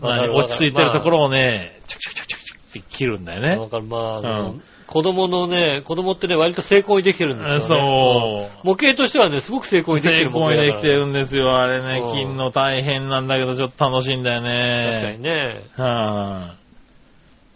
[0.02, 3.56] う、落ち着いてるところをね、チャクチャクチャクチャクって切るんだよね。
[3.56, 3.84] わかる。
[3.84, 4.22] まあ、う
[4.54, 7.60] ん子供のね、子供ってね、割と成功にできてるんですよね。
[7.60, 11.56] そううん模型としてはね、すごく成功にできて成る模型だから功にできてるんですよ。
[11.56, 15.30] あれねう、ん切んの大変なんだけど、ちょっと楽しいんだよ確かにね。
[15.30, 15.64] ね。
[15.76, 16.54] は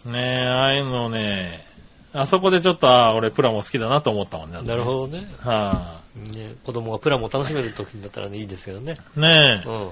[0.07, 1.65] い、ねえ、ああいうのね、
[2.13, 4.61] あそこでちょっと、あ俺プラモ好きだなと思ったもんね。
[4.61, 5.27] なるほどね。
[5.39, 8.97] はね子供がプラモを楽しめる時だったらね、いいですけどね。
[9.17, 9.91] い、ねえ、うん。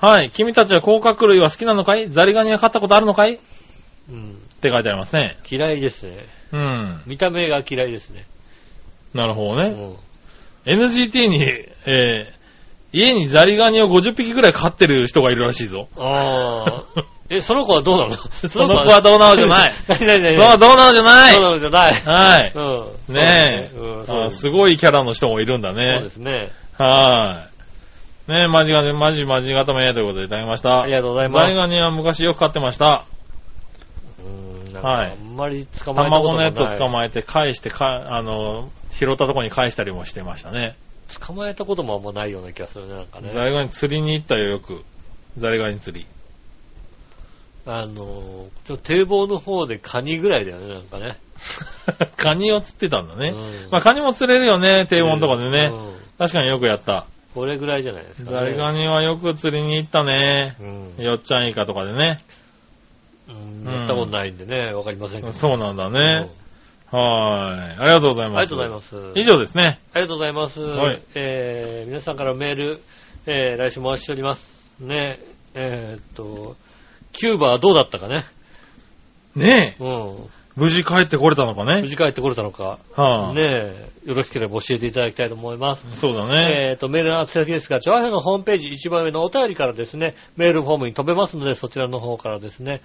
[0.00, 0.30] はい。
[0.30, 2.08] 君たちは甲殻類は好きなのかい？
[2.08, 3.34] ザリガニは飼ったことあるのかい？
[3.34, 3.38] っ
[4.08, 4.38] うん。
[4.62, 5.36] て書いてありますね。
[5.50, 6.39] 嫌いですね。
[6.52, 7.02] うん。
[7.06, 8.26] 見た目が嫌いですね。
[9.14, 9.96] なるほどね。
[10.66, 10.80] うん。
[10.80, 11.42] NGT に、
[11.86, 12.40] えー
[12.92, 15.88] 家にザリガニを50匹くらい飼ってる人がいるらしいぞ。
[15.96, 16.64] あ
[16.96, 17.04] あ。
[17.28, 18.16] え、その子はどうなの？
[18.16, 19.72] その子はどうなのじゃない。
[19.86, 21.92] 何何何そう、どうなのじゃないそうなのじゃない。
[21.92, 22.52] はい。
[23.08, 23.14] うん。
[23.14, 26.08] ねえ、うん、すすごいキャラの人もいるんだそうねで。
[26.08, 26.50] すね。
[26.76, 27.46] は
[28.28, 28.32] い。
[28.32, 30.82] ねえ、マジガニ、マジマジ固めということでいただきました。
[30.82, 33.06] ありがとうございますザリガニは昔よく飼ってました。
[34.70, 34.74] うん。
[34.74, 40.76] なんかはいあんまり捕まえたこと卵のやつを捕えまえて返して、か、あの、拾ったとこに返したりもしてましたね。
[41.20, 43.30] 捕まえたこともあんまないような気がするね、なんかね。
[43.32, 44.84] ザリガニ釣りに行ったよ、よく。
[45.36, 46.06] ザリガニ釣り。
[47.66, 51.18] あの、ちょっと堤防の方でカニぐらいだよね、なんかね。
[52.16, 53.30] カニを釣ってたんだね。
[53.30, 55.70] うんまあ、カニも釣れるよね、低温とかでね。
[55.72, 57.06] うん確かによくやった。
[57.34, 58.36] これぐらいじゃないですか、ね。
[58.38, 60.54] ザリガニはよく釣りに行ったね。
[60.60, 61.02] うん。
[61.02, 62.20] よっちゃんイカとかでね。
[63.30, 65.32] うんやったことないんでね、わかりませんけど。
[65.32, 66.30] そうなんだうんね。
[66.90, 67.80] はい。
[67.80, 68.54] ありがとうございあります。
[68.54, 69.20] がとうございます。
[69.20, 69.80] 以上ですね。
[69.92, 70.60] ありがとうございます。
[70.60, 72.80] はいえー、皆さんからメール、
[73.26, 74.60] えー、来週もお待ちしております。
[74.80, 75.20] ね、
[75.54, 76.56] えーっと、
[77.12, 78.24] キューバはどうだったかね。
[79.36, 79.84] ねえ。
[79.84, 80.30] うん。
[80.56, 81.80] 無事帰ってこれたのかね。
[81.80, 82.78] 無事帰ってこれたのか。
[82.96, 85.86] はあ、ねえ、よろしければ教えていただきたいと思います。
[85.96, 86.70] そうだね。
[86.70, 92.82] えっ、と、メールの宛先ですが、チョアヘのホームページ一番上のお便りからですね、メールフォームに飛べますので、そちらの方からですね、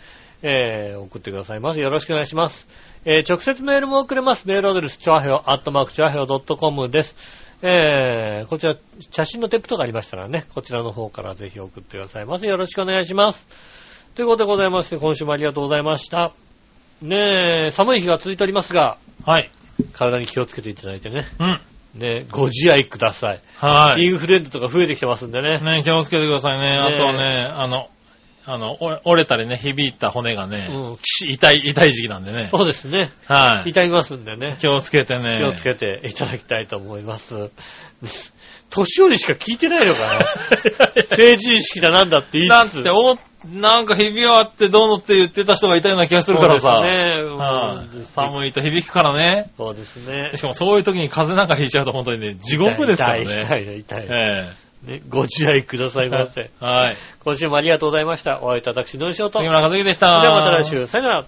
[0.47, 1.81] えー、送ってくださいませ。
[1.81, 2.67] よろしくお願いします。
[3.03, 4.47] えー、直接メールも送れます。
[4.47, 7.15] メールアドレス、チョアヘオ、アットマークチョアヘオ .com です。
[7.63, 8.75] えー、こちら、
[9.09, 12.45] 写真のテップとかありましたらね、こちらの方からぜひ送ってくださいませ。
[12.45, 13.47] よろしくお願いします。
[14.13, 16.31] ということでございまして、今週もありがとうございました。
[17.01, 19.49] ねえ、寒い日が続いておりますが、はい。
[19.93, 21.25] 体に気をつけていただいてね。
[21.39, 21.59] うん。
[21.95, 23.41] ね、ご自愛ください。
[23.57, 24.03] はい。
[24.03, 25.59] インフルエンザとか増えてきてますんでね。
[25.59, 26.75] ね気をつけてくださいね。
[26.77, 27.89] あねとはね、あの、
[28.47, 32.49] あの、折れたりね、響いた骨がね、うんき痛い、痛い時期なんでね。
[32.51, 33.09] そうですね。
[33.25, 33.71] はい。
[33.71, 34.57] 痛みますんでね。
[34.59, 35.39] 気をつけてね。
[35.41, 37.51] 気をつけていただきたいと思います。
[38.69, 40.19] 年寄りしか聞いてないのかな
[41.15, 42.73] 成人式だなんだって言いつつ。
[42.75, 43.17] だって、お、
[43.47, 46.71] なんかひび割ってどうのって言ってた人がいたような気がするからさ。
[46.73, 47.03] そうですね。
[47.03, 49.51] はいうん寒いと響くからね。
[49.57, 50.31] そうですね。
[50.35, 53.23] しかもそういう時に風邪なんかひいちゃうと本当にね、地獄ですからね。
[53.23, 54.07] 痛い、痛い、痛い。
[54.09, 56.51] えね、ご自愛くださえいませ。
[56.59, 56.95] はい。
[57.23, 58.39] 今週もありがとうございました。
[58.41, 59.39] お会いいただくしのりしおと。
[59.39, 60.07] それ杉村和樹でした。
[60.21, 60.85] ではまた来週。
[60.85, 61.25] さよなら。